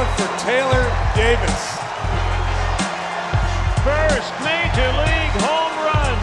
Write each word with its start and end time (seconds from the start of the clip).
moment 0.00 0.18
for 0.18 0.28
Taylor 0.38 0.84
Davis. 1.14 1.76
First 3.84 4.32
Major 4.40 4.90
League 4.96 5.36
home 5.42 5.76
run. 5.84 6.18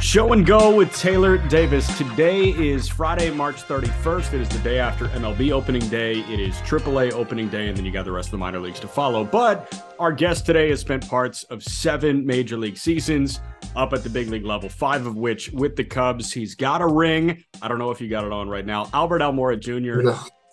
Show 0.00 0.32
and 0.32 0.46
go 0.46 0.74
with 0.74 0.94
Taylor 0.96 1.36
Davis. 1.48 1.86
Today 1.98 2.50
is 2.50 2.88
Friday, 2.88 3.30
March 3.30 3.56
31st. 3.56 4.34
It 4.34 4.40
is 4.40 4.48
the 4.48 4.58
day 4.60 4.78
after 4.78 5.06
MLB 5.08 5.52
opening 5.52 5.86
day. 5.88 6.20
It 6.20 6.40
is 6.40 6.54
AAA 6.56 7.12
opening 7.12 7.48
day, 7.48 7.68
and 7.68 7.76
then 7.76 7.84
you 7.84 7.92
got 7.92 8.06
the 8.06 8.12
rest 8.12 8.28
of 8.28 8.32
the 8.32 8.38
minor 8.38 8.60
leagues 8.60 8.80
to 8.80 8.88
follow. 8.88 9.24
But 9.24 9.84
our 9.98 10.12
guest 10.12 10.46
today 10.46 10.70
has 10.70 10.80
spent 10.80 11.06
parts 11.08 11.42
of 11.44 11.62
seven 11.62 12.24
major 12.24 12.56
league 12.56 12.78
seasons 12.78 13.40
up 13.76 13.92
at 13.92 14.02
the 14.02 14.10
big 14.10 14.28
league 14.28 14.46
level, 14.46 14.70
five 14.70 15.06
of 15.06 15.16
which 15.16 15.50
with 15.52 15.76
the 15.76 15.84
Cubs. 15.84 16.32
He's 16.32 16.54
got 16.54 16.80
a 16.80 16.86
ring. 16.86 17.44
I 17.60 17.68
don't 17.68 17.78
know 17.78 17.90
if 17.90 18.00
you 18.00 18.08
got 18.08 18.24
it 18.24 18.32
on 18.32 18.48
right 18.48 18.64
now. 18.64 18.88
Albert 18.94 19.20
Almora 19.20 19.60
Jr. 19.60 20.08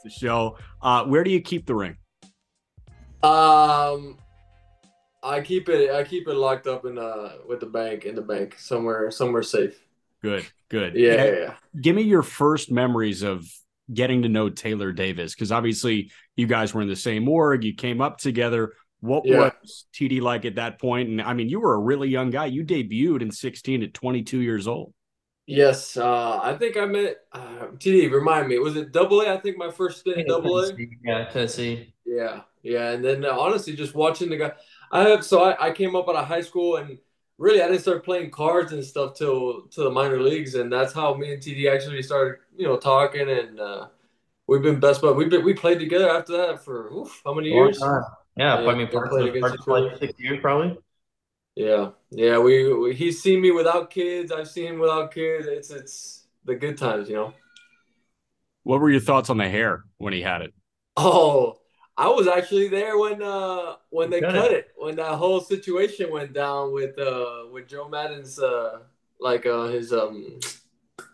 The 0.06 0.12
show. 0.12 0.58
Uh, 0.84 1.04
where 1.06 1.24
do 1.24 1.32
you 1.32 1.42
keep 1.42 1.66
the 1.66 1.74
ring? 1.74 1.98
Um, 3.24 4.20
I 5.24 5.42
keep 5.44 5.68
it. 5.68 5.90
I 5.90 6.04
keep 6.04 6.28
it 6.28 6.36
locked 6.36 6.68
up 6.68 6.86
in 6.86 7.00
uh 7.00 7.38
with 7.50 7.60
the 7.60 7.66
bank 7.66 8.06
in 8.06 8.14
the 8.14 8.22
bank 8.22 8.56
somewhere 8.60 9.10
somewhere 9.10 9.42
safe. 9.42 9.84
Good, 10.22 10.46
good. 10.70 10.94
Yeah, 10.94 11.16
yeah. 11.16 11.32
yeah. 11.32 11.54
Give 11.82 11.96
me 11.96 12.04
your 12.04 12.22
first 12.22 12.72
memories 12.72 13.24
of 13.24 13.48
getting 13.92 14.22
to 14.22 14.30
know 14.30 14.50
Taylor 14.50 14.92
Davis 14.92 15.34
because 15.34 15.52
obviously 15.52 16.12
you 16.36 16.46
guys 16.46 16.72
were 16.76 16.84
in 16.84 16.88
the 16.88 16.96
same 16.96 17.28
org. 17.28 17.64
You 17.64 17.74
came 17.74 18.00
up 18.00 18.20
together. 18.20 18.74
What 19.00 19.26
Yeah. 19.26 19.52
was 19.60 19.86
TD 19.92 20.22
like 20.22 20.46
at 20.46 20.56
that 20.56 20.80
point? 20.80 21.10
And 21.10 21.20
I 21.20 21.34
mean, 21.34 21.50
you 21.50 21.60
were 21.60 21.74
a 21.74 21.80
really 21.80 22.10
young 22.10 22.30
guy. 22.30 22.46
You 22.46 22.64
debuted 22.64 23.24
in 23.24 23.32
16 23.32 23.82
at 23.82 23.94
22 23.96 24.40
years 24.42 24.68
old. 24.68 24.94
Yes, 25.48 25.96
uh, 25.96 26.40
I 26.42 26.56
think 26.58 26.76
I 26.76 26.86
met 26.86 27.18
uh, 27.32 27.68
TD. 27.78 28.08
Remind 28.10 28.48
me, 28.48 28.58
was 28.58 28.76
it 28.76 28.92
Double 28.92 29.22
A? 29.22 29.34
I 29.34 29.38
think 29.40 29.58
my 29.58 29.70
first 29.70 30.00
stint 30.00 30.18
in 30.18 30.28
Double 30.28 30.58
A. 30.60 30.72
Yeah, 31.04 31.26
Tennessee. 31.26 31.94
Yeah, 32.06 32.42
yeah, 32.64 32.92
and 32.92 33.04
then 33.04 33.26
uh, 33.26 33.38
honestly, 33.38 33.76
just 33.76 33.94
watching 33.94 34.30
the 34.30 34.38
guy. 34.38 34.54
I 34.92 35.04
have 35.10 35.24
so 35.26 35.44
I, 35.44 35.68
I 35.68 35.72
came 35.72 35.96
up 35.96 36.08
out 36.10 36.16
of 36.16 36.26
high 36.26 36.42
school 36.42 36.78
and 36.78 36.98
really 37.38 37.62
I 37.62 37.68
didn't 37.68 37.82
start 37.82 38.04
playing 38.06 38.32
cards 38.32 38.72
and 38.72 38.84
stuff 38.84 39.16
till 39.16 39.68
to 39.68 39.84
the 39.84 39.92
minor 39.92 40.20
leagues, 40.22 40.56
and 40.56 40.72
that's 40.72 40.94
how 40.94 41.14
me 41.16 41.34
and 41.34 41.42
TD 41.42 41.70
actually 41.70 42.02
started, 42.02 42.40
you 42.58 42.66
know, 42.68 42.78
talking 42.78 43.30
and 43.30 43.60
uh, 43.60 43.88
we've 44.48 44.62
been 44.64 44.80
best 44.80 45.02
buds. 45.02 45.18
We've 45.18 45.30
been 45.30 45.46
we 45.46 45.54
played 45.54 45.80
together 45.80 46.10
after 46.10 46.38
that 46.38 46.64
for 46.64 46.92
oof, 46.94 47.22
how 47.26 47.34
many 47.34 47.50
years? 47.52 47.80
Yeah, 47.80 48.02
Yeah, 48.38 48.56
I 48.56 48.76
mean, 48.76 48.88
played 48.88 49.28
of 49.30 49.30
against 49.30 49.42
parts 49.42 49.56
each 49.62 49.66
for 49.66 49.78
other. 49.78 49.90
like 49.90 50.00
six 50.00 50.20
years 50.20 50.40
probably. 50.42 50.78
Yeah, 51.56 51.92
yeah. 52.12 52.38
We, 52.40 52.74
we 52.74 52.96
he's 52.96 53.22
seen 53.22 53.42
me 53.42 53.52
without 53.52 53.90
kids. 53.90 54.32
I've 54.32 54.50
seen 54.50 54.74
him 54.74 54.80
without 54.80 55.14
kids. 55.14 55.48
It's 55.48 55.70
it's 55.72 56.28
the 56.44 56.56
good 56.56 56.78
times, 56.78 57.10
you 57.10 57.16
know. 57.16 57.34
What 58.64 58.82
were 58.82 58.90
your 58.90 59.00
thoughts 59.00 59.30
on 59.30 59.38
the 59.38 59.48
hair 59.48 59.86
when 59.98 60.12
he 60.14 60.22
had 60.22 60.42
it? 60.42 60.54
Oh, 60.98 61.58
I 61.98 62.08
was 62.10 62.28
actually 62.28 62.68
there 62.70 62.98
when 62.98 63.22
uh 63.22 63.76
when 63.90 64.10
they 64.10 64.22
Cut 64.22 64.36
cut 64.36 64.52
it. 64.52 64.52
it, 64.52 64.68
when 64.78 64.96
that 64.96 65.16
whole 65.16 65.40
situation 65.42 66.12
went 66.12 66.34
down 66.34 66.74
with 66.74 66.98
uh 67.00 67.46
with 67.52 67.68
Joe 67.68 67.88
Maddon's 67.90 68.40
uh 68.40 68.80
like 69.20 69.46
uh 69.46 69.66
his 69.68 69.94
um 69.94 70.40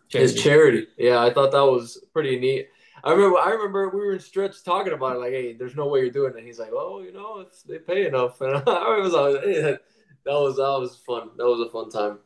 his 0.09 0.35
charity. 0.41 0.87
Yeah, 0.97 1.21
I 1.23 1.33
thought 1.33 1.51
that 1.51 1.65
was 1.65 2.03
pretty 2.13 2.39
neat. 2.39 2.69
I 3.03 3.11
remember 3.11 3.39
I 3.39 3.51
remember 3.51 3.89
we 3.89 4.01
were 4.01 4.13
in 4.13 4.19
stretch 4.19 4.63
talking 4.63 4.93
about 4.93 5.15
it 5.17 5.19
like, 5.19 5.31
hey, 5.33 5.53
there's 5.53 5.75
no 5.75 5.87
way 5.87 6.01
you're 6.01 6.11
doing 6.11 6.37
it. 6.37 6.43
He's 6.45 6.59
like, 6.59 6.71
oh, 6.73 7.01
you 7.01 7.13
know, 7.13 7.39
it's 7.39 7.63
they 7.63 7.79
pay 7.79 8.07
enough, 8.07 8.41
and 8.41 8.57
I 8.69 8.99
was 8.99 9.13
like, 9.13 9.43
hey, 9.43 9.77
that 10.25 10.33
was 10.33 10.57
that 10.57 10.79
was 10.79 10.97
fun. 11.05 11.29
That 11.37 11.45
was 11.45 11.67
a 11.67 11.71
fun 11.71 11.89
time. 11.89 12.19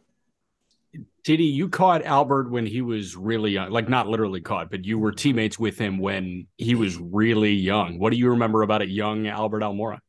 TD, 1.26 1.52
you 1.54 1.70
caught 1.70 2.04
Albert 2.04 2.52
when 2.52 2.66
he 2.66 2.82
was 2.82 3.16
really 3.16 3.52
young, 3.52 3.72
like 3.72 3.90
not 3.90 4.08
literally 4.08 4.42
caught, 4.42 4.70
but 4.70 4.86
you 4.86 5.00
were 5.00 5.12
teammates 5.12 5.58
with 5.58 5.78
him 5.78 5.98
when 5.98 6.48
he 6.58 6.76
was 6.76 6.98
really 6.98 7.54
young. 7.54 7.98
What 7.98 8.12
do 8.12 8.18
you 8.18 8.30
remember 8.30 8.62
about 8.62 8.82
a 8.82 8.88
young 8.88 9.28
Albert 9.28 9.62
Almora? 9.62 10.00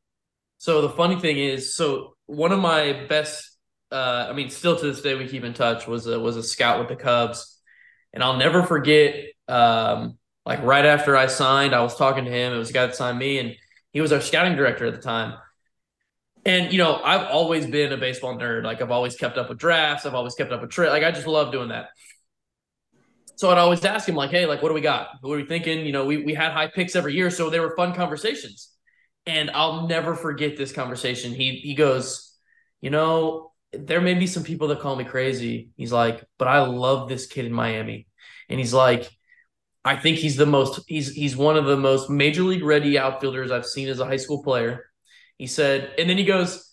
So 0.58 0.82
the 0.82 0.90
funny 0.90 1.18
thing 1.18 1.38
is, 1.38 1.74
so 1.74 2.16
one 2.26 2.52
of 2.52 2.60
my 2.60 3.06
best, 3.08 3.56
uh, 3.90 4.26
I 4.28 4.32
mean, 4.34 4.50
still 4.50 4.76
to 4.76 4.86
this 4.86 5.00
day 5.00 5.14
we 5.14 5.26
keep 5.26 5.42
in 5.42 5.54
touch 5.54 5.86
was 5.86 6.06
a, 6.06 6.20
was 6.20 6.36
a 6.36 6.42
scout 6.42 6.78
with 6.78 6.88
the 6.88 6.96
Cubs, 6.96 7.60
and 8.12 8.22
I'll 8.22 8.36
never 8.36 8.62
forget. 8.62 9.14
Um, 9.48 10.18
like 10.44 10.62
right 10.62 10.84
after 10.84 11.16
I 11.16 11.26
signed, 11.26 11.74
I 11.74 11.82
was 11.82 11.96
talking 11.96 12.24
to 12.24 12.30
him. 12.30 12.52
It 12.52 12.58
was 12.58 12.70
a 12.70 12.74
guy 12.74 12.86
that 12.86 12.94
signed 12.94 13.18
me, 13.18 13.38
and 13.38 13.54
he 13.92 14.00
was 14.00 14.12
our 14.12 14.20
scouting 14.20 14.56
director 14.56 14.86
at 14.86 14.94
the 14.94 15.00
time. 15.00 15.34
And 16.46 16.72
you 16.72 16.78
know, 16.78 17.02
I've 17.02 17.28
always 17.28 17.66
been 17.66 17.92
a 17.92 17.96
baseball 17.96 18.38
nerd. 18.38 18.62
Like 18.62 18.80
I've 18.80 18.92
always 18.92 19.16
kept 19.16 19.36
up 19.36 19.48
with 19.48 19.58
drafts. 19.58 20.06
I've 20.06 20.14
always 20.14 20.36
kept 20.36 20.52
up 20.52 20.60
with 20.62 20.70
trade. 20.70 20.90
Like 20.90 21.02
I 21.02 21.10
just 21.10 21.26
love 21.26 21.50
doing 21.50 21.70
that. 21.70 21.88
So 23.34 23.50
I'd 23.50 23.58
always 23.58 23.84
ask 23.84 24.08
him, 24.08 24.14
like, 24.14 24.30
"Hey, 24.30 24.46
like, 24.46 24.62
what 24.62 24.68
do 24.68 24.74
we 24.74 24.80
got? 24.80 25.08
What 25.20 25.34
are 25.34 25.36
we 25.36 25.44
thinking?" 25.44 25.84
You 25.84 25.92
know, 25.92 26.06
we 26.06 26.18
we 26.18 26.34
had 26.34 26.52
high 26.52 26.68
picks 26.68 26.94
every 26.94 27.14
year, 27.14 27.30
so 27.30 27.50
they 27.50 27.58
were 27.60 27.74
fun 27.76 27.94
conversations. 27.94 28.70
And 29.26 29.50
I'll 29.50 29.88
never 29.88 30.14
forget 30.14 30.56
this 30.56 30.72
conversation. 30.72 31.34
He 31.34 31.56
he 31.56 31.74
goes, 31.74 32.32
you 32.80 32.90
know, 32.90 33.52
there 33.72 34.00
may 34.00 34.14
be 34.14 34.28
some 34.28 34.44
people 34.44 34.68
that 34.68 34.78
call 34.80 34.94
me 34.94 35.04
crazy. 35.04 35.70
He's 35.76 35.92
like, 35.92 36.24
but 36.38 36.46
I 36.46 36.60
love 36.60 37.08
this 37.08 37.26
kid 37.26 37.44
in 37.44 37.52
Miami. 37.52 38.06
And 38.48 38.60
he's 38.60 38.72
like, 38.72 39.10
I 39.84 39.96
think 39.96 40.18
he's 40.18 40.36
the 40.36 40.46
most 40.46 40.80
he's 40.86 41.12
he's 41.12 41.36
one 41.36 41.56
of 41.56 41.64
the 41.66 41.76
most 41.76 42.08
major 42.08 42.44
league 42.44 42.64
ready 42.64 42.96
outfielders 42.98 43.50
I've 43.50 43.66
seen 43.66 43.88
as 43.88 43.98
a 43.98 44.06
high 44.06 44.16
school 44.16 44.44
player. 44.44 44.84
He 45.38 45.46
said, 45.46 45.92
and 45.98 46.08
then 46.08 46.18
he 46.18 46.24
goes, 46.24 46.72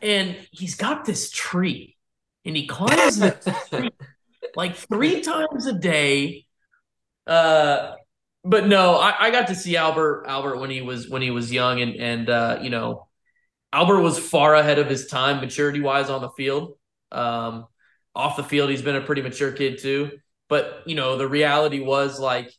and 0.00 0.36
he's 0.50 0.74
got 0.74 1.04
this 1.04 1.30
tree, 1.30 1.96
and 2.44 2.56
he 2.56 2.66
climbs 2.66 3.18
the 3.18 3.30
tree 3.70 3.90
like 4.56 4.76
three 4.76 5.20
times 5.22 5.66
a 5.66 5.72
day. 5.72 6.46
Uh 7.26 7.92
but 8.44 8.66
no, 8.66 8.96
I, 8.96 9.26
I 9.26 9.30
got 9.30 9.48
to 9.48 9.54
see 9.54 9.76
Albert 9.76 10.24
Albert 10.26 10.58
when 10.58 10.70
he 10.70 10.82
was 10.82 11.08
when 11.08 11.22
he 11.22 11.30
was 11.30 11.52
young 11.52 11.80
and 11.80 11.94
and 11.96 12.30
uh, 12.30 12.58
you 12.62 12.70
know, 12.70 13.08
Albert 13.72 14.00
was 14.02 14.18
far 14.18 14.54
ahead 14.54 14.78
of 14.78 14.88
his 14.88 15.06
time 15.06 15.40
maturity 15.40 15.80
wise 15.80 16.10
on 16.10 16.22
the 16.22 16.30
field. 16.30 16.76
Um, 17.12 17.66
off 18.14 18.36
the 18.36 18.44
field, 18.44 18.70
he's 18.70 18.82
been 18.82 18.96
a 18.96 19.00
pretty 19.02 19.22
mature 19.22 19.52
kid 19.52 19.78
too. 19.78 20.18
But 20.48 20.82
you 20.86 20.94
know, 20.94 21.16
the 21.16 21.28
reality 21.28 21.80
was 21.80 22.20
like 22.20 22.52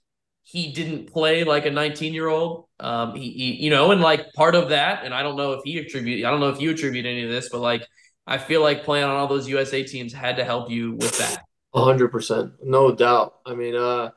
he 0.43 0.71
didn't 0.71 1.11
play 1.11 1.43
like 1.43 1.65
a 1.65 1.71
19 1.71 2.13
year 2.13 2.27
old. 2.27 2.67
Um, 2.79 3.15
he, 3.15 3.31
he, 3.31 3.63
you 3.63 3.69
know, 3.69 3.91
and 3.91 4.01
like 4.01 4.33
part 4.33 4.55
of 4.55 4.69
that, 4.69 5.05
and 5.05 5.13
I 5.13 5.23
don't 5.23 5.37
know 5.37 5.53
if 5.53 5.61
he 5.63 5.77
attribute, 5.79 6.25
I 6.25 6.29
don't 6.29 6.39
know 6.39 6.49
if 6.49 6.61
you 6.61 6.71
attribute 6.71 7.05
any 7.05 7.23
of 7.23 7.29
this, 7.29 7.49
but 7.49 7.59
like 7.59 7.87
I 8.27 8.37
feel 8.37 8.61
like 8.61 8.83
playing 8.83 9.05
on 9.05 9.15
all 9.15 9.27
those 9.27 9.47
USA 9.47 9.83
teams 9.83 10.13
had 10.13 10.37
to 10.37 10.43
help 10.43 10.69
you 10.69 10.93
with 10.93 11.17
that. 11.17 11.43
A 11.73 11.83
hundred 11.83 12.09
percent, 12.09 12.53
no 12.61 12.93
doubt. 12.93 13.39
I 13.45 13.55
mean, 13.55 13.75
uh, 13.75 14.11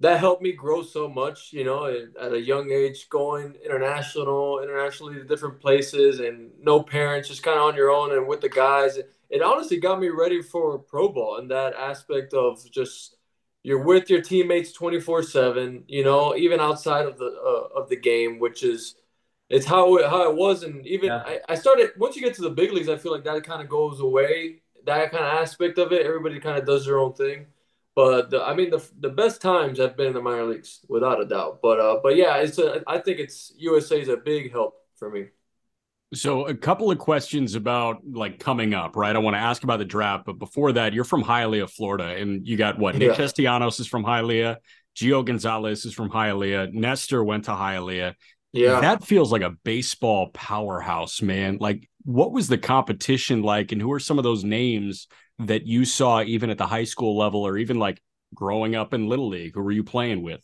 that 0.00 0.20
helped 0.20 0.42
me 0.42 0.52
grow 0.52 0.82
so 0.82 1.08
much. 1.08 1.52
You 1.52 1.64
know, 1.64 1.86
at- 1.86 2.32
a 2.32 2.38
young 2.38 2.70
age, 2.70 3.08
going 3.08 3.56
international, 3.64 4.60
internationally 4.60 5.14
to 5.14 5.24
different 5.24 5.60
places, 5.60 6.20
and 6.20 6.52
no 6.60 6.82
parents, 6.82 7.28
just 7.28 7.42
kind 7.42 7.58
of 7.58 7.64
on 7.64 7.76
your 7.76 7.90
own 7.90 8.12
and 8.12 8.28
with 8.28 8.40
the 8.40 8.48
guys. 8.48 8.98
It, 9.30 9.42
honestly 9.42 9.78
got 9.78 9.98
me 10.00 10.10
ready 10.10 10.42
for 10.42 10.78
pro 10.78 11.08
ball 11.08 11.38
and 11.38 11.50
that 11.50 11.74
aspect 11.74 12.34
of 12.34 12.60
just 12.70 13.16
you're 13.64 13.82
with 13.82 14.10
your 14.10 14.22
teammates 14.22 14.72
twenty 14.72 15.00
four 15.00 15.22
seven. 15.24 15.84
You 15.88 16.04
know, 16.04 16.36
even 16.36 16.60
outside 16.60 17.06
of 17.06 17.18
the 17.18 17.26
uh, 17.26 17.80
of 17.80 17.88
the 17.88 17.96
game, 17.96 18.38
which 18.38 18.62
is. 18.62 18.96
It's 19.50 19.66
how 19.66 19.96
it, 19.98 20.06
how 20.08 20.30
it 20.30 20.36
was, 20.36 20.62
and 20.62 20.86
even 20.86 21.10
Yeah. 21.10 21.22
I, 21.24 21.40
I 21.50 21.54
started 21.54 21.90
once 21.98 22.16
you 22.16 22.22
get 22.22 22.34
to 22.36 22.42
the 22.42 22.50
big 22.50 22.72
leagues, 22.72 22.88
I 22.88 22.96
feel 22.96 23.12
like 23.12 23.24
that 23.24 23.44
kind 23.44 23.62
of 23.62 23.68
goes 23.68 24.00
away 24.00 24.62
that 24.86 25.10
kind 25.10 25.24
of 25.24 25.32
aspect 25.42 25.78
of 25.78 25.92
it. 25.92 26.06
Everybody 26.06 26.38
kind 26.40 26.58
of 26.58 26.66
does 26.66 26.86
their 26.86 26.98
own 26.98 27.14
thing. 27.14 27.46
But 27.94 28.30
the, 28.30 28.42
I 28.42 28.54
mean, 28.54 28.70
the 28.70 28.84
the 29.00 29.10
best 29.10 29.40
times 29.40 29.78
i've 29.78 29.96
been 29.96 30.08
in 30.08 30.14
the 30.14 30.22
minor 30.22 30.44
leagues, 30.46 30.80
without 30.88 31.20
a 31.20 31.26
doubt. 31.26 31.60
But 31.62 31.78
uh, 31.80 32.00
but 32.02 32.16
yeah, 32.16 32.36
it's 32.38 32.58
a, 32.58 32.82
I 32.86 32.98
think 32.98 33.20
it's 33.20 33.52
USA 33.58 34.00
is 34.00 34.08
a 34.08 34.16
big 34.16 34.52
help 34.52 34.74
for 34.96 35.10
me. 35.10 35.28
So 36.12 36.46
a 36.46 36.54
couple 36.54 36.90
of 36.90 36.98
questions 36.98 37.54
about 37.54 37.98
like 38.08 38.38
coming 38.38 38.72
up, 38.74 38.94
right? 38.94 39.14
I 39.14 39.18
want 39.18 39.34
to 39.34 39.40
ask 39.40 39.64
about 39.64 39.78
the 39.78 39.84
draft, 39.84 40.26
but 40.26 40.38
before 40.38 40.72
that, 40.72 40.92
you're 40.92 41.04
from 41.04 41.24
Hialeah, 41.24 41.68
Florida, 41.68 42.16
and 42.16 42.46
you 42.46 42.56
got 42.56 42.78
what? 42.78 42.96
Nick 42.96 43.10
Yeah. 43.10 43.16
Castellanos 43.16 43.80
is 43.80 43.88
from 43.88 44.04
Hialeah, 44.04 44.56
Gio 44.96 45.24
Gonzalez 45.24 45.84
is 45.84 45.92
from 45.92 46.10
Hialeah, 46.10 46.72
Nestor 46.72 47.24
went 47.24 47.44
to 47.46 47.50
Hialeah. 47.50 48.14
Yeah, 48.52 48.80
That 48.80 49.04
feels 49.04 49.32
like 49.32 49.42
a 49.42 49.50
baseball 49.64 50.28
powerhouse, 50.28 51.20
man. 51.20 51.58
Like, 51.60 51.88
what 52.04 52.30
was 52.30 52.46
the 52.46 52.58
competition 52.58 53.42
like, 53.42 53.72
and 53.72 53.80
who 53.80 53.90
are 53.92 53.98
some 53.98 54.18
of 54.18 54.22
those 54.22 54.44
names 54.44 55.08
that 55.40 55.66
you 55.66 55.84
saw 55.84 56.22
even 56.22 56.50
at 56.50 56.58
the 56.58 56.66
high 56.66 56.84
school 56.84 57.16
level, 57.16 57.44
or 57.44 57.58
even 57.58 57.80
like 57.80 58.00
growing 58.32 58.76
up 58.76 58.94
in 58.94 59.08
little 59.08 59.28
league? 59.28 59.54
Who 59.54 59.62
were 59.62 59.72
you 59.72 59.82
playing 59.82 60.22
with? 60.22 60.40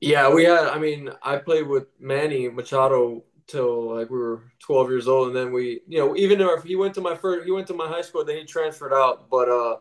yeah, 0.00 0.32
we 0.32 0.44
had. 0.44 0.66
I 0.68 0.78
mean, 0.78 1.10
I 1.22 1.36
played 1.38 1.66
with 1.66 1.86
Manny 1.98 2.48
Machado 2.48 3.24
till 3.46 3.94
like 3.96 4.10
we 4.10 4.18
were 4.18 4.42
12 4.60 4.90
years 4.90 5.08
old, 5.08 5.28
and 5.28 5.36
then 5.36 5.52
we, 5.52 5.82
you 5.88 5.98
know, 5.98 6.16
even 6.16 6.40
if 6.40 6.62
he 6.64 6.76
went 6.76 6.94
to 6.94 7.00
my 7.00 7.16
first, 7.16 7.44
he 7.46 7.52
went 7.52 7.66
to 7.68 7.74
my 7.74 7.88
high 7.88 8.02
school, 8.02 8.24
then 8.24 8.38
he 8.38 8.44
transferred 8.44 8.92
out. 8.94 9.30
But 9.30 9.48
uh, 9.48 9.76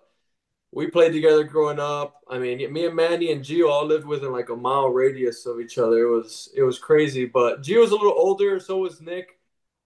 we 0.71 0.87
played 0.87 1.13
together 1.13 1.43
growing 1.43 1.79
up. 1.79 2.21
I 2.29 2.39
mean, 2.39 2.71
me 2.73 2.85
and 2.87 2.95
Manny 2.95 3.31
and 3.31 3.43
Gio 3.43 3.69
all 3.69 3.85
lived 3.85 4.05
within 4.05 4.31
like 4.31 4.49
a 4.49 4.55
mile 4.55 4.89
radius 4.89 5.45
of 5.45 5.59
each 5.61 5.77
other. 5.77 5.99
It 6.07 6.09
was 6.11 6.49
it 6.55 6.63
was 6.63 6.79
crazy. 6.79 7.25
But 7.25 7.61
Gio's 7.63 7.91
a 7.91 7.95
little 7.95 8.13
older, 8.17 8.59
so 8.59 8.79
was 8.79 9.01
Nick. 9.01 9.39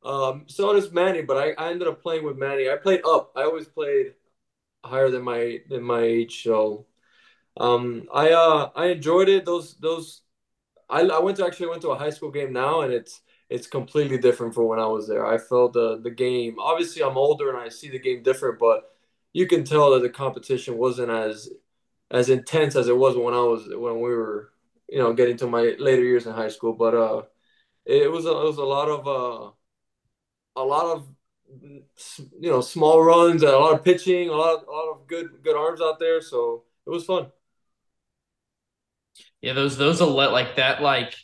Um, 0.03 0.45
so 0.47 0.73
does 0.73 0.91
Manny, 0.91 1.21
but 1.23 1.37
I, 1.37 1.51
I 1.63 1.71
ended 1.71 1.87
up 1.87 2.01
playing 2.01 2.25
with 2.25 2.37
Manny. 2.37 2.69
I 2.69 2.77
played 2.77 3.01
up. 3.05 3.31
I 3.35 3.43
always 3.43 3.67
played 3.67 4.13
higher 4.83 5.09
than 5.09 5.23
my 5.23 5.59
than 5.69 5.83
my 5.83 6.01
age. 6.01 6.43
So 6.43 6.85
Um, 7.57 8.07
I 8.13 8.31
uh 8.31 8.71
I 8.75 8.87
enjoyed 8.87 9.29
it. 9.29 9.45
Those 9.45 9.75
those 9.77 10.21
I 10.89 11.01
I 11.03 11.19
went 11.19 11.37
to 11.37 11.45
actually 11.45 11.69
went 11.69 11.81
to 11.83 11.91
a 11.91 11.97
high 11.99 12.11
school 12.11 12.31
game 12.31 12.53
now, 12.53 12.81
and 12.81 12.93
it's 12.93 13.21
it's 13.49 13.67
completely 13.67 14.17
different 14.17 14.53
from 14.53 14.67
when 14.67 14.79
I 14.79 14.87
was 14.87 15.07
there. 15.07 15.25
I 15.25 15.37
felt 15.37 15.73
the 15.73 15.99
the 16.01 16.11
game. 16.11 16.57
Obviously, 16.59 17.03
I'm 17.03 17.17
older 17.17 17.49
and 17.49 17.57
I 17.59 17.69
see 17.69 17.89
the 17.89 17.99
game 17.99 18.23
different, 18.23 18.59
but 18.59 18.91
you 19.33 19.47
can 19.47 19.63
tell 19.63 19.91
that 19.91 20.01
the 20.01 20.09
competition 20.09 20.77
wasn't 20.77 21.11
as 21.11 21.49
as 22.11 22.29
intense 22.29 22.75
as 22.75 22.87
it 22.89 22.97
was 22.97 23.15
when 23.17 23.33
I 23.33 23.41
was 23.41 23.67
when 23.69 23.95
we 24.01 24.11
were 24.15 24.51
you 24.89 24.99
know 24.99 25.13
getting 25.13 25.37
to 25.37 25.47
my 25.47 25.75
later 25.79 26.03
years 26.03 26.27
in 26.27 26.33
high 26.33 26.49
school. 26.49 26.73
But 26.73 26.95
uh, 26.95 27.23
it 27.85 28.11
was 28.11 28.25
a, 28.25 28.31
it 28.31 28.45
was 28.45 28.57
a 28.57 28.65
lot 28.65 28.89
of 28.89 29.07
uh 29.07 29.51
a 30.55 30.63
lot 30.63 30.85
of 30.95 31.07
you 32.39 32.51
know 32.51 32.61
small 32.61 33.01
runs 33.03 33.41
and 33.43 33.51
a 33.51 33.57
lot 33.57 33.73
of 33.73 33.83
pitching, 33.83 34.29
a 34.29 34.33
lot 34.33 34.65
a 34.67 34.71
lot 34.71 34.91
of 34.91 35.07
good 35.07 35.29
good 35.43 35.55
arms 35.55 35.81
out 35.81 35.99
there. 35.99 36.21
So 36.21 36.63
it 36.85 36.89
was 36.89 37.05
fun. 37.05 37.27
Yeah, 39.41 39.53
those 39.53 39.77
those 39.77 40.01
like 40.01 40.55
that 40.55 40.81
like 40.81 41.15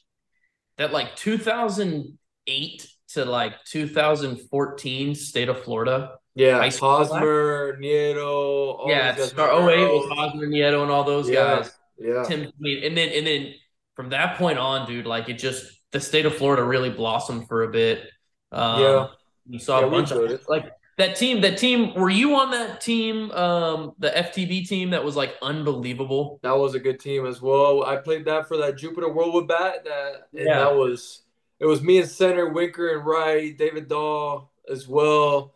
that 0.78 0.92
like 0.92 1.16
2008 1.16 2.88
to 3.10 3.26
like 3.26 3.64
2014 3.66 5.16
state 5.16 5.50
of 5.50 5.64
Florida. 5.64 6.16
Yeah, 6.36 6.68
Hosmer, 6.72 7.78
Nieto. 7.80 8.26
all 8.26 8.86
Yeah, 8.90 9.16
start 9.16 9.52
08 9.54 9.86
was 9.86 10.08
Monroe. 10.10 10.16
Hosmer 10.16 10.48
Nieto 10.48 10.82
and 10.82 10.92
all 10.92 11.04
those 11.04 11.30
Yeah, 11.30 11.58
guys. 11.58 11.72
yeah, 11.98 12.24
Tim. 12.24 12.52
And 12.62 12.98
then 12.98 13.10
and 13.10 13.28
then 13.28 13.54
from 13.96 14.10
that 14.10 14.38
point 14.38 14.58
on, 14.58 14.88
dude, 14.88 15.06
like 15.06 15.30
it 15.30 15.34
just 15.38 15.66
the 15.92 16.00
state 16.00 16.26
of 16.26 16.36
Florida 16.36 16.64
really 16.64 16.90
blossomed 16.90 17.48
for 17.48 17.64
a 17.64 17.68
bit. 17.72 18.10
Um, 18.52 18.82
Yeah. 18.82 19.08
you 19.48 19.60
saw 19.60 19.82
Yeah, 19.82 19.86
a 19.86 19.90
bunch 19.92 20.10
of 20.12 20.24
it. 20.24 20.42
like 20.50 20.66
that 20.98 21.16
team. 21.16 21.42
That 21.42 21.58
team. 21.58 21.94
Were 21.96 22.10
you 22.10 22.36
on 22.36 22.52
that 22.52 22.82
team? 22.82 23.32
Um, 23.32 23.94
the 24.00 24.10
FTB 24.10 24.68
team 24.68 24.92
that 24.92 25.04
was 25.04 25.16
like 25.16 25.36
unbelievable. 25.42 26.40
that 26.44 26.58
was 26.58 26.76
a 26.76 26.80
good 26.80 27.00
team 27.00 27.26
as 27.26 27.42
well. 27.42 27.84
I 27.84 27.98
played 27.98 28.26
that 28.26 28.48
for 28.48 28.58
that 28.58 28.78
Jupiter 28.78 29.08
Worldwood 29.08 29.48
bat. 29.48 29.84
That 29.86 30.28
and 30.34 30.46
Yeah. 30.46 30.60
that 30.60 30.76
was 30.76 31.24
it 31.60 31.66
was 31.66 31.82
me 31.82 32.00
and 32.00 32.10
center 32.10 32.50
Winker 32.50 32.96
and 32.96 33.06
Wright, 33.06 33.58
David 33.58 33.88
Dahl 33.88 34.52
as 34.70 34.88
well. 34.88 35.56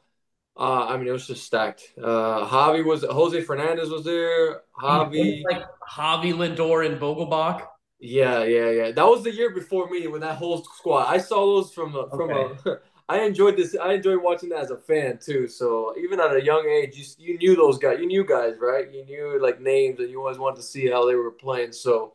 Uh, 0.59 0.85
I 0.87 0.97
mean, 0.97 1.07
it 1.07 1.11
was 1.11 1.27
just 1.27 1.43
stacked. 1.43 1.93
Uh, 2.01 2.43
Javi 2.47 2.83
was 2.83 3.03
Jose 3.03 3.41
Fernandez 3.41 3.89
was 3.91 4.03
there. 4.05 4.61
Javi, 4.81 5.43
like 5.43 5.63
Javi 5.87 6.33
Lindor 6.33 6.83
and 6.85 6.99
Vogelbach. 6.99 7.67
yeah, 7.99 8.43
yeah, 8.43 8.69
yeah. 8.71 8.91
That 8.91 9.05
was 9.05 9.23
the 9.23 9.31
year 9.31 9.51
before 9.53 9.87
me 9.89 10.07
when 10.07 10.21
that 10.21 10.37
whole 10.37 10.63
squad. 10.63 11.05
I 11.07 11.19
saw 11.19 11.45
those 11.57 11.73
from 11.73 11.95
a, 11.95 12.09
from 12.09 12.31
a. 12.31 12.79
I 13.09 13.21
enjoyed 13.21 13.55
this. 13.55 13.75
I 13.81 13.93
enjoyed 13.93 14.21
watching 14.21 14.49
that 14.49 14.59
as 14.59 14.71
a 14.71 14.77
fan 14.77 15.17
too. 15.17 15.47
So 15.47 15.95
even 15.97 16.19
at 16.19 16.35
a 16.35 16.43
young 16.43 16.67
age, 16.67 16.97
you 16.97 17.05
you 17.17 17.37
knew 17.37 17.55
those 17.55 17.77
guys. 17.77 17.99
You 17.99 18.07
knew 18.07 18.25
guys, 18.25 18.55
right? 18.59 18.91
You 18.91 19.05
knew 19.05 19.41
like 19.41 19.61
names, 19.61 19.99
and 19.99 20.09
you 20.09 20.19
always 20.19 20.37
wanted 20.37 20.57
to 20.57 20.63
see 20.63 20.89
how 20.89 21.05
they 21.07 21.15
were 21.15 21.31
playing. 21.31 21.71
So, 21.71 22.13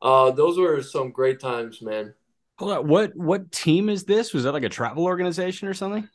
uh, 0.00 0.30
those 0.30 0.58
were 0.58 0.82
some 0.82 1.10
great 1.10 1.38
times, 1.38 1.82
man. 1.82 2.14
Hold 2.58 2.72
on. 2.72 2.88
What 2.88 3.14
what 3.16 3.52
team 3.52 3.88
is 3.88 4.04
this? 4.04 4.32
Was 4.32 4.44
that 4.44 4.52
like 4.52 4.62
a 4.62 4.68
travel 4.70 5.04
organization 5.04 5.68
or 5.68 5.74
something? 5.74 6.08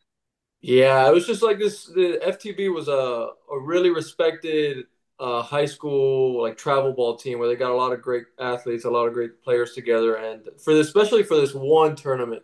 Yeah, 0.61 1.07
it 1.07 1.13
was 1.13 1.27
just 1.27 1.43
like 1.43 1.59
this. 1.59 1.85
The 1.85 2.19
FTB 2.23 2.73
was 2.73 2.87
a 2.87 3.29
a 3.51 3.59
really 3.59 3.91
respected 3.91 4.85
uh, 5.19 5.41
high 5.41 5.65
school 5.65 6.41
like 6.41 6.57
travel 6.57 6.93
ball 6.93 7.15
team 7.15 7.39
where 7.39 7.47
they 7.47 7.55
got 7.55 7.71
a 7.71 7.75
lot 7.75 7.93
of 7.93 8.01
great 8.01 8.25
athletes, 8.39 8.85
a 8.85 8.89
lot 8.89 9.05
of 9.07 9.13
great 9.13 9.43
players 9.43 9.73
together, 9.73 10.15
and 10.15 10.47
for 10.63 10.73
this, 10.73 10.87
especially 10.87 11.23
for 11.23 11.35
this 11.35 11.53
one 11.53 11.95
tournament, 11.95 12.43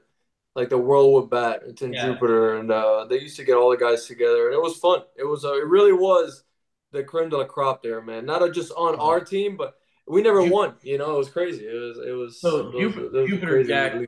like 0.55 0.69
the 0.69 0.77
Worldwood 0.77 1.29
Bat, 1.29 1.61
it's 1.67 1.81
in 1.81 1.93
Yeah. 1.93 2.05
Jupiter, 2.07 2.57
and 2.57 2.71
uh, 2.71 3.05
they 3.09 3.19
used 3.19 3.37
to 3.37 3.43
get 3.43 3.55
all 3.55 3.71
the 3.71 3.77
guys 3.77 4.05
together, 4.05 4.47
and 4.47 4.53
it 4.55 4.61
was 4.61 4.77
fun. 4.77 5.01
It 5.17 5.23
was 5.23 5.45
uh, 5.45 5.53
it 5.53 5.65
really 5.65 5.93
was 5.93 6.43
the 6.91 7.03
creme 7.03 7.29
de 7.29 7.37
la 7.37 7.45
crop 7.45 7.81
there, 7.83 8.01
man. 8.01 8.25
Not 8.25 8.53
just 8.53 8.71
on 8.77 8.95
our 8.99 9.19
team, 9.19 9.57
but 9.57 9.73
we 10.07 10.21
never 10.21 10.43
won. 10.43 10.75
You 10.83 10.97
know, 10.97 11.15
it 11.15 11.17
was 11.17 11.29
crazy. 11.29 11.63
It 11.65 11.73
was 11.73 11.97
it 12.07 12.11
was 12.11 12.39
So, 12.39 12.69
it 12.69 12.85
was- 12.85 12.93
Jup- 12.95 13.03
it 13.03 13.11
was 13.13 13.29
Jupiter. 13.29 13.63
Jack- 13.63 14.05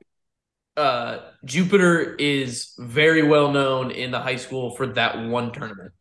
uh, 0.77 1.19
Jupiter 1.45 2.15
is 2.19 2.73
very 2.77 3.23
well 3.23 3.49
known 3.51 3.91
in 3.91 4.11
the 4.11 4.19
high 4.19 4.35
school 4.35 4.75
for 4.75 4.87
that 4.87 5.17
one 5.27 5.51
tournament. 5.53 5.93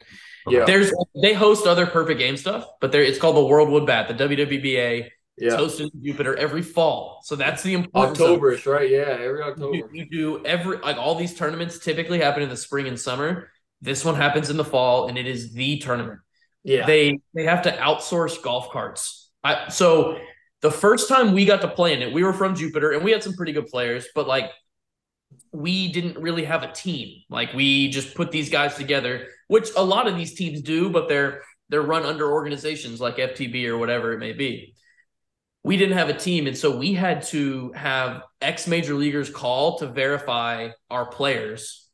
Yeah, 0.47 0.64
There's 0.67 0.93
they 1.23 1.32
host 1.32 1.67
other 1.67 1.87
perfect 1.87 2.19
game 2.19 2.37
stuff, 2.37 2.67
but 2.81 2.93
there 2.93 3.00
it's 3.02 3.19
called 3.19 3.37
the 3.37 3.47
World 3.47 3.70
Wood 3.70 3.87
Bat, 3.87 4.08
the 4.19 4.29
WWBA. 4.29 5.08
It's 5.37 5.53
yeah. 5.53 5.61
hosted 5.61 5.91
Jupiter 6.01 6.37
every 6.37 6.63
fall, 6.63 7.21
so 7.25 7.35
that's 7.35 7.63
the 7.63 7.75
importance. 7.75 8.19
Octoberish, 8.19 8.71
right? 8.73 8.89
Yeah, 8.89 9.19
every 9.21 9.39
You, 9.39 9.45
October. 9.45 9.91
you 9.93 10.07
do 10.09 10.45
every 10.45 10.79
like 10.79 10.97
all 10.97 11.17
these 11.17 11.35
tournaments 11.35 11.79
typically 11.79 12.21
happen 12.21 12.43
in 12.43 12.49
the 12.49 12.57
spring 12.57 12.87
and 12.87 12.99
summer. 12.99 13.51
This 13.81 14.05
one 14.05 14.15
happens 14.15 14.49
in 14.49 14.57
the 14.57 14.65
fall, 14.65 15.09
and 15.09 15.19
it 15.19 15.27
is 15.27 15.53
the 15.53 15.79
tournament. 15.79 16.21
Yeah, 16.63 16.87
They 16.87 17.19
they 17.35 17.45
have 17.45 17.63
to 17.63 17.73
outsource 17.73 18.41
golf 18.43 18.71
carts. 18.71 19.31
I 19.43 19.69
so 19.71 20.19
the 20.63 20.71
first 20.71 21.09
time 21.09 21.33
we 21.33 21.45
got 21.45 21.61
to 21.63 21.69
play 21.69 21.93
in 21.93 22.01
it, 22.03 22.13
we 22.13 22.23
were 22.23 22.33
from 22.33 22.55
Jupiter, 22.55 22.93
and 22.93 23.05
we 23.05 23.11
had 23.11 23.23
some 23.23 23.35
pretty 23.35 23.53
good 23.53 23.67
players, 23.67 24.07
but 24.15 24.29
like 24.29 24.51
we 25.53 25.93
didn't 25.93 26.19
really 26.19 26.45
have 26.45 26.63
a 26.63 26.73
team. 26.73 27.23
Like 27.29 27.53
we 27.55 27.89
just 27.89 28.15
put 28.15 28.31
these 28.31 28.51
guys 28.51 28.77
together, 28.77 29.27
which 29.49 29.69
a 29.77 29.85
lot 29.85 30.07
of 30.07 30.17
these 30.17 30.35
teams 30.35 30.63
do, 30.63 30.91
but 30.91 31.09
they're 31.09 31.43
they're 31.69 31.83
run 31.83 32.05
under 32.05 32.31
organizations 32.31 33.01
like 33.01 33.17
FTB 33.17 33.67
or 33.67 33.79
whatever 33.79 34.13
it 34.13 34.19
may 34.19 34.33
be. 34.33 34.75
We 35.64 35.76
didn't 35.78 35.96
have 35.96 36.11
a 36.11 36.14
team, 36.14 36.46
and 36.46 36.56
so 36.56 36.76
we 36.76 36.93
had 36.93 37.22
to 37.28 37.72
have 37.72 38.22
ex 38.40 38.69
major 38.69 38.94
leaguers 38.94 39.31
call 39.31 39.78
to 39.78 39.87
verify 39.87 40.70
our 40.90 41.06
players. 41.06 41.88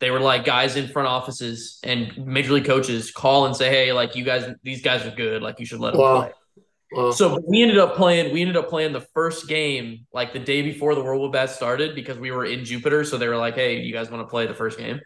They 0.00 0.10
were 0.10 0.18
like 0.18 0.44
guys 0.44 0.74
in 0.74 0.88
front 0.88 1.06
offices 1.06 1.78
and 1.84 2.26
major 2.26 2.52
league 2.54 2.64
coaches 2.64 3.12
call 3.12 3.46
and 3.46 3.54
say, 3.54 3.70
"Hey, 3.70 3.92
like 3.92 4.16
you 4.16 4.24
guys, 4.24 4.52
these 4.64 4.82
guys 4.82 5.06
are 5.06 5.14
good. 5.14 5.40
Like 5.40 5.60
you 5.60 5.66
should 5.66 5.78
let 5.78 5.92
them 5.92 6.00
Wow. 6.00 6.22
play." 6.22 7.12
So 7.12 7.40
we 7.46 7.62
ended 7.62 7.78
up 7.78 7.94
playing. 7.94 8.32
We 8.34 8.40
ended 8.40 8.56
up 8.56 8.68
playing 8.68 8.92
the 8.92 9.06
first 9.14 9.48
game 9.48 10.06
like 10.12 10.32
the 10.32 10.38
day 10.38 10.62
before 10.62 10.94
the 10.94 11.02
World 11.02 11.22
Wood 11.22 11.32
Bat 11.32 11.50
started 11.50 11.94
because 11.94 12.18
we 12.18 12.32
were 12.32 12.44
in 12.44 12.64
Jupiter. 12.64 13.04
So 13.04 13.16
they 13.16 13.28
were 13.28 13.36
like, 13.36 13.54
"Hey, 13.54 13.80
you 13.80 13.92
guys 13.92 14.10
want 14.10 14.26
to 14.26 14.28
play 14.28 14.46
the 14.46 14.54
first 14.54 14.78
game?" 14.78 15.00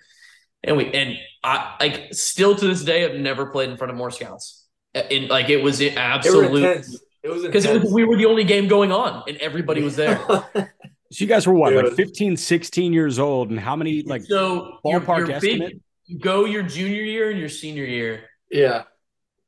And 0.65 0.77
we 0.77 0.91
and 0.93 1.19
I 1.45 1.77
like 1.79 2.15
still 2.15 2.57
to 2.57 2.67
this 2.67 2.83
day, 2.83 3.05
I've 3.05 3.21
never 3.21 3.47
played 3.47 3.71
in 3.71 3.77
front 3.77 3.91
of 3.91 3.97
more 3.97 4.11
scouts. 4.11 4.67
In 5.11 5.29
like 5.29 5.51
it 5.51 5.63
was 5.63 5.79
They 5.79 5.91
were 5.91 5.99
absolute 5.99 6.63
intense. 6.63 7.01
It 7.27 7.31
was 7.33 7.43
because 7.43 7.93
we 7.93 8.05
were 8.05 8.17
the 8.17 8.27
only 8.27 8.45
game 8.45 8.69
going 8.69 8.93
on 8.93 9.25
and 9.29 9.37
everybody 9.39 9.83
was 9.83 9.97
there. 9.97 10.19
So 11.13 11.23
you 11.23 11.29
guys 11.29 11.47
were 11.47 11.55
what, 11.55 11.73
Yeah. 11.73 11.83
like 11.83 11.93
15, 11.95 12.37
16 12.37 12.93
years 12.93 13.21
old, 13.21 13.51
and 13.51 13.61
how 13.61 13.77
many 13.77 14.03
like 14.03 14.25
so 14.25 14.79
ballpark 14.85 15.19
your 15.19 15.31
estimate? 15.33 15.69
big, 15.75 15.81
you 16.07 16.19
go 16.19 16.45
your 16.47 16.65
junior 16.65 17.03
year 17.03 17.31
and 17.31 17.39
your 17.39 17.49
senior 17.49 17.85
year. 17.85 18.25
yeah. 18.51 18.83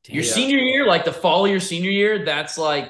Your 0.06 0.22
Yeah. 0.22 0.30
senior 0.32 0.58
year, 0.58 0.86
like 0.86 1.04
the 1.04 1.12
fall 1.12 1.44
of 1.46 1.50
your 1.50 1.58
senior 1.58 1.90
year, 1.90 2.24
that's 2.24 2.58
like 2.58 2.88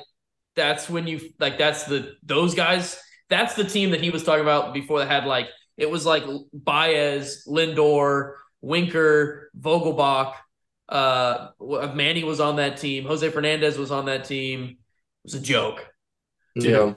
that's 0.54 0.88
when 0.90 1.06
you 1.06 1.30
like 1.40 1.56
that's 1.56 1.84
the 1.84 2.16
those 2.22 2.54
guys. 2.54 3.00
That's 3.30 3.54
the 3.54 3.64
team 3.64 3.92
that 3.92 4.02
he 4.02 4.10
was 4.10 4.22
talking 4.22 4.42
about 4.42 4.74
before. 4.74 4.98
That 4.98 5.08
had 5.08 5.24
like 5.24 5.48
it 5.78 5.90
was 5.90 6.04
like 6.04 6.24
Baez, 6.52 7.44
Lindor, 7.48 8.34
Winker, 8.60 9.50
Vogelbach. 9.58 10.34
Uh, 10.88 11.48
Manny 11.94 12.24
was 12.24 12.40
on 12.40 12.56
that 12.56 12.78
team. 12.78 13.04
Jose 13.04 13.28
Fernandez 13.30 13.76
was 13.76 13.90
on 13.90 14.06
that 14.06 14.24
team. 14.24 14.64
It 14.64 14.76
was 15.24 15.34
a 15.34 15.40
joke. 15.40 15.86
Yeah. 16.54 16.94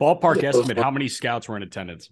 ballpark 0.00 0.42
Yeah, 0.42 0.48
estimate? 0.50 0.78
How 0.78 0.90
many 0.90 1.08
scouts 1.08 1.48
were 1.48 1.56
in 1.56 1.62
attendance? 1.62 2.10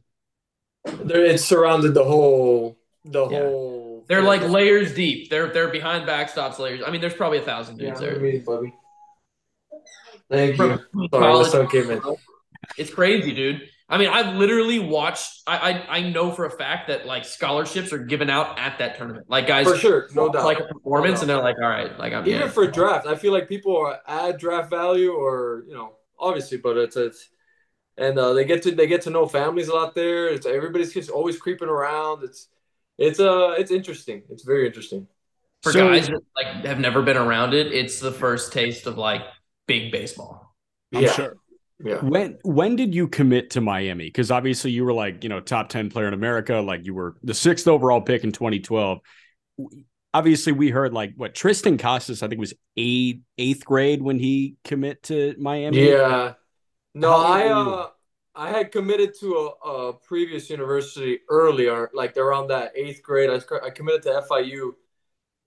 There, 0.84 1.24
it 1.24 1.38
surrounded 1.40 1.94
the 1.94 2.04
whole 2.04 2.78
the 3.04 3.28
Yeah. 3.28 3.38
whole 3.40 4.04
They're 4.08 4.22
like 4.22 4.42
layers 4.42 4.94
deep. 4.94 5.28
They're 5.30 5.48
they're 5.48 5.68
behind 5.68 6.08
backstops 6.08 6.58
layers. 6.58 6.82
I 6.86 6.90
mean, 6.90 7.00
there's 7.00 7.14
probably 7.14 7.38
a 7.38 7.42
thousand 7.42 7.78
yeah, 7.80 7.88
dudes 7.88 8.00
what 8.00 8.06
there. 8.10 8.16
you 8.26 8.32
mean, 8.32 8.44
Bubby? 8.44 8.74
Thank 10.30 10.52
you. 10.52 10.56
Sorry, 10.56 10.80
my 10.94 11.08
college- 11.08 11.48
son 11.48 11.68
came 11.68 11.90
in. 11.90 12.00
It's 12.78 12.92
crazy, 12.94 13.32
dude. 13.34 13.68
I 13.92 13.98
mean, 13.98 14.08
I've 14.08 14.34
literally 14.36 14.78
watched. 14.78 15.42
I, 15.46 15.56
I 15.72 15.98
I 15.98 16.02
know 16.10 16.32
for 16.32 16.46
a 16.46 16.50
fact 16.50 16.88
that 16.88 17.06
like 17.06 17.24
scholarships 17.26 17.92
are 17.92 17.98
given 17.98 18.30
out 18.30 18.58
at 18.58 18.78
that 18.78 18.96
tournament. 18.96 19.26
Like 19.28 19.46
guys, 19.46 19.66
For 19.66 19.76
sure, 19.76 20.08
no 20.14 20.32
doubt. 20.32 20.44
like 20.46 20.60
a 20.60 20.64
performance, 20.64 21.18
No 21.18 21.20
and 21.20 21.30
they're 21.30 21.42
like, 21.42 21.56
all 21.62 21.68
right, 21.68 21.96
like 21.98 22.14
I'm 22.14 22.26
Even 22.26 22.40
yeah. 22.40 22.48
for 22.48 22.66
draft, 22.66 23.06
I 23.06 23.16
feel 23.16 23.32
like 23.32 23.48
people 23.48 23.76
are 23.76 24.00
add 24.06 24.38
draft 24.38 24.70
value 24.70 25.12
or 25.12 25.64
you 25.68 25.74
know, 25.74 25.96
obviously, 26.18 26.56
but 26.58 26.78
it's 26.78 26.96
it's 26.96 27.28
and 27.98 28.18
uh, 28.18 28.32
they 28.32 28.46
get 28.46 28.62
to 28.62 28.70
they 28.74 28.86
get 28.86 29.02
to 29.02 29.10
know 29.10 29.26
families 29.26 29.68
a 29.68 29.74
lot 29.74 29.94
there. 29.94 30.28
It's 30.28 30.46
everybody's 30.46 30.94
just 30.94 31.10
always 31.10 31.36
creeping 31.38 31.68
around. 31.68 32.24
It's 32.24 32.48
it's 32.96 33.20
uh 33.20 33.54
it's 33.58 33.70
interesting. 33.70 34.22
It's 34.30 34.44
very 34.44 34.66
interesting. 34.66 35.06
for 35.62 35.72
So- 35.72 35.88
guys 35.88 36.08
that 36.08 36.22
like 36.34 36.64
have 36.64 36.78
never 36.80 37.02
been 37.02 37.18
around 37.18 37.52
it. 37.52 37.72
It's 37.72 38.00
the 38.00 38.12
first 38.12 38.54
taste 38.54 38.86
of 38.86 38.96
like 38.96 39.22
big 39.66 39.92
baseball. 39.92 40.54
I'm 40.94 41.02
yeah, 41.02 41.12
sure. 41.12 41.36
Yeah. 41.84 42.00
When 42.00 42.38
when 42.42 42.76
did 42.76 42.94
you 42.94 43.08
commit 43.08 43.50
to 43.50 43.60
Miami? 43.60 44.06
Because 44.06 44.30
obviously 44.30 44.70
you 44.70 44.84
were 44.84 44.92
like 44.92 45.22
you 45.22 45.28
know 45.28 45.40
top 45.40 45.68
ten 45.68 45.90
player 45.90 46.08
in 46.08 46.14
America, 46.14 46.56
like 46.56 46.84
you 46.84 46.94
were 46.94 47.16
the 47.22 47.34
sixth 47.34 47.66
overall 47.66 48.00
pick 48.00 48.24
in 48.24 48.32
2012. 48.32 49.00
Obviously, 50.14 50.52
we 50.52 50.70
heard 50.70 50.92
like 50.92 51.14
what 51.16 51.34
Triston 51.34 51.78
Casas, 51.78 52.22
I 52.22 52.28
think 52.28 52.38
was 52.38 52.54
eight 52.76 53.22
eighth 53.38 53.64
grade 53.64 54.02
when 54.02 54.18
he 54.18 54.56
commit 54.64 55.02
to 55.04 55.34
Miami. 55.38 55.88
Yeah. 55.88 56.34
No, 56.94 57.14
I 57.14 57.48
uh 57.48 57.88
I 58.34 58.50
had 58.50 58.72
committed 58.72 59.12
to 59.20 59.34
a, 59.34 59.68
a 59.68 59.92
previous 59.92 60.48
university 60.48 61.20
earlier, 61.28 61.90
like 61.92 62.16
around 62.16 62.48
that 62.48 62.72
eighth 62.76 63.02
grade. 63.02 63.30
I, 63.30 63.40
I 63.64 63.70
committed 63.70 64.02
to 64.04 64.22
FIU, 64.30 64.72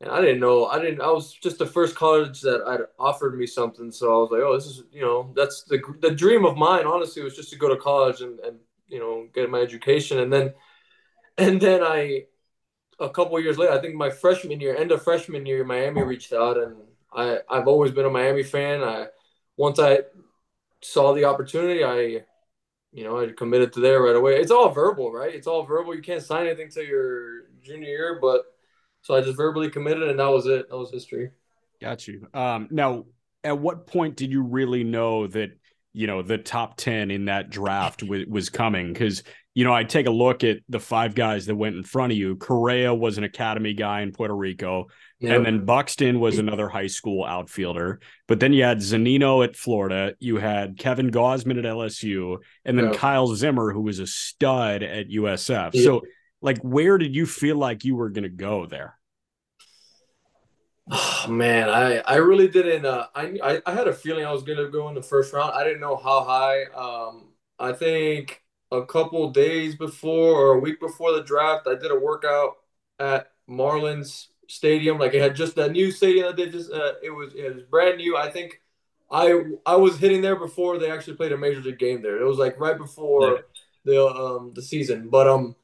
and 0.01 0.11
I 0.11 0.21
didn't 0.21 0.41
know. 0.41 0.65
I 0.65 0.79
didn't. 0.81 1.01
I 1.01 1.11
was 1.11 1.33
just 1.33 1.57
the 1.57 1.65
first 1.65 1.95
college 1.95 2.41
that 2.41 2.65
had 2.67 2.81
offered 2.99 3.37
me 3.37 3.47
something. 3.47 3.91
So 3.91 4.07
I 4.07 4.17
was 4.21 4.31
like, 4.31 4.41
oh, 4.41 4.55
this 4.55 4.65
is 4.65 4.83
you 4.91 5.01
know 5.01 5.31
that's 5.35 5.63
the 5.63 5.81
the 6.01 6.11
dream 6.11 6.45
of 6.45 6.57
mine. 6.57 6.85
Honestly, 6.85 7.23
was 7.23 7.35
just 7.35 7.49
to 7.51 7.57
go 7.57 7.69
to 7.69 7.79
college 7.81 8.21
and 8.21 8.39
and 8.41 8.59
you 8.87 8.99
know 8.99 9.27
get 9.33 9.49
my 9.49 9.59
education, 9.59 10.19
and 10.19 10.31
then 10.31 10.53
and 11.37 11.61
then 11.61 11.81
I 11.81 12.25
a 12.99 13.09
couple 13.09 13.39
years 13.39 13.57
later, 13.57 13.73
I 13.73 13.79
think 13.79 13.95
my 13.95 14.09
freshman 14.09 14.59
year, 14.59 14.75
end 14.75 14.91
of 14.91 15.03
freshman 15.03 15.45
year, 15.45 15.63
Miami 15.63 16.03
reached 16.03 16.33
out, 16.33 16.57
and 16.57 16.75
I 17.13 17.39
I've 17.49 17.67
always 17.67 17.91
been 17.91 18.05
a 18.05 18.09
Miami 18.09 18.43
fan. 18.43 18.83
I 18.83 19.07
once 19.57 19.79
I 19.79 19.99
saw 20.81 21.13
the 21.13 21.25
opportunity, 21.25 21.83
I 21.85 22.25
you 22.91 23.03
know 23.05 23.21
I 23.21 23.27
committed 23.31 23.71
to 23.73 23.79
there 23.79 24.01
right 24.01 24.15
away. 24.15 24.41
It's 24.41 24.51
all 24.51 24.69
verbal, 24.71 25.13
right? 25.13 25.33
It's 25.33 25.47
all 25.47 25.63
verbal. 25.63 25.95
You 25.95 26.01
can't 26.01 26.21
sign 26.21 26.47
anything 26.47 26.69
till 26.69 26.83
your 26.83 27.43
junior 27.63 27.87
year, 27.87 28.19
but 28.21 28.54
so 29.05 29.13
I 29.13 29.21
just 29.21 29.38
verbally 29.38 29.69
committed, 29.69 30.09
and 30.09 30.19
that 30.19 30.31
was 30.31 30.47
it. 30.47 30.67
That 30.67 30.75
was 30.75 30.89
history. 30.89 31.29
Got 31.79 32.07
you. 32.07 32.27
Um, 32.33 32.67
now, 32.71 33.05
at 33.43 33.59
what 33.59 33.85
point 33.85 34.15
did 34.15 34.31
you 34.31 34.41
really 34.41 34.83
know 34.83 35.27
that 35.27 35.51
you 35.93 36.07
know 36.07 36.24
the 36.24 36.39
top 36.39 36.75
ten 36.75 37.12
in 37.12 37.25
that 37.25 37.51
draft 37.51 38.00
w- 38.00 38.25
was 38.27 38.50
coming? 38.50 38.91
Because 38.91 39.21
you 39.53 39.63
know, 39.63 39.75
I 39.75 39.83
take 39.83 40.07
a 40.07 40.12
look 40.12 40.43
at 40.43 40.57
the 40.69 40.79
five 40.79 41.13
guys 41.13 41.45
that 41.45 41.55
went 41.55 41.75
in 41.75 41.83
front 41.83 42.13
of 42.13 42.17
you. 42.17 42.35
Correa 42.35 42.95
was 42.95 43.19
an 43.19 43.24
academy 43.24 43.74
guy 43.75 44.01
in 44.01 44.12
Puerto 44.12 44.35
Rico. 44.35 44.88
Yep. 45.19 45.35
And 45.35 45.45
then 45.45 45.65
Buxton 45.65 46.19
was 46.19 46.39
another 46.39 46.67
high 46.67 46.88
school 46.88 47.24
outfielder. 47.24 48.01
But 48.27 48.39
then 48.39 48.53
you 48.53 48.63
had 48.63 48.79
Zunino 48.79 49.45
at 49.45 49.55
Florida. 49.55 50.15
You 50.19 50.38
had 50.38 50.79
Kevin 50.79 51.12
Gausman 51.12 51.59
at 51.59 51.63
LSU. 51.63 52.39
And 52.65 52.77
then 52.77 52.88
yep. 52.88 52.95
Kyle 52.95 53.27
Zimmer, 53.27 53.71
who 53.71 53.83
was 53.83 54.00
a 54.00 54.07
stud 54.07 54.81
at 54.81 55.09
USF. 55.09 55.74
Yep. 55.74 55.83
So, 55.83 56.01
like, 56.45 56.59
where 56.59 56.97
did 56.99 57.15
you 57.15 57.25
feel 57.25 57.57
like 57.57 57.83
you 57.83 57.95
were 57.95 58.09
going 58.09 58.23
to 58.23 58.29
go 58.29 58.67
there? 58.67 58.97
Oh, 60.91 61.25
man, 61.29 61.69
I, 61.69 61.97
I 61.97 62.17
really 62.17 62.47
didn't. 62.47 62.85
Uh, 62.85 63.07
I, 63.15 63.39
I, 63.43 63.61
I 63.65 63.73
had 63.73 63.87
a 63.87 63.93
feeling 63.93 64.25
I 64.25 64.31
was 64.31 64.43
going 64.43 64.59
to 64.59 64.69
go 64.69 64.87
in 64.87 64.95
the 64.95 65.01
first 65.01 65.33
round. 65.33 65.53
I 65.53 65.63
didn't 65.63 65.81
know 65.81 65.95
how 65.95 66.23
high. 66.23 66.65
Um, 66.65 67.29
I 67.57 67.73
think 67.73 68.43
a 68.71 68.85
couple 68.85 69.31
days 69.31 69.75
before 69.75 70.33
or 70.33 70.53
a 70.53 70.59
week 70.59 70.79
before 70.79 71.13
the 71.13 71.23
draft, 71.23 71.67
I 71.67 71.73
did 71.73 71.89
a 71.89 71.99
workout 71.99 72.57
at 72.99 73.31
Marlins 73.49 74.27
Stadium. 74.47 74.99
Like 74.99 75.15
it 75.15 75.21
had 75.21 75.35
just 75.35 75.55
that 75.55 75.71
new 75.71 75.89
stadium 75.89 76.27
that 76.27 76.35
they 76.35 76.49
just 76.49 76.71
uh, 76.71 76.93
it 77.01 77.09
was 77.09 77.33
it 77.33 77.55
was 77.55 77.63
brand 77.63 77.97
new. 77.97 78.15
I 78.15 78.29
think 78.29 78.61
I 79.09 79.41
I 79.65 79.75
was 79.77 79.97
hitting 79.97 80.21
there 80.21 80.35
before 80.35 80.77
they 80.77 80.91
actually 80.91 81.15
played 81.15 81.31
a 81.31 81.37
major 81.37 81.61
league 81.61 81.79
game 81.79 82.03
there. 82.03 82.21
It 82.21 82.25
was 82.25 82.37
like 82.37 82.59
right 82.59 82.77
before 82.77 83.33
yeah. 83.33 83.41
the 83.85 84.05
um 84.05 84.51
the 84.53 84.61
season. 84.61 85.09
But 85.09 85.27
um 85.27 85.55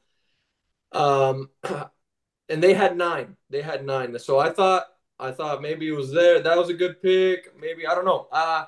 um 0.94 1.50
and 2.48 2.62
they 2.62 2.74
had 2.74 2.96
nine. 2.96 3.36
They 3.50 3.62
had 3.62 3.84
nine. 3.84 4.18
So 4.18 4.38
I 4.38 4.50
thought 4.50 4.86
I 5.18 5.32
thought 5.32 5.62
maybe 5.62 5.88
it 5.88 5.92
was 5.92 6.12
there. 6.12 6.40
That 6.40 6.58
was 6.58 6.68
a 6.70 6.74
good 6.74 7.02
pick. 7.02 7.58
Maybe 7.58 7.86
I 7.86 7.94
don't 7.94 8.04
know. 8.04 8.28
Uh 8.32 8.66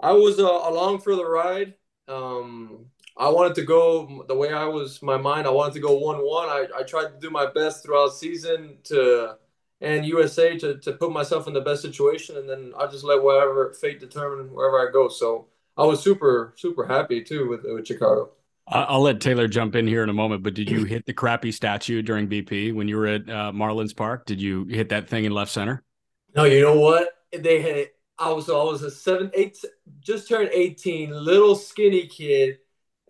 I 0.00 0.12
was 0.12 0.38
uh, 0.40 0.44
along 0.44 1.00
for 1.00 1.16
the 1.16 1.26
ride. 1.26 1.74
Um 2.08 2.86
I 3.16 3.28
wanted 3.28 3.54
to 3.56 3.62
go 3.64 4.24
the 4.28 4.34
way 4.34 4.52
I 4.52 4.64
was 4.66 5.02
my 5.02 5.16
mind. 5.18 5.46
I 5.46 5.50
wanted 5.50 5.74
to 5.74 5.80
go 5.80 5.94
one 5.98 6.18
one. 6.18 6.48
I, 6.48 6.66
I 6.78 6.82
tried 6.82 7.08
to 7.10 7.18
do 7.20 7.30
my 7.30 7.46
best 7.46 7.84
throughout 7.84 8.10
season 8.14 8.78
to 8.84 9.36
and 9.80 10.06
USA 10.06 10.56
to, 10.58 10.78
to 10.78 10.92
put 10.92 11.12
myself 11.12 11.46
in 11.48 11.52
the 11.54 11.60
best 11.60 11.82
situation, 11.82 12.36
and 12.36 12.48
then 12.48 12.72
I 12.78 12.86
just 12.86 13.04
let 13.04 13.22
whatever 13.22 13.72
fate 13.74 14.00
determine 14.00 14.52
wherever 14.54 14.88
I 14.88 14.92
go. 14.92 15.08
So 15.08 15.48
I 15.76 15.84
was 15.84 16.02
super 16.02 16.54
super 16.56 16.86
happy 16.86 17.22
too 17.22 17.48
with 17.48 17.64
with 17.64 17.86
Chicago. 17.86 18.30
I'll 18.66 19.02
let 19.02 19.20
Taylor 19.20 19.48
jump 19.48 19.74
in 19.74 19.86
here 19.86 20.02
in 20.02 20.08
a 20.08 20.14
moment, 20.14 20.42
but 20.42 20.54
did 20.54 20.70
you 20.70 20.84
hit 20.84 21.04
the 21.04 21.12
crappy 21.12 21.52
statue 21.52 22.00
during 22.00 22.28
BP 22.28 22.74
when 22.74 22.88
you 22.88 22.96
were 22.96 23.06
at 23.06 23.28
uh, 23.28 23.52
Marlins 23.52 23.94
Park? 23.94 24.24
Did 24.24 24.40
you 24.40 24.64
hit 24.66 24.88
that 24.90 25.08
thing 25.08 25.24
in 25.24 25.32
left 25.32 25.50
center? 25.50 25.82
No, 26.34 26.44
you 26.44 26.62
know 26.62 26.78
what? 26.78 27.08
They 27.36 27.60
had. 27.60 27.88
I 28.18 28.30
was 28.30 28.48
I 28.48 28.52
was 28.52 28.82
a 28.82 28.90
seven 28.90 29.30
eight, 29.34 29.58
just 30.00 30.28
turned 30.28 30.50
eighteen, 30.52 31.10
little 31.10 31.56
skinny 31.56 32.06
kid 32.06 32.58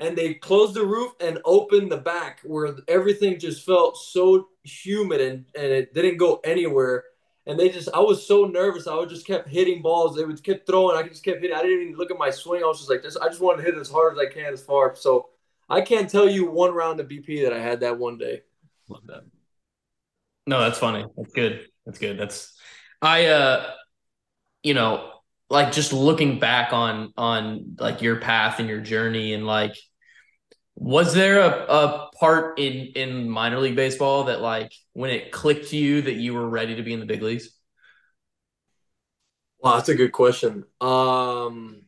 and 0.02 0.16
they 0.16 0.35
closed 0.35 0.75
the 0.75 0.85
roof 0.85 1.12
and 1.21 1.38
opened 1.44 1.92
the 1.92 1.97
back 1.97 2.40
where 2.44 2.75
everything 2.88 3.38
just 3.38 3.64
felt 3.64 3.97
so 3.97 4.49
humid 4.64 5.21
and, 5.21 5.44
and 5.54 5.66
it 5.66 5.94
didn't 5.94 6.16
go 6.16 6.40
anywhere. 6.44 7.04
And 7.47 7.59
they 7.59 7.68
just, 7.68 7.88
I 7.94 8.00
was 8.00 8.26
so 8.26 8.44
nervous. 8.44 8.87
I 8.87 8.94
would 8.97 9.09
just 9.09 9.26
kept 9.26 9.49
hitting 9.49 9.82
balls. 9.82 10.16
They 10.16 10.25
would 10.25 10.42
keep 10.42 10.66
throwing. 10.66 10.97
I 10.97 11.06
just 11.06 11.25
kept 11.25 11.40
hitting. 11.40 11.56
I 11.56 11.62
didn't 11.62 11.82
even 11.82 11.97
look 11.97 12.11
at 12.11 12.18
my 12.18 12.30
swing. 12.30 12.62
I 12.62 12.66
was 12.66 12.78
just 12.78 12.90
like 12.90 13.02
this. 13.02 13.16
I 13.16 13.28
just 13.28 13.40
wanted 13.40 13.62
to 13.62 13.71
hit 13.71 13.80
as 13.80 13.90
hard 13.90 14.12
as 14.12 14.18
I 14.18 14.32
can, 14.32 14.52
as 14.52 14.62
far. 14.62 14.94
So 14.94 15.28
I 15.69 15.81
can't 15.81 16.11
tell 16.11 16.28
you 16.28 16.50
one 16.50 16.73
round 16.75 17.00
of 17.00 17.09
BP 17.09 17.45
that 17.45 17.52
I 17.52 17.61
had 17.61 17.81
that 17.81 17.99
one 17.99 18.19
day. 18.19 18.42
Love 18.88 19.07
that. 19.07 19.25
No, 20.47 20.61
that's 20.61 20.78
funny. 20.78 21.04
That's 21.16 21.33
good. 21.33 21.66
That's 21.87 21.99
good. 21.99 22.19
That's 22.19 22.54
I. 23.00 23.26
uh 23.26 23.71
You 24.62 24.75
know, 24.75 25.11
like 25.50 25.73
just 25.73 25.92
looking 25.92 26.38
back 26.40 26.73
on 26.73 27.12
on 27.16 27.76
like 27.78 28.02
your 28.02 28.16
path 28.21 28.59
and 28.61 28.69
your 28.69 28.81
journey 28.81 29.35
and 29.35 29.47
like 29.47 29.76
was 30.75 31.14
there 31.14 31.40
a, 31.40 31.66
a 31.66 32.11
part 32.19 32.59
in 32.59 32.88
in 32.95 33.28
minor 33.28 33.59
league 33.61 33.76
baseball 33.76 34.25
that 34.25 34.40
like 34.40 34.73
when 34.95 35.11
it 35.11 35.31
clicked 35.33 35.69
to 35.71 35.76
you 35.76 36.02
that 36.02 36.14
you 36.14 36.35
were 36.35 36.49
ready 36.49 36.76
to 36.76 36.83
be 36.83 36.92
in 36.92 37.00
the 37.00 37.07
big 37.07 37.23
leagues 37.23 37.50
wow 39.59 39.76
that's 39.76 39.88
a 39.88 39.95
good 39.95 40.12
question 40.12 40.64
um 40.81 41.83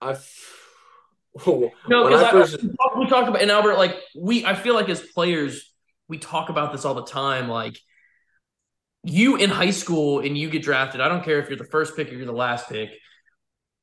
i've 0.00 0.57
no 1.46 1.70
because 2.08 2.52
first... 2.52 2.64
we 2.96 3.06
talked 3.06 3.28
about 3.28 3.40
and 3.40 3.50
albert 3.50 3.76
like 3.76 3.96
we 4.16 4.44
i 4.44 4.54
feel 4.54 4.74
like 4.74 4.88
as 4.88 5.00
players 5.00 5.72
we 6.08 6.18
talk 6.18 6.48
about 6.48 6.72
this 6.72 6.84
all 6.84 6.94
the 6.94 7.04
time 7.04 7.48
like 7.48 7.78
you 9.04 9.36
in 9.36 9.50
high 9.50 9.70
school 9.70 10.20
and 10.20 10.36
you 10.36 10.50
get 10.50 10.62
drafted, 10.62 11.00
I 11.00 11.08
don't 11.08 11.24
care 11.24 11.38
if 11.38 11.48
you're 11.48 11.58
the 11.58 11.64
first 11.64 11.96
pick 11.96 12.10
or 12.10 12.14
you're 12.14 12.26
the 12.26 12.32
last 12.32 12.68
pick. 12.68 12.90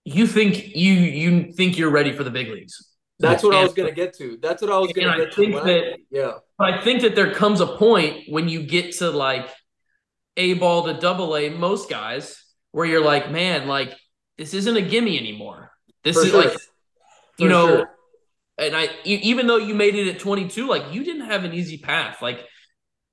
You 0.04 0.28
think 0.28 0.76
you 0.76 0.94
you 0.94 1.52
think 1.54 1.78
you're 1.78 1.90
ready 1.90 2.14
for 2.14 2.24
the 2.24 2.32
big 2.32 2.48
leagues. 2.48 2.92
That's 3.18 3.44
what 3.44 3.54
and, 3.54 3.60
I 3.60 3.64
was 3.64 3.74
going 3.74 3.90
to 3.90 3.96
get 3.96 4.16
to. 4.18 4.38
That's 4.42 4.62
what 4.62 4.72
I 4.72 4.78
was 4.78 4.92
going 4.92 5.10
to 5.10 5.26
get 5.26 5.34
to. 5.34 5.52
That, 5.52 5.68
I, 5.68 5.96
yeah. 6.12 6.34
But 6.58 6.74
I 6.74 6.82
think 6.82 7.02
that 7.02 7.16
there 7.16 7.34
comes 7.34 7.62
a 7.62 7.66
point 7.66 8.24
when 8.28 8.50
you 8.50 8.64
get 8.64 8.98
to 8.98 9.10
like 9.10 9.50
A 10.36 10.56
ball 10.56 10.84
to 10.84 10.94
double 10.94 11.36
A, 11.36 11.50
most 11.50 11.90
guys, 11.90 12.44
where 12.72 12.86
you're 12.86 13.04
like, 13.04 13.32
man, 13.32 13.68
like 13.68 13.96
this 14.38 14.54
isn't 14.54 14.76
a 14.76 14.82
gimme 14.82 15.18
anymore. 15.18 15.72
This 16.04 16.18
for 16.18 16.26
is 16.26 16.32
sure. 16.32 16.44
like, 16.44 16.58
you 17.38 17.50
know, 17.50 17.68
sure. 17.68 17.90
and 18.58 18.76
I, 18.76 18.90
even 19.04 19.48
though 19.48 19.58
you 19.58 19.74
made 19.76 19.96
it 19.96 20.08
at 20.08 20.20
22, 20.20 20.68
like 20.68 20.94
you 20.94 21.04
didn't 21.04 21.26
have 21.26 21.44
an 21.44 21.54
easy 21.54 21.78
path. 21.78 22.22
Like 22.22 22.46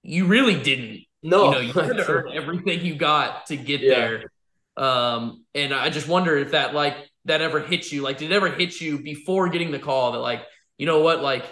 you 0.02 0.26
really 0.26 0.60
didn't. 0.60 1.00
No, 1.22 1.46
you 1.46 1.50
know, 1.52 1.60
you 1.60 1.72
had 1.88 1.96
to 1.96 2.10
earn 2.10 2.32
everything 2.32 2.84
you 2.84 2.94
got 2.94 3.46
to 3.46 3.56
get 3.56 3.80
yeah. 3.80 3.94
there. 3.94 4.32
Um, 4.76 5.44
and 5.54 5.74
I 5.74 5.90
just 5.90 6.08
wonder 6.08 6.36
if 6.36 6.52
that 6.52 6.74
like 6.74 6.96
that 7.24 7.40
ever 7.40 7.60
hit 7.60 7.92
you. 7.92 8.02
Like, 8.02 8.18
did 8.18 8.30
it 8.30 8.34
ever 8.34 8.50
hit 8.50 8.80
you 8.80 8.98
before 8.98 9.48
getting 9.48 9.70
the 9.70 9.78
call 9.78 10.12
that 10.12 10.18
like, 10.18 10.42
you 10.78 10.86
know 10.86 11.00
what, 11.00 11.22
like, 11.22 11.44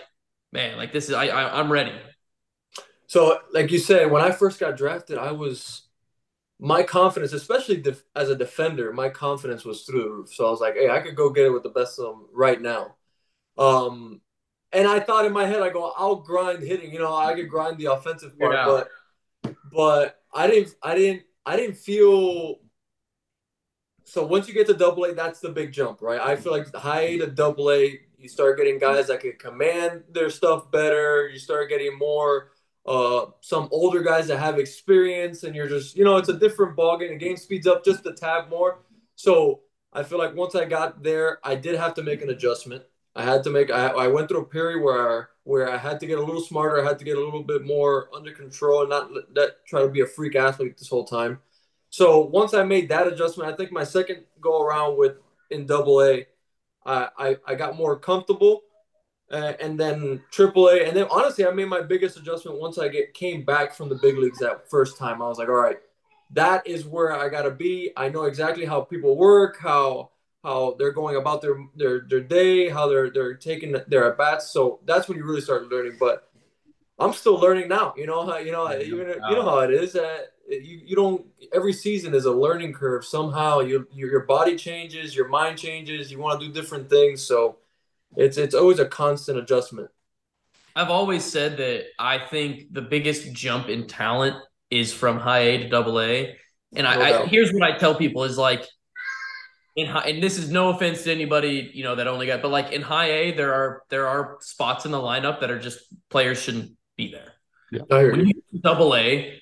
man, 0.52 0.76
like 0.76 0.92
this 0.92 1.08
is 1.08 1.14
I, 1.14 1.28
I 1.28 1.60
I'm 1.60 1.70
ready. 1.70 1.92
So, 3.06 3.38
like 3.52 3.70
you 3.72 3.78
said, 3.78 4.10
when 4.10 4.22
I 4.22 4.30
first 4.30 4.60
got 4.60 4.76
drafted, 4.76 5.18
I 5.18 5.32
was 5.32 5.82
my 6.60 6.82
confidence, 6.82 7.32
especially 7.32 7.78
def- 7.78 8.04
as 8.14 8.28
a 8.28 8.36
defender, 8.36 8.92
my 8.92 9.08
confidence 9.08 9.64
was 9.64 9.82
through 9.82 10.02
the 10.02 10.10
roof. 10.10 10.34
So 10.34 10.46
I 10.46 10.50
was 10.50 10.60
like, 10.60 10.74
hey, 10.74 10.90
I 10.90 11.00
could 11.00 11.16
go 11.16 11.30
get 11.30 11.46
it 11.46 11.50
with 11.50 11.62
the 11.62 11.70
best 11.70 11.98
of 11.98 12.04
them 12.06 12.26
right 12.32 12.60
now. 12.60 12.96
Um, 13.56 14.20
and 14.72 14.86
I 14.86 15.00
thought 15.00 15.24
in 15.24 15.32
my 15.32 15.46
head, 15.46 15.62
I 15.62 15.70
go, 15.70 15.92
I'll 15.96 16.16
grind 16.16 16.62
hitting. 16.62 16.92
You 16.92 16.98
know, 16.98 17.16
I 17.16 17.34
could 17.34 17.48
grind 17.48 17.78
the 17.78 17.86
offensive 17.86 18.38
part, 18.38 18.62
but 18.62 18.88
but 19.72 20.22
I 20.32 20.46
didn't 20.46 20.74
I 20.82 20.94
didn't 20.94 21.22
I 21.46 21.56
didn't 21.56 21.76
feel 21.76 22.60
so 24.04 24.26
once 24.26 24.48
you 24.48 24.54
get 24.54 24.66
to 24.66 24.74
double 24.74 25.04
A, 25.04 25.14
that's 25.14 25.40
the 25.40 25.50
big 25.50 25.72
jump, 25.72 26.02
right? 26.02 26.20
I 26.20 26.36
feel 26.36 26.52
like 26.52 26.74
high 26.74 27.02
A 27.02 27.18
to 27.18 27.26
double 27.26 27.70
A, 27.70 27.98
you 28.18 28.28
start 28.28 28.58
getting 28.58 28.78
guys 28.78 29.06
that 29.06 29.20
can 29.20 29.32
command 29.38 30.02
their 30.10 30.30
stuff 30.30 30.70
better. 30.70 31.28
You 31.28 31.38
start 31.38 31.68
getting 31.68 31.96
more 31.96 32.50
uh 32.86 33.26
some 33.40 33.68
older 33.70 34.02
guys 34.02 34.26
that 34.28 34.38
have 34.38 34.58
experience 34.58 35.42
and 35.44 35.54
you're 35.54 35.68
just 35.68 35.94
you 35.96 36.04
know 36.04 36.16
it's 36.16 36.28
a 36.30 36.38
different 36.38 36.76
ballgame. 36.76 37.10
The 37.10 37.16
game 37.16 37.36
speeds 37.36 37.66
up 37.66 37.84
just 37.84 38.06
a 38.06 38.12
tab 38.12 38.48
more. 38.48 38.80
So 39.16 39.60
I 39.92 40.02
feel 40.02 40.18
like 40.18 40.34
once 40.34 40.54
I 40.54 40.64
got 40.64 41.02
there, 41.02 41.38
I 41.44 41.56
did 41.56 41.76
have 41.76 41.94
to 41.94 42.02
make 42.02 42.22
an 42.22 42.30
adjustment. 42.30 42.84
I 43.14 43.24
had 43.24 43.42
to 43.44 43.50
make 43.50 43.70
I, 43.70 43.88
I 43.88 44.06
went 44.08 44.28
through 44.28 44.42
a 44.42 44.46
period 44.46 44.82
where 44.82 45.22
I, 45.22 45.24
where 45.44 45.70
I 45.70 45.76
had 45.76 46.00
to 46.00 46.06
get 46.06 46.18
a 46.18 46.24
little 46.24 46.40
smarter. 46.40 46.80
I 46.80 46.88
had 46.88 46.98
to 47.00 47.04
get 47.04 47.18
a 47.18 47.24
little 47.24 47.42
bit 47.42 47.64
more 47.66 48.08
under 48.14 48.32
control 48.32 48.82
and 48.82 48.90
not 48.90 49.10
let, 49.34 49.66
try 49.66 49.82
to 49.82 49.88
be 49.88 50.00
a 50.00 50.06
freak 50.06 50.36
athlete 50.36 50.78
this 50.78 50.88
whole 50.88 51.04
time. 51.04 51.40
So 51.90 52.20
once 52.20 52.54
I 52.54 52.62
made 52.62 52.88
that 52.90 53.08
adjustment, 53.08 53.52
I 53.52 53.56
think 53.56 53.72
my 53.72 53.84
second 53.84 54.24
go 54.40 54.62
around 54.62 54.96
with 54.96 55.16
in 55.50 55.66
Double 55.66 56.02
A, 56.02 56.26
I, 56.86 57.08
I, 57.18 57.36
I 57.46 57.54
got 57.56 57.76
more 57.76 57.98
comfortable, 57.98 58.62
uh, 59.30 59.52
and 59.60 59.78
then 59.78 60.22
AAA. 60.32 60.88
And 60.88 60.96
then 60.96 61.06
honestly, 61.10 61.46
I 61.46 61.50
made 61.50 61.68
my 61.68 61.82
biggest 61.82 62.16
adjustment 62.16 62.60
once 62.60 62.78
I 62.78 62.88
get 62.88 63.14
came 63.14 63.44
back 63.44 63.74
from 63.74 63.88
the 63.88 63.94
big 63.94 64.18
leagues 64.18 64.38
that 64.38 64.68
first 64.70 64.98
time. 64.98 65.22
I 65.22 65.28
was 65.28 65.38
like, 65.38 65.48
all 65.48 65.54
right, 65.54 65.78
that 66.32 66.66
is 66.66 66.84
where 66.84 67.12
I 67.12 67.28
gotta 67.28 67.50
be. 67.50 67.92
I 67.96 68.08
know 68.08 68.24
exactly 68.24 68.64
how 68.64 68.82
people 68.82 69.16
work, 69.16 69.58
how 69.60 70.10
how 70.42 70.74
they're 70.78 70.92
going 70.92 71.16
about 71.16 71.42
their 71.42 71.56
their 71.76 72.00
their 72.08 72.20
day, 72.20 72.68
how 72.68 72.88
they're 72.88 73.10
they're 73.10 73.34
taking 73.34 73.74
their 73.88 74.10
at 74.10 74.18
bats. 74.18 74.50
So 74.50 74.80
that's 74.84 75.08
when 75.08 75.18
you 75.18 75.24
really 75.24 75.40
start 75.40 75.70
learning. 75.70 75.96
But 76.00 76.28
I'm 76.98 77.12
still 77.12 77.38
learning 77.38 77.68
now. 77.68 77.94
You 77.96 78.06
know 78.06 78.26
how 78.26 78.38
you 78.38 78.52
know 78.52 78.72
even 78.72 78.98
you 78.98 79.36
know 79.36 79.42
how 79.42 79.60
it 79.60 79.70
is. 79.72 79.96
Uh, 79.96 80.22
you 80.48 80.80
you 80.84 80.96
don't 80.96 81.24
every 81.52 81.72
season 81.72 82.14
is 82.14 82.24
a 82.24 82.32
learning 82.32 82.72
curve. 82.72 83.04
Somehow 83.04 83.60
you, 83.60 83.86
your 83.92 84.20
body 84.20 84.56
changes, 84.56 85.14
your 85.14 85.28
mind 85.28 85.58
changes. 85.58 86.10
You 86.10 86.18
want 86.18 86.40
to 86.40 86.46
do 86.46 86.52
different 86.52 86.90
things, 86.90 87.22
so 87.22 87.56
it's 88.16 88.36
it's 88.36 88.54
always 88.54 88.78
a 88.78 88.86
constant 88.86 89.38
adjustment. 89.38 89.88
I've 90.74 90.90
always 90.90 91.24
said 91.24 91.56
that 91.58 91.84
I 91.98 92.18
think 92.18 92.72
the 92.72 92.82
biggest 92.82 93.32
jump 93.32 93.68
in 93.68 93.86
talent 93.86 94.36
is 94.70 94.92
from 94.92 95.18
high 95.18 95.40
A 95.40 95.58
to 95.58 95.68
double 95.68 96.00
A. 96.00 96.36
And 96.74 96.86
I, 96.86 97.22
I, 97.22 97.26
here's 97.26 97.52
what 97.52 97.64
I 97.64 97.76
tell 97.76 97.96
people 97.96 98.22
is 98.22 98.38
like 98.38 98.64
in 99.74 99.86
high, 99.86 100.08
and 100.08 100.22
this 100.22 100.38
is 100.38 100.50
no 100.50 100.70
offense 100.70 101.02
to 101.04 101.12
anybody, 101.12 101.70
you 101.74 101.82
know, 101.82 101.96
that 101.96 102.06
only 102.06 102.26
got, 102.26 102.42
but 102.42 102.50
like 102.50 102.72
in 102.72 102.82
high 102.82 103.10
A, 103.10 103.32
there 103.32 103.52
are 103.52 103.82
there 103.90 104.06
are 104.06 104.36
spots 104.40 104.84
in 104.84 104.92
the 104.92 104.98
lineup 104.98 105.40
that 105.40 105.50
are 105.50 105.58
just 105.58 105.80
players 106.08 106.40
shouldn't 106.40 106.72
be 106.96 107.10
there. 107.10 107.32
Yeah. 107.72 107.82
When 107.88 108.26
you 108.26 108.34
double 108.60 108.94
A, 108.94 109.39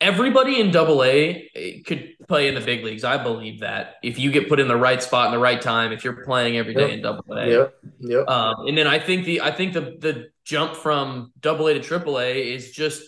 everybody 0.00 0.60
in 0.60 0.70
double 0.70 1.02
A 1.02 1.50
eh, 1.54 1.82
could 1.86 2.14
play 2.28 2.48
in 2.48 2.54
the 2.54 2.60
big 2.60 2.84
leagues. 2.84 3.04
I 3.04 3.22
believe 3.22 3.60
that 3.60 3.96
if 4.02 4.18
you 4.18 4.30
get 4.30 4.48
put 4.48 4.60
in 4.60 4.68
the 4.68 4.76
right 4.76 5.02
spot 5.02 5.26
in 5.26 5.32
the 5.32 5.38
right 5.38 5.60
time, 5.60 5.92
if 5.92 6.04
you're 6.04 6.24
playing 6.24 6.56
every 6.56 6.74
day 6.74 6.88
yep. 6.88 6.90
in 6.90 7.02
double 7.02 7.24
A. 7.36 7.70
Yep. 8.00 8.28
Um, 8.28 8.66
and 8.66 8.76
then 8.76 8.86
I 8.86 8.98
think 8.98 9.24
the 9.24 9.40
I 9.40 9.50
think 9.50 9.72
the 9.72 9.96
the 9.98 10.28
jump 10.44 10.76
from 10.76 11.32
double 11.40 11.68
A 11.68 11.74
to 11.74 11.80
triple 11.80 12.18
A 12.18 12.52
is 12.54 12.72
just 12.72 13.02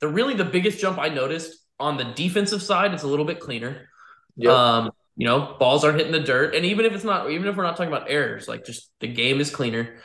the 0.00 0.08
really 0.08 0.34
the 0.34 0.44
biggest 0.44 0.78
jump 0.80 0.98
I 0.98 1.08
noticed 1.08 1.56
on 1.78 1.96
the 1.96 2.04
defensive 2.04 2.62
side. 2.62 2.92
It's 2.92 3.02
a 3.02 3.08
little 3.08 3.24
bit 3.24 3.40
cleaner. 3.40 3.88
Yep. 4.36 4.52
Um, 4.52 4.90
you 5.16 5.26
know, 5.26 5.56
balls 5.58 5.84
aren't 5.84 5.98
hitting 5.98 6.12
the 6.12 6.20
dirt. 6.20 6.54
And 6.54 6.64
even 6.64 6.86
if 6.86 6.92
it's 6.92 7.04
not, 7.04 7.30
even 7.30 7.46
if 7.46 7.56
we're 7.56 7.64
not 7.64 7.76
talking 7.76 7.92
about 7.92 8.10
errors, 8.10 8.48
like 8.48 8.64
just 8.64 8.90
the 9.00 9.08
game 9.08 9.40
is 9.40 9.50
cleaner. 9.50 9.96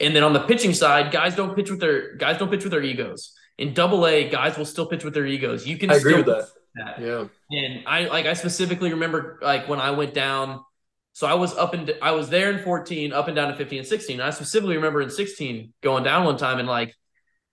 And 0.00 0.14
then 0.14 0.22
on 0.22 0.32
the 0.32 0.40
pitching 0.40 0.74
side, 0.74 1.12
guys 1.12 1.36
don't 1.36 1.56
pitch 1.56 1.70
with 1.70 1.80
their 1.80 2.16
guys 2.16 2.38
don't 2.38 2.50
pitch 2.50 2.62
with 2.62 2.72
their 2.72 2.82
egos. 2.82 3.34
In 3.58 3.74
double 3.74 4.06
A, 4.06 4.28
guys 4.28 4.58
will 4.58 4.64
still 4.64 4.86
pitch 4.86 5.04
with 5.04 5.14
their 5.14 5.26
egos. 5.26 5.66
You 5.66 5.78
can 5.78 5.90
I 5.90 5.96
agree 5.96 6.16
with 6.16 6.26
that. 6.26 6.48
that. 6.74 7.00
Yeah. 7.00 7.26
And 7.50 7.84
I 7.86 8.06
like 8.06 8.26
I 8.26 8.34
specifically 8.34 8.90
remember 8.90 9.38
like 9.42 9.68
when 9.68 9.80
I 9.80 9.92
went 9.92 10.14
down. 10.14 10.60
So 11.12 11.28
I 11.28 11.34
was 11.34 11.54
up 11.54 11.74
and 11.74 11.94
I 12.02 12.10
was 12.10 12.28
there 12.28 12.50
in 12.50 12.64
14, 12.64 13.12
up 13.12 13.28
and 13.28 13.36
down 13.36 13.48
to 13.48 13.56
15 13.56 13.78
and 13.78 13.86
16. 13.86 14.18
And 14.18 14.26
I 14.26 14.30
specifically 14.30 14.74
remember 14.74 15.00
in 15.00 15.10
16 15.10 15.72
going 15.80 16.02
down 16.02 16.24
one 16.24 16.36
time 16.36 16.58
and 16.58 16.66
like 16.66 16.92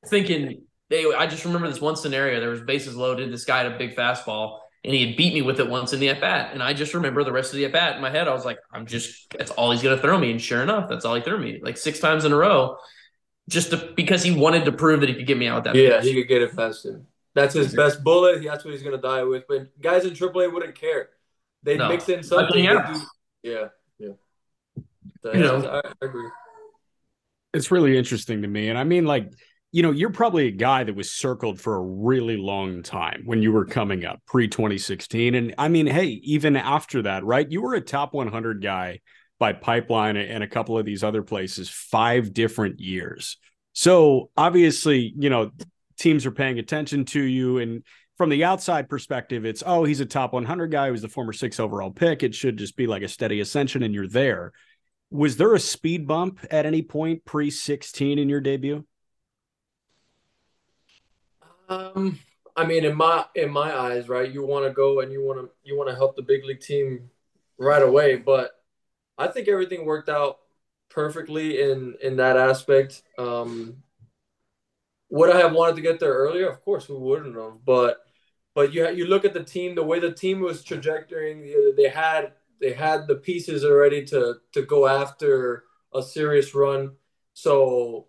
thinking 0.07 0.63
they 0.89 1.05
I 1.13 1.27
just 1.27 1.45
remember 1.45 1.67
this 1.67 1.79
one 1.79 1.95
scenario. 1.95 2.39
There 2.39 2.49
was 2.49 2.61
bases 2.61 2.95
loaded. 2.95 3.31
This 3.31 3.45
guy 3.45 3.63
had 3.63 3.71
a 3.71 3.77
big 3.77 3.95
fastball 3.95 4.61
and 4.83 4.93
he 4.93 5.05
had 5.05 5.15
beat 5.15 5.33
me 5.33 5.41
with 5.41 5.59
it 5.59 5.69
once 5.69 5.93
in 5.93 5.99
the 5.99 6.09
at 6.09 6.21
bat. 6.21 6.53
And 6.53 6.63
I 6.63 6.73
just 6.73 6.93
remember 6.93 7.23
the 7.23 7.31
rest 7.31 7.53
of 7.53 7.57
the 7.57 7.65
at 7.65 7.71
bat 7.71 7.95
in 7.95 8.01
my 8.01 8.09
head. 8.09 8.27
I 8.27 8.33
was 8.33 8.45
like, 8.45 8.57
I'm 8.73 8.87
just, 8.87 9.31
that's 9.37 9.51
all 9.51 9.71
he's 9.71 9.83
going 9.83 9.95
to 9.95 10.01
throw 10.01 10.17
me. 10.17 10.31
And 10.31 10.41
sure 10.41 10.63
enough, 10.63 10.89
that's 10.89 11.05
all 11.05 11.15
he 11.15 11.21
threw 11.21 11.37
me 11.37 11.59
like 11.61 11.77
six 11.77 11.99
times 11.99 12.25
in 12.25 12.31
a 12.31 12.35
row, 12.35 12.77
just 13.49 13.71
to, 13.71 13.93
because 13.95 14.23
he 14.23 14.31
wanted 14.31 14.65
to 14.65 14.71
prove 14.71 15.01
that 15.01 15.09
he 15.09 15.15
could 15.15 15.27
get 15.27 15.37
me 15.37 15.47
out 15.47 15.55
with 15.55 15.63
that. 15.65 15.75
Yeah, 15.75 15.99
pitch. 15.99 16.09
he 16.09 16.13
could 16.15 16.27
get 16.27 16.41
it 16.41 16.51
faster. 16.51 17.01
That's 17.33 17.53
his 17.53 17.73
best 17.73 18.03
bullet. 18.03 18.43
That's 18.43 18.65
what 18.65 18.73
he's 18.73 18.83
going 18.83 18.95
to 18.95 19.01
die 19.01 19.23
with. 19.23 19.45
But 19.47 19.79
guys 19.81 20.05
in 20.05 20.11
AAA 20.11 20.51
wouldn't 20.51 20.75
care. 20.75 21.09
They'd 21.63 21.77
no. 21.77 21.89
mix 21.89 22.09
in 22.09 22.23
something. 22.23 22.63
Yeah, 22.63 22.97
yeah. 23.43 23.67
yeah. 23.97 24.09
you 25.33 25.39
know, 25.39 25.81
I 25.83 26.05
agree. 26.05 26.29
It's 27.53 27.71
really 27.71 27.97
interesting 27.97 28.41
to 28.41 28.47
me. 28.47 28.69
And 28.69 28.77
I 28.77 28.83
mean, 28.83 29.05
like, 29.05 29.31
you 29.71 29.83
know, 29.83 29.91
you're 29.91 30.11
probably 30.11 30.47
a 30.47 30.51
guy 30.51 30.83
that 30.83 30.95
was 30.95 31.11
circled 31.11 31.59
for 31.59 31.75
a 31.75 31.81
really 31.81 32.35
long 32.35 32.83
time 32.83 33.23
when 33.25 33.41
you 33.41 33.51
were 33.51 33.65
coming 33.65 34.05
up 34.05 34.19
pre 34.25 34.47
2016. 34.47 35.35
And 35.35 35.55
I 35.57 35.69
mean, 35.69 35.87
hey, 35.87 36.07
even 36.23 36.57
after 36.57 37.03
that, 37.03 37.23
right? 37.23 37.49
You 37.49 37.61
were 37.61 37.75
a 37.75 37.81
top 37.81 38.13
100 38.13 38.61
guy 38.61 38.99
by 39.41 39.53
Pipeline 39.53 40.17
and 40.17 40.43
a 40.43 40.47
couple 40.47 40.77
of 40.77 40.85
these 40.85 41.03
other 41.03 41.23
places 41.23 41.67
five 41.67 42.31
different 42.31 42.79
years. 42.79 43.37
So 43.73 44.29
obviously, 44.37 45.15
you 45.17 45.31
know, 45.31 45.49
teams 45.97 46.27
are 46.27 46.31
paying 46.31 46.59
attention 46.59 47.05
to 47.05 47.19
you. 47.19 47.57
And 47.57 47.83
from 48.17 48.29
the 48.29 48.43
outside 48.43 48.87
perspective, 48.87 49.43
it's, 49.43 49.63
oh, 49.65 49.83
he's 49.83 49.99
a 49.99 50.05
top 50.05 50.33
100 50.33 50.67
guy. 50.67 50.85
He 50.85 50.91
was 50.91 51.01
the 51.01 51.09
former 51.09 51.33
six 51.33 51.59
overall 51.59 51.89
pick. 51.89 52.21
It 52.21 52.35
should 52.35 52.55
just 52.55 52.77
be 52.77 52.85
like 52.85 53.01
a 53.01 53.07
steady 53.07 53.39
ascension 53.39 53.81
and 53.81 53.95
you're 53.95 54.07
there. 54.07 54.51
Was 55.09 55.37
there 55.37 55.55
a 55.55 55.59
speed 55.59 56.05
bump 56.05 56.45
at 56.51 56.67
any 56.67 56.83
point 56.83 57.25
pre 57.25 57.49
16 57.49 58.19
in 58.19 58.29
your 58.29 58.41
debut? 58.41 58.85
Um, 61.67 62.19
I 62.55 62.67
mean, 62.67 62.85
in 62.85 62.95
my 62.95 63.25
in 63.33 63.49
my 63.49 63.75
eyes, 63.75 64.07
right, 64.07 64.31
you 64.31 64.45
want 64.45 64.67
to 64.67 64.71
go 64.71 64.99
and 64.99 65.11
you 65.11 65.23
want 65.23 65.39
to 65.39 65.49
you 65.63 65.75
want 65.75 65.89
to 65.89 65.95
help 65.95 66.15
the 66.15 66.21
big 66.21 66.45
league 66.45 66.59
team 66.59 67.09
right 67.57 67.81
away. 67.81 68.17
But 68.17 68.60
I 69.21 69.27
think 69.27 69.47
everything 69.47 69.85
worked 69.85 70.09
out 70.09 70.39
perfectly 70.89 71.61
in 71.61 71.95
in 72.01 72.17
that 72.17 72.37
aspect. 72.37 73.03
Um, 73.17 73.83
would 75.09 75.29
I 75.29 75.39
have 75.39 75.53
wanted 75.53 75.75
to 75.75 75.81
get 75.81 75.99
there 75.99 76.13
earlier? 76.13 76.49
Of 76.49 76.63
course, 76.63 76.87
we 76.89 76.95
wouldn't 76.95 77.35
have. 77.35 77.65
But 77.65 77.99
but 78.53 78.73
you 78.73 78.89
you 78.89 79.05
look 79.05 79.25
at 79.25 79.33
the 79.33 79.43
team, 79.43 79.75
the 79.75 79.83
way 79.83 79.99
the 79.99 80.13
team 80.13 80.39
was 80.39 80.63
trajectorying, 80.63 81.75
they 81.75 81.89
had 81.89 82.33
they 82.59 82.73
had 82.73 83.07
the 83.07 83.15
pieces 83.15 83.65
already 83.65 84.05
to 84.05 84.35
to 84.53 84.61
go 84.63 84.87
after 84.87 85.65
a 85.93 86.01
serious 86.01 86.55
run. 86.55 86.93
So 87.33 88.07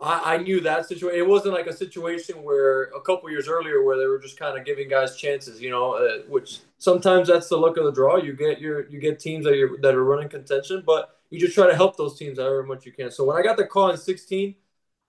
I, 0.00 0.34
I 0.34 0.36
knew 0.38 0.60
that 0.60 0.86
situation. 0.86 1.18
It 1.18 1.26
wasn't 1.26 1.54
like 1.54 1.66
a 1.66 1.72
situation 1.72 2.42
where 2.42 2.84
a 2.84 3.00
couple 3.00 3.30
years 3.30 3.48
earlier 3.48 3.84
where 3.84 3.98
they 3.98 4.06
were 4.06 4.18
just 4.18 4.38
kind 4.38 4.58
of 4.58 4.64
giving 4.64 4.88
guys 4.88 5.16
chances, 5.16 5.60
you 5.60 5.70
know, 5.70 5.94
uh, 5.94 6.18
which 6.28 6.60
sometimes 6.84 7.28
that's 7.28 7.48
the 7.48 7.56
luck 7.56 7.76
of 7.78 7.84
the 7.84 7.92
draw. 7.92 8.16
You 8.16 8.34
get 8.34 8.60
your 8.60 8.88
you 8.88 9.00
get 9.00 9.18
teams 9.18 9.44
that 9.46 9.56
you 9.56 9.78
that 9.80 9.94
are 9.94 10.04
running 10.04 10.28
contention, 10.28 10.82
but 10.86 11.16
you 11.30 11.40
just 11.40 11.54
try 11.54 11.66
to 11.66 11.74
help 11.74 11.96
those 11.96 12.18
teams 12.18 12.38
however 12.38 12.62
much 12.62 12.86
you 12.86 12.92
can. 12.92 13.10
So 13.10 13.24
when 13.24 13.36
I 13.36 13.42
got 13.42 13.56
the 13.56 13.66
call 13.66 13.90
in 13.90 13.96
16, 13.96 14.54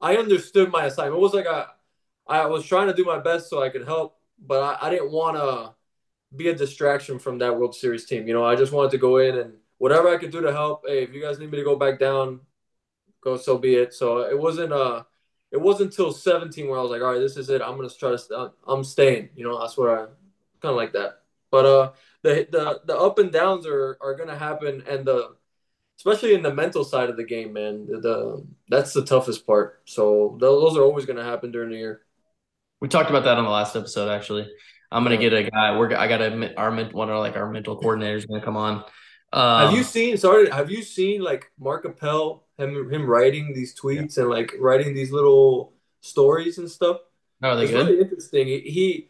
I 0.01 0.15
understood 0.15 0.71
my 0.71 0.85
assignment. 0.85 1.17
It 1.17 1.21
was 1.21 1.33
like 1.33 1.47
I 1.47 1.65
I 2.27 2.45
was 2.47 2.65
trying 2.65 2.87
to 2.87 2.93
do 2.93 3.03
my 3.03 3.19
best 3.19 3.49
so 3.49 3.61
I 3.61 3.69
could 3.69 3.85
help, 3.85 4.17
but 4.39 4.63
I, 4.63 4.87
I 4.87 4.89
didn't 4.89 5.11
want 5.11 5.37
to 5.37 5.73
be 6.35 6.49
a 6.49 6.55
distraction 6.55 7.19
from 7.19 7.37
that 7.39 7.55
World 7.57 7.75
Series 7.75 8.05
team. 8.05 8.27
You 8.27 8.33
know, 8.33 8.45
I 8.45 8.55
just 8.55 8.71
wanted 8.71 8.91
to 8.91 8.97
go 8.97 9.17
in 9.17 9.37
and 9.37 9.53
whatever 9.77 10.09
I 10.09 10.17
could 10.17 10.31
do 10.31 10.41
to 10.41 10.51
help. 10.51 10.83
Hey, 10.87 11.03
if 11.03 11.13
you 11.13 11.21
guys 11.21 11.39
need 11.39 11.51
me 11.51 11.57
to 11.57 11.63
go 11.63 11.75
back 11.75 11.99
down, 11.99 12.41
go 13.21 13.37
so 13.37 13.57
be 13.57 13.75
it. 13.75 13.93
So 13.93 14.19
it 14.21 14.39
wasn't 14.39 14.73
uh 14.73 15.03
it 15.51 15.61
wasn't 15.61 15.91
until 15.91 16.11
17 16.11 16.67
where 16.67 16.79
I 16.79 16.81
was 16.81 16.91
like, 16.91 17.01
all 17.01 17.13
right, 17.13 17.19
this 17.19 17.37
is 17.37 17.49
it. 17.49 17.61
I'm 17.61 17.75
gonna 17.75 17.89
try 17.89 18.11
to 18.11 18.17
st- 18.17 18.51
I'm 18.67 18.83
staying. 18.83 19.29
You 19.35 19.45
know, 19.45 19.59
that's 19.59 19.77
where 19.77 19.91
I 19.97 20.05
kind 20.61 20.71
of 20.71 20.75
like 20.75 20.93
that. 20.93 21.24
But 21.55 21.65
uh, 21.65 21.91
the 22.21 22.47
the 22.51 22.81
the 22.83 22.97
up 22.97 23.17
and 23.17 23.31
downs 23.31 23.65
are 23.65 23.97
are 24.01 24.13
gonna 24.15 24.37
happen, 24.37 24.83
and 24.89 25.05
the 25.05 25.35
especially 25.97 26.33
in 26.33 26.41
the 26.41 26.53
mental 26.53 26.83
side 26.83 27.09
of 27.09 27.15
the 27.15 27.23
game, 27.23 27.53
man. 27.53 27.87
The, 27.87 27.99
the 28.01 28.47
that's 28.67 28.91
the 28.91 29.05
toughest 29.05 29.47
part. 29.47 29.81
So 29.85 30.37
those 30.41 30.75
are 30.75 30.81
always 30.81 31.05
gonna 31.05 31.23
happen 31.23 31.53
during 31.53 31.69
the 31.69 31.77
year. 31.77 32.01
We 32.81 32.89
talked 32.89 33.09
about 33.09 33.23
that 33.23 33.37
on 33.37 33.45
the 33.45 33.49
last 33.49 33.73
episode. 33.77 34.09
Actually, 34.09 34.49
I'm 34.91 35.03
gonna 35.03 35.15
get 35.15 35.31
a 35.31 35.49
guy. 35.49 35.77
We're 35.77 35.95
I 35.95 36.09
got 36.09 36.21
a 36.21 36.53
our 36.57 36.75
one 36.91 37.09
of 37.09 37.19
like 37.19 37.37
our 37.37 37.49
mental 37.49 37.79
coordinators 37.79 38.27
gonna 38.27 38.43
come 38.43 38.57
on. 38.57 38.83
Um, 39.31 39.67
have 39.67 39.77
you 39.77 39.83
seen? 39.83 40.17
Sorry, 40.17 40.49
have 40.49 40.69
you 40.69 40.83
seen 40.83 41.21
like 41.21 41.49
Mark 41.57 41.85
Appel 41.85 42.45
him 42.57 42.91
him 42.91 43.05
writing 43.05 43.53
these 43.53 43.73
tweets 43.79 44.17
yeah. 44.17 44.23
and 44.23 44.29
like 44.29 44.53
writing 44.59 44.93
these 44.93 45.13
little 45.13 45.71
stories 46.01 46.57
and 46.57 46.69
stuff. 46.69 46.97
Oh, 47.41 47.55
they 47.55 47.63
it's 47.63 47.71
good? 47.71 47.87
really 47.87 48.01
interesting. 48.01 48.47
He, 48.47 48.59
he, 48.59 49.09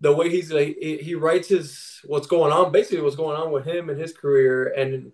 the 0.00 0.12
way 0.12 0.28
he's 0.28 0.52
like 0.52 0.76
he 0.78 1.14
writes 1.14 1.48
his 1.48 2.00
what's 2.04 2.26
going 2.26 2.52
on, 2.52 2.72
basically 2.72 3.00
what's 3.00 3.16
going 3.16 3.36
on 3.36 3.50
with 3.50 3.66
him 3.66 3.88
and 3.88 4.00
his 4.00 4.12
career, 4.12 4.72
and 4.76 5.12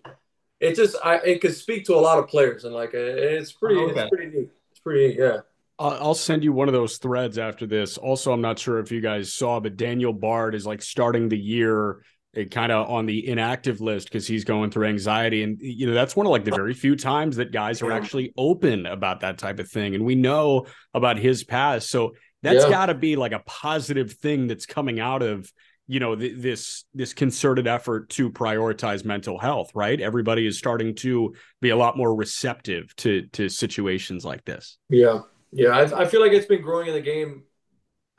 it 0.59 0.75
just 0.75 0.95
I 1.03 1.17
it 1.17 1.41
could 1.41 1.55
speak 1.55 1.85
to 1.85 1.95
a 1.95 1.99
lot 1.99 2.19
of 2.19 2.27
players 2.27 2.65
and 2.65 2.73
like 2.73 2.93
it's 2.93 3.51
pretty 3.51 3.75
oh, 3.75 3.89
okay. 3.89 4.01
it's 4.01 4.09
pretty 4.09 4.37
neat. 4.37 4.49
It's 4.71 4.79
pretty 4.79 5.15
yeah. 5.19 5.37
I'll 5.79 6.15
send 6.15 6.43
you 6.43 6.53
one 6.53 6.69
of 6.69 6.73
those 6.73 6.97
threads 6.97 7.37
after 7.37 7.65
this. 7.65 7.97
Also, 7.97 8.31
I'm 8.31 8.41
not 8.41 8.59
sure 8.59 8.79
if 8.79 8.91
you 8.91 9.01
guys 9.01 9.33
saw, 9.33 9.59
but 9.59 9.75
Daniel 9.75 10.13
Bard 10.13 10.53
is 10.53 10.65
like 10.65 10.81
starting 10.81 11.27
the 11.27 11.37
year 11.37 12.03
eh, 12.35 12.45
kind 12.45 12.71
of 12.71 12.89
on 12.89 13.07
the 13.07 13.27
inactive 13.27 13.81
list 13.81 14.07
because 14.07 14.27
he's 14.27 14.43
going 14.43 14.69
through 14.69 14.85
anxiety 14.85 15.43
and 15.43 15.57
you 15.59 15.87
know 15.87 15.93
that's 15.93 16.15
one 16.15 16.25
of 16.25 16.31
like 16.31 16.45
the 16.45 16.51
very 16.51 16.73
few 16.73 16.95
times 16.95 17.37
that 17.37 17.51
guys 17.51 17.81
are 17.81 17.91
actually 17.91 18.33
open 18.37 18.85
about 18.85 19.21
that 19.21 19.37
type 19.37 19.59
of 19.59 19.67
thing 19.67 19.95
and 19.95 20.05
we 20.05 20.15
know 20.15 20.65
about 20.93 21.17
his 21.17 21.43
past 21.43 21.89
so 21.89 22.13
that's 22.43 22.65
yeah. 22.65 22.69
got 22.69 22.85
to 22.87 22.93
be 22.93 23.15
like 23.15 23.31
a 23.31 23.39
positive 23.39 24.13
thing 24.13 24.47
that's 24.47 24.67
coming 24.67 24.99
out 24.99 25.23
of 25.23 25.51
you 25.87 25.99
know 25.99 26.15
th- 26.15 26.35
this 26.37 26.85
this 26.93 27.13
concerted 27.13 27.67
effort 27.67 28.09
to 28.09 28.29
prioritize 28.29 29.03
mental 29.03 29.39
health 29.39 29.71
right 29.73 29.99
everybody 29.99 30.45
is 30.45 30.57
starting 30.57 30.93
to 30.95 31.33
be 31.59 31.69
a 31.69 31.75
lot 31.75 31.97
more 31.97 32.13
receptive 32.13 32.95
to 32.95 33.23
to 33.33 33.49
situations 33.49 34.23
like 34.23 34.45
this 34.45 34.77
yeah 34.89 35.19
yeah 35.51 35.69
I, 35.69 36.03
I 36.03 36.05
feel 36.05 36.21
like 36.21 36.31
it's 36.31 36.45
been 36.45 36.61
growing 36.61 36.87
in 36.87 36.93
the 36.93 37.01
game 37.01 37.43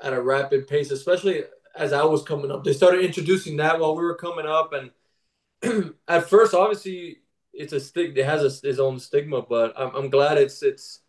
at 0.03 0.13
a 0.13 0.21
rapid 0.21 0.67
pace 0.67 0.91
especially 0.91 1.45
as 1.75 1.93
I 1.93 2.05
was 2.05 2.23
coming 2.23 2.51
up. 2.51 2.65
They 2.65 2.73
started 2.73 3.05
introducing 3.05 3.57
that 3.57 3.81
while 3.81 3.97
we 3.97 4.05
were 4.05 4.15
coming 4.15 4.47
up, 4.47 4.73
and 4.73 5.95
at 6.09 6.29
first, 6.29 6.55
obviously, 6.55 7.19
it's 7.53 7.73
a 7.73 7.81
stig. 7.81 8.17
It 8.17 8.27
has 8.27 8.43
a, 8.43 8.69
its 8.69 8.79
own 8.79 8.99
stigma, 8.99 9.43
but 9.43 9.73
I'm, 9.77 9.95
I'm 9.95 10.11
glad 10.11 10.39
it's 10.39 10.63
it's 10.63 11.01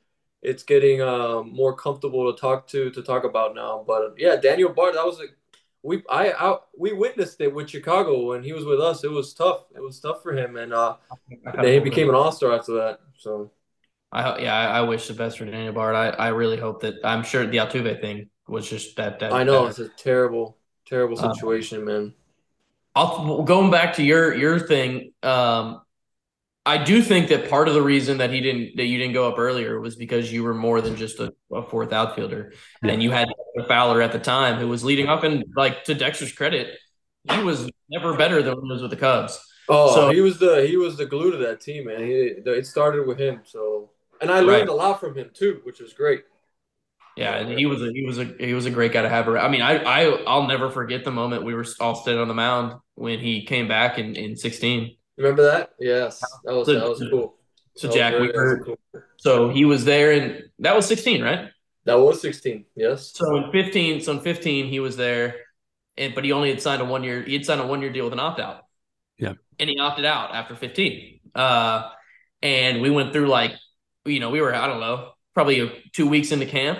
it's 0.45 0.63
getting 0.63 1.01
uh, 1.01 1.41
more 1.43 1.75
comfortable 1.75 2.31
to 2.31 2.39
talk 2.39 2.67
to 2.67 2.89
to 2.91 3.01
talk 3.01 3.23
about 3.23 3.55
now. 3.55 3.83
But 3.85 4.15
yeah, 4.17 4.35
Daniel 4.35 4.69
Bard, 4.69 4.95
that 4.95 5.05
was 5.05 5.19
a 5.19 5.25
we 5.83 6.03
I, 6.09 6.31
I 6.31 6.57
we 6.77 6.93
witnessed 6.93 7.41
it 7.41 7.53
with 7.53 7.69
Chicago 7.69 8.27
when 8.27 8.43
he 8.43 8.53
was 8.53 8.65
with 8.65 8.79
us. 8.79 9.03
It 9.03 9.11
was 9.11 9.33
tough. 9.33 9.65
It 9.75 9.81
was 9.81 9.99
tough 9.99 10.23
for 10.23 10.35
him, 10.35 10.57
and 10.57 10.73
uh, 10.73 10.97
then 11.55 11.73
he 11.73 11.79
became 11.79 12.09
an 12.09 12.15
all 12.15 12.31
star 12.31 12.53
after 12.53 12.73
that. 12.73 12.99
So 13.17 13.51
I 14.11 14.39
yeah, 14.39 14.55
I, 14.55 14.79
I, 14.79 14.81
wish 14.81 15.07
the 15.07 15.13
best 15.13 15.37
for 15.37 15.45
Daniel 15.45 15.73
Bard. 15.73 15.95
I, 15.95 16.09
I 16.09 16.27
really 16.29 16.57
hope 16.57 16.81
that 16.81 16.95
I'm 17.03 17.23
sure 17.23 17.45
the 17.45 17.57
Altuve 17.57 18.01
thing 18.01 18.29
was 18.47 18.69
just 18.69 18.95
that. 18.97 19.19
that 19.19 19.33
I 19.33 19.43
know 19.43 19.67
it's 19.67 19.79
a 19.79 19.89
terrible, 19.89 20.57
terrible 20.85 21.19
uh, 21.19 21.33
situation, 21.33 21.79
um, 21.79 21.85
man. 21.85 22.13
I'll 22.95 23.43
going 23.43 23.71
back 23.71 23.93
to 23.95 24.03
your 24.03 24.33
your 24.33 24.59
thing. 24.59 25.11
Um, 25.21 25.81
I 26.65 26.83
do 26.83 27.01
think 27.01 27.29
that 27.29 27.49
part 27.49 27.67
of 27.67 27.75
the 27.75 27.81
reason 27.81 28.17
that 28.17 28.31
he 28.31 28.41
didn't 28.41 28.77
that 28.77 28.85
you 28.85 28.97
didn't 28.97 29.13
go 29.13 29.29
up 29.29 29.37
earlier 29.37 29.79
was 29.79 29.95
because 29.95 30.33
you 30.33 30.43
were 30.43 30.53
more 30.53 30.81
than 30.81 30.95
just 30.95 31.19
a, 31.19 31.31
a 31.53 31.61
fourth 31.61 31.93
outfielder, 31.93 32.53
yeah. 32.81 32.91
and 32.91 33.03
you 33.03 33.11
had 33.11 33.27
Fowler 33.67 34.01
at 34.01 34.11
the 34.11 34.19
time 34.19 34.59
who 34.59 34.67
was 34.67 34.83
leading 34.83 35.07
off. 35.07 35.23
And 35.23 35.45
like 35.55 35.83
to 35.83 35.93
Dexter's 35.93 36.31
credit, 36.31 36.77
he 37.31 37.43
was 37.43 37.69
never 37.89 38.17
better 38.17 38.41
than 38.41 38.55
when 38.55 38.65
he 38.65 38.71
was 38.71 38.81
with 38.81 38.91
the 38.91 38.97
Cubs. 38.97 39.39
Oh, 39.69 39.93
so, 39.93 40.09
he 40.09 40.21
was 40.21 40.39
the 40.39 40.65
he 40.67 40.77
was 40.77 40.97
the 40.97 41.05
glue 41.05 41.31
to 41.31 41.37
that 41.37 41.61
team, 41.61 41.85
man. 41.85 42.01
He, 42.01 42.13
it 42.13 42.65
started 42.65 43.07
with 43.07 43.19
him. 43.19 43.41
So, 43.45 43.91
and 44.19 44.31
I 44.31 44.39
learned 44.39 44.67
right. 44.67 44.69
a 44.69 44.73
lot 44.73 44.99
from 44.99 45.15
him 45.15 45.29
too, 45.33 45.61
which 45.63 45.79
was 45.79 45.93
great. 45.93 46.23
Yeah, 47.15 47.35
and 47.35 47.57
he 47.57 47.65
was 47.65 47.81
a 47.81 47.91
he 47.91 48.05
was 48.05 48.19
a 48.19 48.25
he 48.39 48.53
was 48.53 48.65
a 48.65 48.71
great 48.71 48.91
guy 48.91 49.03
to 49.03 49.09
have. 49.09 49.27
around. 49.27 49.45
I 49.45 49.49
mean, 49.49 49.61
I 49.61 49.77
I 49.83 50.23
I'll 50.25 50.47
never 50.47 50.69
forget 50.69 51.05
the 51.05 51.11
moment 51.11 51.45
we 51.45 51.53
were 51.53 51.65
all 51.79 51.95
standing 51.95 52.21
on 52.21 52.27
the 52.27 52.33
mound 52.33 52.79
when 52.95 53.19
he 53.19 53.45
came 53.45 53.67
back 53.67 53.97
in 53.97 54.15
in 54.15 54.35
sixteen. 54.35 54.97
Remember 55.17 55.43
that? 55.43 55.71
Yes, 55.79 56.21
that 56.43 56.53
was 56.53 56.67
so, 56.67 56.73
that 56.73 56.89
was 56.89 57.03
cool. 57.09 57.35
So 57.75 57.91
Jack, 57.91 58.19
we 58.19 58.31
were, 58.31 58.63
cool. 58.63 58.77
so 59.17 59.49
he 59.49 59.65
was 59.65 59.85
there, 59.85 60.11
and 60.11 60.43
that 60.59 60.75
was 60.75 60.85
sixteen, 60.85 61.21
right? 61.21 61.49
That 61.85 61.95
was 61.95 62.21
sixteen. 62.21 62.65
Yes. 62.75 63.11
So 63.13 63.35
in 63.35 63.51
fifteen, 63.51 64.01
so 64.01 64.13
in 64.13 64.21
fifteen, 64.21 64.67
he 64.67 64.79
was 64.79 64.97
there, 64.97 65.35
and 65.97 66.15
but 66.15 66.23
he 66.23 66.31
only 66.31 66.49
had 66.49 66.61
signed 66.61 66.81
a 66.81 66.85
one 66.85 67.03
year. 67.03 67.21
He 67.21 67.33
had 67.33 67.45
signed 67.45 67.61
a 67.61 67.67
one 67.67 67.81
year 67.81 67.91
deal 67.91 68.05
with 68.05 68.13
an 68.13 68.19
opt 68.19 68.39
out. 68.39 68.63
Yeah. 69.17 69.33
And 69.59 69.69
he 69.69 69.79
opted 69.79 70.05
out 70.05 70.33
after 70.33 70.55
fifteen. 70.55 71.19
Uh, 71.33 71.89
and 72.41 72.81
we 72.81 72.89
went 72.89 73.13
through 73.13 73.27
like, 73.27 73.53
you 74.05 74.19
know, 74.19 74.29
we 74.29 74.41
were 74.41 74.53
I 74.53 74.67
don't 74.67 74.79
know, 74.79 75.11
probably 75.33 75.71
two 75.93 76.07
weeks 76.07 76.31
into 76.31 76.45
camp, 76.45 76.79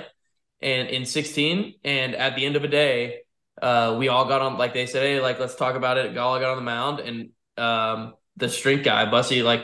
and 0.62 0.88
in 0.89 1.06
sixteen, 1.06 1.76
and 1.84 2.15
at 2.15 2.36
the 2.36 2.45
end 2.45 2.56
of 2.56 2.63
a 2.63 2.67
day, 2.67 3.19
uh, 3.62 3.95
we 3.98 4.08
all 4.08 4.26
got 4.26 4.41
on 4.41 4.58
like 4.58 4.74
they 4.74 4.86
said, 4.86 5.04
hey, 5.04 5.21
like 5.21 5.39
let's 5.39 5.56
talk 5.56 5.76
about 5.76 5.98
it. 5.98 6.17
All 6.17 6.39
got 6.39 6.52
on 6.52 6.58
the 6.58 6.63
mound, 6.63 7.00
and 7.00 7.30
um, 7.58 8.13
the 8.38 8.50
strength 8.50 8.84
guy, 8.84 9.10
Bussy, 9.10 9.43
like, 9.43 9.62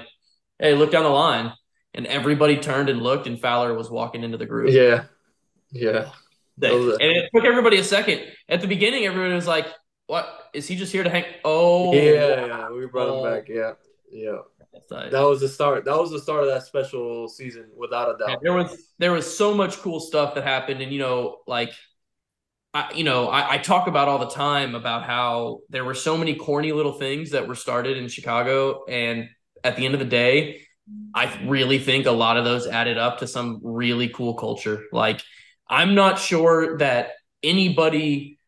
hey, 0.59 0.75
look 0.75 0.91
down 0.91 1.03
the 1.03 1.09
line. 1.09 1.53
And 1.93 2.07
everybody 2.07 2.57
turned 2.57 2.89
and 2.89 3.01
looked, 3.01 3.27
and 3.27 3.39
Fowler 3.39 3.73
was 3.73 3.89
walking 3.89 4.23
into 4.23 4.37
the 4.37 4.45
group. 4.45 4.71
Yeah. 4.71 5.03
Yeah. 5.71 6.09
And 6.61 7.01
it 7.01 7.29
took 7.35 7.43
everybody 7.43 7.77
a 7.79 7.83
second. 7.83 8.21
At 8.47 8.61
the 8.61 8.67
beginning, 8.67 9.05
everybody 9.05 9.33
was 9.33 9.47
like, 9.47 9.67
what? 10.07 10.49
Is 10.53 10.67
he 10.67 10.75
just 10.75 10.91
here 10.91 11.03
to 11.03 11.09
hang? 11.09 11.25
Oh. 11.43 11.93
Yeah. 11.93 12.45
yeah 12.45 12.69
we 12.69 12.85
brought 12.85 13.09
oh. 13.09 13.25
him 13.25 13.33
back. 13.33 13.49
Yeah. 13.49 13.73
Yeah. 14.09 14.37
That 14.89 15.21
was 15.21 15.41
the 15.41 15.49
start. 15.49 15.85
That 15.85 15.97
was 15.97 16.11
the 16.11 16.19
start 16.19 16.43
of 16.43 16.49
that 16.49 16.63
special 16.63 17.27
season, 17.27 17.69
without 17.75 18.15
a 18.15 18.17
doubt. 18.17 18.39
there 18.41 18.53
was 18.53 18.93
there 18.99 19.11
was 19.11 19.37
so 19.37 19.53
much 19.53 19.77
cool 19.77 19.99
stuff 19.99 20.35
that 20.35 20.43
happened, 20.43 20.81
and 20.81 20.91
you 20.91 20.99
know, 20.99 21.39
like 21.47 21.71
I, 22.73 22.93
you 22.93 23.03
know, 23.03 23.27
I, 23.27 23.53
I, 23.53 23.57
talk 23.57 23.87
about 23.87 24.07
all 24.07 24.19
the 24.19 24.29
time 24.29 24.75
about 24.75 25.03
how 25.03 25.59
there 25.69 25.83
were 25.83 25.93
so 25.93 26.17
many 26.17 26.35
corny 26.35 26.71
little 26.71 26.93
things 26.93 27.31
that 27.31 27.47
were 27.47 27.55
started 27.55 27.97
in 27.97 28.07
Chicago, 28.07 28.85
and 28.87 29.29
at 29.63 29.75
the 29.75 29.85
end 29.85 29.93
of 29.93 29.99
the 29.99 30.05
day, 30.05 30.61
I 31.13 31.37
really 31.45 31.79
think 31.79 32.05
a 32.05 32.11
lot 32.11 32.37
of 32.37 32.45
those 32.45 32.67
added 32.67 32.97
up 32.97 33.19
to 33.19 33.27
some 33.27 33.59
really 33.61 34.07
cool 34.07 34.35
culture. 34.35 34.83
Like, 34.93 35.21
I'm 35.69 35.95
not 35.95 36.17
sure 36.17 36.77
that 36.77 37.11
anybody 37.43 38.39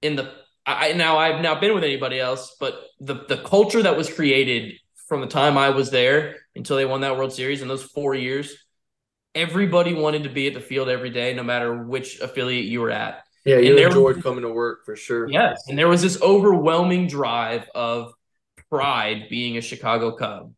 in 0.00 0.16
the 0.16 0.32
I 0.64 0.92
now 0.94 1.18
I've 1.18 1.42
now 1.42 1.60
been 1.60 1.74
with 1.74 1.84
anybody 1.84 2.18
else, 2.18 2.56
but 2.58 2.82
the 3.00 3.26
the 3.28 3.36
culture 3.36 3.82
that 3.82 3.96
was 3.96 4.12
created 4.12 4.74
from 5.06 5.20
the 5.20 5.26
time 5.26 5.58
I 5.58 5.70
was 5.70 5.90
there 5.90 6.36
until 6.54 6.76
they 6.76 6.86
won 6.86 7.02
that 7.02 7.16
World 7.16 7.32
Series 7.32 7.62
in 7.62 7.68
those 7.68 7.84
four 7.84 8.14
years, 8.14 8.56
everybody 9.34 9.92
wanted 9.92 10.24
to 10.24 10.30
be 10.30 10.46
at 10.48 10.54
the 10.54 10.60
field 10.60 10.88
every 10.88 11.10
day, 11.10 11.34
no 11.34 11.42
matter 11.42 11.84
which 11.84 12.20
affiliate 12.20 12.64
you 12.64 12.80
were 12.80 12.90
at 12.90 13.25
yeah, 13.46 13.58
you 13.58 13.76
and 13.76 13.86
enjoyed 13.86 14.22
coming 14.22 14.42
to 14.42 14.50
work 14.50 14.84
for 14.84 14.96
sure. 14.96 15.28
Yes, 15.28 15.62
and 15.68 15.78
there 15.78 15.88
was 15.88 16.02
this 16.02 16.20
overwhelming 16.20 17.06
drive 17.06 17.68
of 17.74 18.12
pride 18.68 19.28
being 19.30 19.56
a 19.56 19.60
Chicago 19.60 20.16
Cub, 20.16 20.52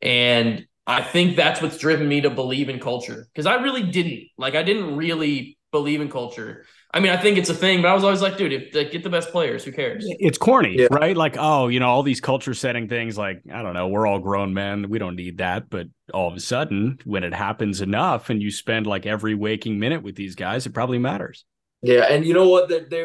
and 0.00 0.66
I 0.86 1.02
think 1.02 1.36
that's 1.36 1.62
what's 1.62 1.78
driven 1.78 2.08
me 2.08 2.22
to 2.22 2.30
believe 2.30 2.68
in 2.68 2.80
culture 2.80 3.28
because 3.32 3.46
I 3.46 3.56
really 3.56 3.84
didn't 3.84 4.24
like 4.36 4.54
I 4.54 4.62
didn't 4.62 4.96
really 4.96 5.58
believe 5.70 6.00
in 6.00 6.10
culture. 6.10 6.66
I 6.94 7.00
mean, 7.00 7.10
I 7.10 7.16
think 7.16 7.38
it's 7.38 7.48
a 7.48 7.54
thing, 7.54 7.80
but 7.80 7.88
I 7.88 7.94
was 7.94 8.04
always 8.04 8.20
like, 8.20 8.36
dude, 8.36 8.52
if 8.52 8.74
like, 8.74 8.90
get 8.90 9.02
the 9.02 9.08
best 9.08 9.30
players, 9.30 9.64
who 9.64 9.72
cares? 9.72 10.04
It's 10.06 10.36
corny, 10.36 10.76
yeah. 10.78 10.88
right? 10.90 11.16
Like, 11.16 11.36
oh, 11.38 11.68
you 11.68 11.80
know, 11.80 11.88
all 11.88 12.02
these 12.02 12.20
culture 12.20 12.52
setting 12.52 12.86
things, 12.86 13.16
like, 13.16 13.40
I 13.50 13.62
don't 13.62 13.72
know, 13.72 13.88
we're 13.88 14.06
all 14.06 14.18
grown 14.18 14.52
men. 14.52 14.90
We 14.90 14.98
don't 14.98 15.16
need 15.16 15.38
that. 15.38 15.70
But 15.70 15.86
all 16.12 16.28
of 16.28 16.36
a 16.36 16.40
sudden, 16.40 16.98
when 17.04 17.24
it 17.24 17.32
happens 17.32 17.80
enough 17.80 18.28
and 18.28 18.42
you 18.42 18.50
spend 18.50 18.86
like 18.86 19.06
every 19.06 19.34
waking 19.34 19.78
minute 19.78 20.02
with 20.02 20.16
these 20.16 20.34
guys, 20.34 20.66
it 20.66 20.74
probably 20.74 20.98
matters. 20.98 21.46
Yeah, 21.82 22.04
and 22.08 22.24
you 22.24 22.34
know 22.34 22.48
what? 22.48 22.68
That 22.68 22.90
they, 22.90 23.04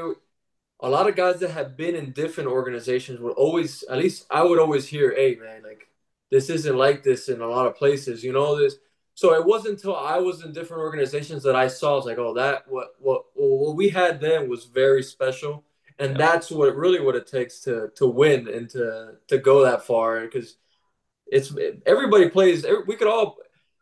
a 0.79 0.89
lot 0.89 1.09
of 1.09 1.15
guys 1.15 1.39
that 1.39 1.51
have 1.51 1.75
been 1.77 1.95
in 1.95 2.11
different 2.11 2.49
organizations 2.49 3.19
would 3.19 3.33
always, 3.33 3.83
at 3.83 3.97
least 3.97 4.25
I 4.29 4.43
would 4.43 4.59
always 4.59 4.87
hear, 4.87 5.13
"Hey, 5.15 5.35
man, 5.35 5.63
like 5.63 5.87
this 6.31 6.49
isn't 6.49 6.77
like 6.77 7.03
this 7.03 7.29
in 7.29 7.41
a 7.41 7.47
lot 7.47 7.67
of 7.67 7.75
places." 7.75 8.23
You 8.23 8.33
know 8.33 8.57
this. 8.57 8.75
So 9.15 9.33
it 9.33 9.45
wasn't 9.45 9.75
until 9.75 9.95
I 9.95 10.17
was 10.19 10.43
in 10.43 10.53
different 10.53 10.83
organizations 10.83 11.41
that 11.43 11.55
I 11.55 11.67
saw, 11.67 11.93
I 11.93 11.95
was 11.95 12.05
like, 12.05 12.19
"Oh, 12.19 12.33
that 12.35 12.67
what 12.67 12.95
what 12.99 13.25
what 13.35 13.75
we 13.75 13.89
had 13.89 14.21
then 14.21 14.49
was 14.49 14.65
very 14.65 15.03
special." 15.03 15.63
and 15.99 16.11
yeah. 16.11 16.17
that's 16.17 16.51
what 16.51 16.75
really 16.75 16.99
what 16.99 17.15
it 17.15 17.27
takes 17.27 17.59
to 17.61 17.89
to 17.95 18.07
win 18.07 18.47
and 18.47 18.69
to 18.69 19.15
to 19.27 19.37
go 19.37 19.63
that 19.63 19.83
far 19.83 20.21
because 20.21 20.57
it's 21.27 21.53
everybody 21.85 22.29
plays 22.29 22.65
we 22.85 22.95
could 22.95 23.07
all 23.07 23.37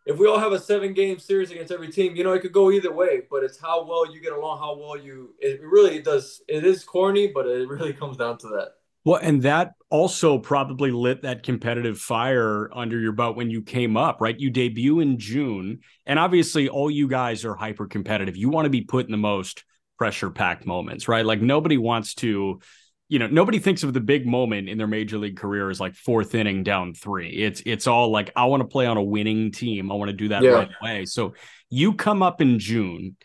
if 0.05 0.17
we 0.17 0.27
all 0.27 0.39
have 0.39 0.51
a 0.51 0.59
seven 0.59 0.93
game 0.93 1.17
series 1.19 1.51
against 1.51 1.71
every 1.71 1.91
team, 1.91 2.15
you 2.15 2.23
know, 2.23 2.33
it 2.33 2.41
could 2.41 2.53
go 2.53 2.71
either 2.71 2.93
way, 2.93 3.21
but 3.29 3.43
it's 3.43 3.59
how 3.59 3.85
well 3.85 4.11
you 4.11 4.21
get 4.21 4.33
along, 4.33 4.59
how 4.59 4.77
well 4.77 4.97
you, 4.97 5.33
it 5.39 5.61
really 5.61 6.01
does. 6.01 6.41
It 6.47 6.63
is 6.63 6.83
corny, 6.83 7.27
but 7.27 7.47
it 7.47 7.67
really 7.67 7.93
comes 7.93 8.17
down 8.17 8.37
to 8.39 8.47
that. 8.49 8.73
Well, 9.03 9.19
and 9.21 9.43
that 9.43 9.73
also 9.91 10.39
probably 10.39 10.89
lit 10.89 11.21
that 11.21 11.43
competitive 11.43 11.99
fire 11.99 12.69
under 12.73 12.99
your 12.99 13.11
butt 13.11 13.35
when 13.35 13.51
you 13.51 13.61
came 13.61 13.97
up, 13.97 14.19
right? 14.19 14.39
You 14.39 14.49
debut 14.49 14.99
in 14.99 15.19
June, 15.19 15.81
and 16.07 16.17
obviously, 16.17 16.69
all 16.69 16.89
you 16.89 17.07
guys 17.07 17.45
are 17.45 17.53
hyper 17.53 17.85
competitive. 17.85 18.35
You 18.35 18.49
want 18.49 18.65
to 18.65 18.71
be 18.71 18.81
put 18.81 19.05
in 19.05 19.11
the 19.11 19.17
most 19.17 19.63
pressure 19.99 20.31
packed 20.31 20.65
moments, 20.65 21.07
right? 21.07 21.23
Like, 21.23 21.39
nobody 21.39 21.77
wants 21.77 22.15
to 22.15 22.59
you 23.07 23.19
know 23.19 23.27
nobody 23.27 23.59
thinks 23.59 23.83
of 23.83 23.93
the 23.93 23.99
big 23.99 24.25
moment 24.25 24.67
in 24.67 24.77
their 24.77 24.87
major 24.87 25.17
league 25.17 25.37
career 25.37 25.69
as 25.69 25.79
like 25.79 25.95
fourth 25.95 26.33
inning 26.33 26.63
down 26.63 26.93
three. 26.93 27.29
It's 27.29 27.61
it's 27.65 27.87
all 27.87 28.09
like 28.09 28.31
i 28.35 28.45
want 28.45 28.61
to 28.61 28.67
play 28.67 28.85
on 28.85 28.97
a 28.97 29.03
winning 29.03 29.51
team. 29.51 29.91
I 29.91 29.95
want 29.95 30.09
to 30.09 30.17
do 30.17 30.29
that 30.29 30.41
yeah. 30.41 30.51
right 30.51 30.69
away. 30.81 31.05
So 31.05 31.33
you 31.69 31.93
come 31.93 32.23
up 32.23 32.41
in 32.41 32.57
june 32.57 33.15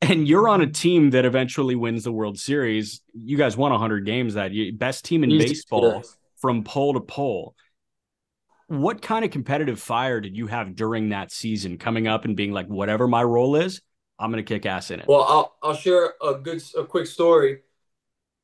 and 0.00 0.26
you're 0.26 0.48
on 0.48 0.60
a 0.60 0.66
team 0.66 1.10
that 1.10 1.24
eventually 1.24 1.76
wins 1.76 2.04
the 2.04 2.12
world 2.12 2.38
series. 2.38 3.00
You 3.14 3.36
guys 3.36 3.56
won 3.56 3.70
100 3.70 4.04
games 4.04 4.34
that 4.34 4.52
year. 4.52 4.72
Best 4.72 5.04
team 5.04 5.24
in 5.24 5.30
baseball 5.30 6.04
from 6.40 6.64
pole 6.64 6.94
to 6.94 7.00
pole. 7.00 7.54
What 8.66 9.00
kind 9.00 9.24
of 9.24 9.30
competitive 9.30 9.80
fire 9.80 10.20
did 10.20 10.36
you 10.36 10.46
have 10.48 10.76
during 10.76 11.08
that 11.10 11.32
season 11.32 11.78
coming 11.78 12.06
up 12.06 12.24
and 12.24 12.36
being 12.36 12.52
like 12.52 12.66
whatever 12.66 13.08
my 13.08 13.22
role 13.22 13.56
is 13.56 13.80
i'm 14.20 14.32
going 14.32 14.44
to 14.44 14.54
kick 14.54 14.66
ass 14.66 14.90
in 14.90 14.98
it? 14.98 15.06
Well 15.06 15.22
i'll, 15.22 15.56
I'll 15.62 15.76
share 15.76 16.14
a 16.20 16.34
good 16.34 16.60
a 16.76 16.84
quick 16.84 17.06
story. 17.06 17.60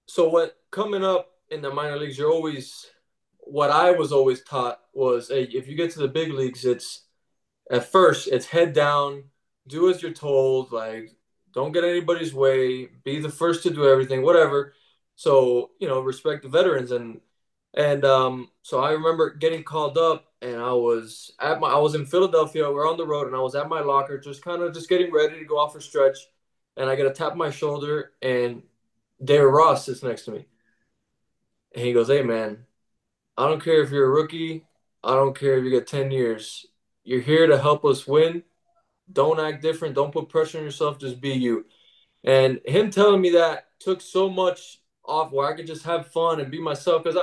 So 0.07 0.29
what 0.29 0.57
coming 0.75 1.05
up 1.05 1.31
in 1.51 1.63
the 1.63 1.73
minor 1.73 1.97
leagues, 1.97 2.19
you're 2.19 2.33
always 2.33 2.91
what 3.39 3.71
I 3.71 3.93
was 3.93 4.11
always 4.11 4.43
taught 4.43 4.81
was 4.93 5.29
hey, 5.29 5.45
if 5.45 5.69
you 5.69 5.77
get 5.77 5.93
to 5.93 6.01
the 6.01 6.09
big 6.09 6.33
leagues, 6.33 6.65
it's 6.65 7.03
at 7.71 7.91
first 7.91 8.29
it's 8.29 8.47
head 8.47 8.73
down, 8.73 9.25
do 9.69 9.89
as 9.91 10.03
you're 10.03 10.13
told, 10.13 10.73
like 10.73 11.11
don't 11.53 11.73
get 11.73 11.85
anybody's 11.85 12.35
way, 12.35 12.87
be 13.05 13.21
the 13.21 13.29
first 13.31 13.63
to 13.63 13.71
do 13.71 13.87
everything, 13.89 14.23
whatever. 14.23 14.75
So 15.17 15.71
you 15.79 15.87
know, 15.89 16.01
respect 16.01 16.43
the 16.43 16.49
veterans 16.49 16.91
and 16.91 17.21
and 17.75 18.05
um, 18.05 18.51
so 18.63 18.81
I 18.81 18.93
remember 18.93 19.35
getting 19.35 19.65
called 19.65 19.99
up, 19.99 20.27
and 20.43 20.57
I 20.57 20.73
was 20.73 21.33
at 21.41 21.61
my 21.61 21.69
I 21.69 21.79
was 21.79 21.95
in 21.95 22.07
Philadelphia. 22.07 22.71
We're 22.71 22.89
on 22.89 22.97
the 22.97 23.07
road, 23.07 23.27
and 23.29 23.37
I 23.37 23.41
was 23.41 23.55
at 23.55 23.69
my 23.69 23.81
locker, 23.81 24.19
just 24.19 24.45
kind 24.45 24.63
of 24.63 24.75
just 24.75 24.89
getting 24.89 25.13
ready 25.13 25.39
to 25.39 25.45
go 25.45 25.59
off 25.59 25.77
a 25.77 25.81
stretch, 25.81 26.19
and 26.77 26.89
I 26.91 26.97
get 26.97 27.07
a 27.07 27.13
tap 27.13 27.33
on 27.33 27.39
my 27.39 27.51
shoulder, 27.51 28.13
and 28.23 28.63
David 29.25 29.45
Ross 29.47 29.87
sits 29.87 30.03
next 30.03 30.25
to 30.27 30.33
me. 30.33 30.47
And 31.75 31.85
he 31.85 31.93
goes, 31.93 32.09
Hey, 32.09 32.23
man, 32.23 32.67
I 33.37 33.49
don't 33.49 33.63
care 33.63 33.83
if 33.83 33.91
you're 33.91 34.07
a 34.07 34.11
rookie. 34.11 34.67
I 35.03 35.15
don't 35.15 35.39
care 35.39 35.59
if 35.59 35.65
you 35.65 35.71
get 35.71 35.87
10 35.87 36.11
years. 36.11 36.67
You're 37.05 37.21
here 37.21 37.47
to 37.47 37.59
help 37.59 37.85
us 37.85 38.07
win. 38.07 38.43
Don't 39.13 39.41
act 39.41 39.63
different. 39.63 39.95
Don't 39.95 40.13
put 40.13 40.29
pressure 40.29 40.59
on 40.59 40.65
yourself. 40.65 40.99
Just 40.99 41.21
be 41.21 41.31
you. 41.31 41.67
And 42.25 42.61
him 42.65 42.91
telling 42.91 43.21
me 43.21 43.31
that 43.31 43.69
took 43.81 44.01
so 44.01 44.31
much 44.31 44.81
off 45.05 45.33
where 45.33 45.53
I 45.53 45.57
could 45.57 45.67
just 45.67 45.85
have 45.85 46.09
fun 46.09 46.41
and 46.41 46.51
be 46.51 46.61
myself. 46.61 47.05
Because 47.05 47.21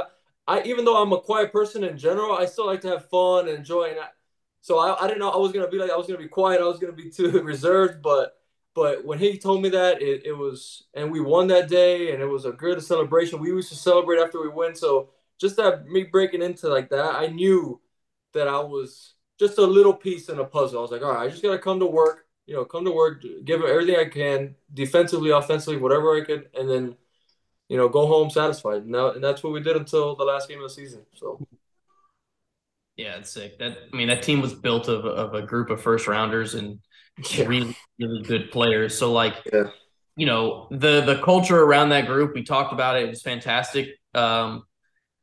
I, 0.48 0.58
I, 0.60 0.64
even 0.64 0.86
though 0.86 1.02
I'm 1.02 1.14
a 1.14 1.20
quiet 1.20 1.52
person 1.52 1.84
in 1.84 1.98
general, 1.98 2.34
I 2.36 2.46
still 2.46 2.68
like 2.68 2.82
to 2.82 2.90
have 2.90 3.10
fun 3.10 3.48
and 3.48 3.58
enjoy. 3.58 3.90
And 3.90 4.00
I, 4.00 4.08
so 4.62 4.78
I, 4.78 5.04
I 5.04 5.08
didn't 5.08 5.20
know 5.20 5.32
I 5.32 5.38
was 5.38 5.52
gonna 5.52 5.68
be 5.68 5.80
like 5.80 5.90
I 5.90 5.98
was 5.98 6.06
gonna 6.06 6.20
be 6.20 6.28
quiet. 6.28 6.62
I 6.62 6.66
was 6.66 6.80
gonna 6.80 6.94
be 6.94 7.10
too 7.10 7.32
reserved. 7.44 8.04
But 8.04 8.38
but 8.74 9.04
when 9.04 9.20
he 9.20 9.38
told 9.38 9.62
me 9.62 9.70
that, 9.70 10.02
it, 10.02 10.26
it 10.26 10.32
was, 10.32 10.86
and 10.94 11.12
we 11.12 11.20
won 11.20 11.48
that 11.48 11.68
day, 11.68 12.14
and 12.14 12.22
it 12.22 12.26
was 12.26 12.46
a 12.46 12.52
good 12.52 12.82
celebration. 12.82 13.40
We 13.40 13.50
used 13.50 13.70
to 13.70 13.76
celebrate 13.76 14.20
after 14.20 14.42
we 14.42 14.48
win. 14.48 14.76
So 14.76 15.10
just 15.40 15.58
that 15.58 15.88
me 15.88 16.04
breaking 16.04 16.42
into 16.42 16.70
like 16.70 16.90
that, 16.90 17.16
I 17.16 17.28
knew 17.28 17.82
that 18.34 18.48
I 18.48 18.60
was 18.60 19.16
just 19.40 19.58
a 19.58 19.66
little 19.66 19.94
piece 19.94 20.30
in 20.30 20.40
a 20.40 20.46
puzzle. 20.46 20.80
I 20.80 20.82
was 20.84 20.92
like, 20.92 21.02
all 21.02 21.14
right, 21.14 21.26
I 21.26 21.30
just 21.30 21.44
gotta 21.44 21.60
come 21.60 21.80
to 21.80 21.86
work, 21.86 22.28
you 22.46 22.56
know, 22.56 22.64
come 22.64 22.86
to 22.86 22.92
work, 22.92 23.24
give 23.44 23.62
everything 23.62 23.98
I 23.98 24.06
can, 24.06 24.56
defensively, 24.74 25.32
offensively, 25.32 25.78
whatever 25.78 26.16
I 26.16 26.24
could, 26.24 26.48
and 26.58 26.70
then, 26.70 26.96
you 27.68 27.76
know, 27.76 27.90
go 27.90 28.08
home 28.08 28.30
satisfied. 28.30 28.86
Now, 28.86 29.12
and 29.12 29.24
that's 29.24 29.44
what 29.44 29.52
we 29.52 29.62
did 29.62 29.76
until 29.76 30.16
the 30.16 30.24
last 30.24 30.48
game 30.48 30.60
of 30.60 30.64
the 30.64 30.70
season. 30.70 31.02
So. 31.14 31.46
Yeah, 32.96 33.16
it's 33.16 33.32
sick. 33.32 33.58
That 33.58 33.78
I 33.92 33.96
mean, 33.96 34.10
that 34.10 34.22
team 34.22 34.42
was 34.42 34.54
built 34.54 34.88
of 34.88 35.06
of 35.06 35.34
a 35.34 35.42
group 35.42 35.70
of 35.72 35.82
first 35.82 36.08
rounders 36.08 36.54
and 36.54 36.80
Yeah. 37.30 37.46
really 37.46 37.76
really 38.00 38.24
good 38.24 38.52
players. 38.52 38.98
So 38.98 39.12
like, 39.12 39.36
Yeah. 39.52 39.66
you 40.16 40.26
know, 40.26 40.68
the 40.72 41.02
the 41.02 41.22
culture 41.24 41.62
around 41.62 41.90
that 41.90 42.08
group, 42.08 42.34
we 42.34 42.44
talked 42.44 42.74
about 42.74 42.98
it. 42.98 43.04
It 43.04 43.10
was 43.10 43.22
fantastic. 43.22 43.90
Um, 44.14 44.64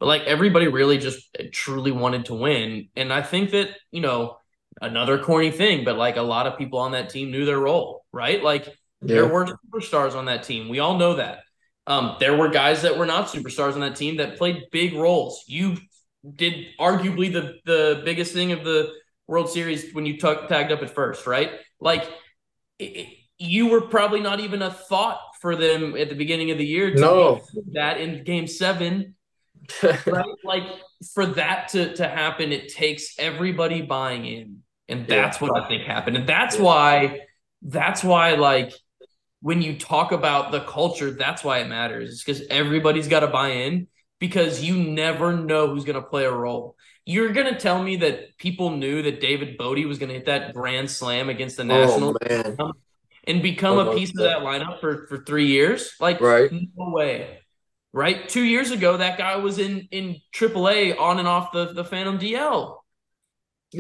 but 0.01 0.07
like 0.07 0.23
everybody 0.23 0.69
really 0.69 0.99
just 0.99 1.37
truly 1.53 1.91
wanted 1.91 2.27
to 2.27 2.35
win, 2.35 2.89
and 2.97 3.13
I 3.13 3.23
think 3.23 3.51
that 3.51 3.71
you 3.91 4.01
know 4.01 4.39
another 4.81 5.19
corny 5.19 5.51
thing, 5.51 5.85
but 5.85 5.97
like 5.97 6.17
a 6.17 6.23
lot 6.23 6.47
of 6.47 6.57
people 6.57 6.79
on 6.79 6.93
that 6.93 7.11
team 7.11 7.31
knew 7.33 7.45
their 7.45 7.59
role, 7.59 8.05
right? 8.13 8.43
Like 8.43 8.69
there 9.03 9.27
were 9.27 9.47
superstars 9.47 10.15
on 10.15 10.27
that 10.27 10.43
team. 10.45 10.69
We 10.69 10.79
all 10.79 10.99
know 10.99 11.15
that. 11.15 11.41
Um, 11.87 12.17
there 12.21 12.37
were 12.37 12.49
guys 12.49 12.83
that 12.83 12.99
were 12.99 13.07
not 13.07 13.29
superstars 13.29 13.75
on 13.75 13.81
that 13.81 13.97
team 13.97 14.17
that 14.19 14.37
played 14.37 14.65
big 14.71 14.95
roles. 14.95 15.43
You 15.47 15.79
did 16.35 16.67
arguably 16.79 17.33
the 17.33 17.59
the 17.65 18.03
biggest 18.05 18.33
thing 18.35 18.53
of 18.53 18.65
the 18.65 18.93
World 19.27 19.49
Series 19.51 19.93
when 19.95 20.07
you 20.07 20.19
tuck 20.19 20.49
tagged 20.49 20.71
up 20.73 20.83
at 20.83 20.91
first, 20.95 21.27
right? 21.27 21.51
Like 21.81 22.09
it, 22.79 23.09
you 23.39 23.69
were 23.69 23.83
probably 23.83 24.21
not 24.21 24.41
even 24.41 24.63
a 24.63 24.71
thought 24.71 25.21
for 25.41 25.55
them 25.57 25.97
at 25.97 26.09
the 26.09 26.15
beginning 26.15 26.51
of 26.51 26.59
the 26.59 26.67
year. 26.67 26.93
To 26.95 27.01
No. 27.01 27.41
that 27.73 28.01
in 28.01 28.25
Game 28.25 28.47
Seven, 28.47 29.15
right? 29.83 30.25
like 30.45 30.65
for 31.15 31.27
that 31.27 31.69
to 31.69 31.95
to 31.97 32.09
happen, 32.09 32.53
it 32.53 32.69
takes 32.73 33.19
everybody 33.19 33.83
buying 33.83 34.25
in, 34.25 34.63
and 34.89 35.01
Yeah. 35.09 35.23
that's 35.23 35.41
what 35.41 35.57
I 35.57 35.69
think 35.69 35.85
happened, 35.85 36.17
and 36.17 36.29
that's 36.29 36.57
Yeah. 36.57 36.63
why 36.63 37.21
that's 37.63 38.03
why 38.05 38.35
like 38.35 38.73
when 39.41 39.63
you 39.63 39.79
talk 39.79 40.11
about 40.11 40.51
the 40.51 40.61
culture, 40.61 41.13
that's 41.13 41.45
why 41.45 41.59
it 41.59 41.69
matters. 41.69 42.11
It's 42.11 42.25
because 42.25 42.43
everybody's 42.51 43.07
got 43.07 43.21
to 43.21 43.29
buy 43.29 43.51
in 43.51 43.87
because 44.19 44.65
you 44.65 44.77
never 44.77 45.33
know 45.37 45.69
who's 45.69 45.85
going 45.85 45.95
to 46.03 46.09
play 46.09 46.25
a 46.25 46.33
role. 46.33 46.75
You're 47.09 47.33
going 47.33 47.47
to 47.47 47.59
tell 47.59 47.83
me 47.83 47.97
that 47.97 48.37
people 48.37 48.69
knew 48.69 49.01
that 49.01 49.23
David 49.23 49.57
Bote 49.57 49.83
was 49.87 49.99
going 49.99 50.11
to 50.11 50.15
hit 50.17 50.27
that 50.27 50.53
grand 50.53 50.91
slam 50.91 51.31
against 51.31 51.57
the 51.57 51.63
oh 51.63 51.67
Nationals 51.67 52.17
man. 52.29 52.59
and 53.25 53.43
become 53.43 53.79
oh, 53.79 53.81
a 53.81 53.85
love 53.85 53.97
piece 53.97 54.11
of 54.11 54.17
that. 54.17 54.25
that 54.25 54.39
lineup 54.41 54.79
for, 54.79 55.07
for 55.07 55.17
three 55.25 55.47
years? 55.47 55.95
Like, 55.99 56.21
Right. 56.21 56.53
no 56.53 56.91
way. 56.91 57.39
Right? 57.95 58.29
Two 58.29 58.43
years 58.43 58.73
ago, 58.73 58.99
that 58.99 59.17
guy 59.17 59.37
was 59.37 59.59
in 59.59 59.89
in 59.91 60.17
AAA 60.35 61.01
on 61.01 61.19
and 61.19 61.27
off 61.27 61.51
the, 61.51 61.73
the 61.73 61.83
Phantom 61.83 62.19
DL. 62.19 62.77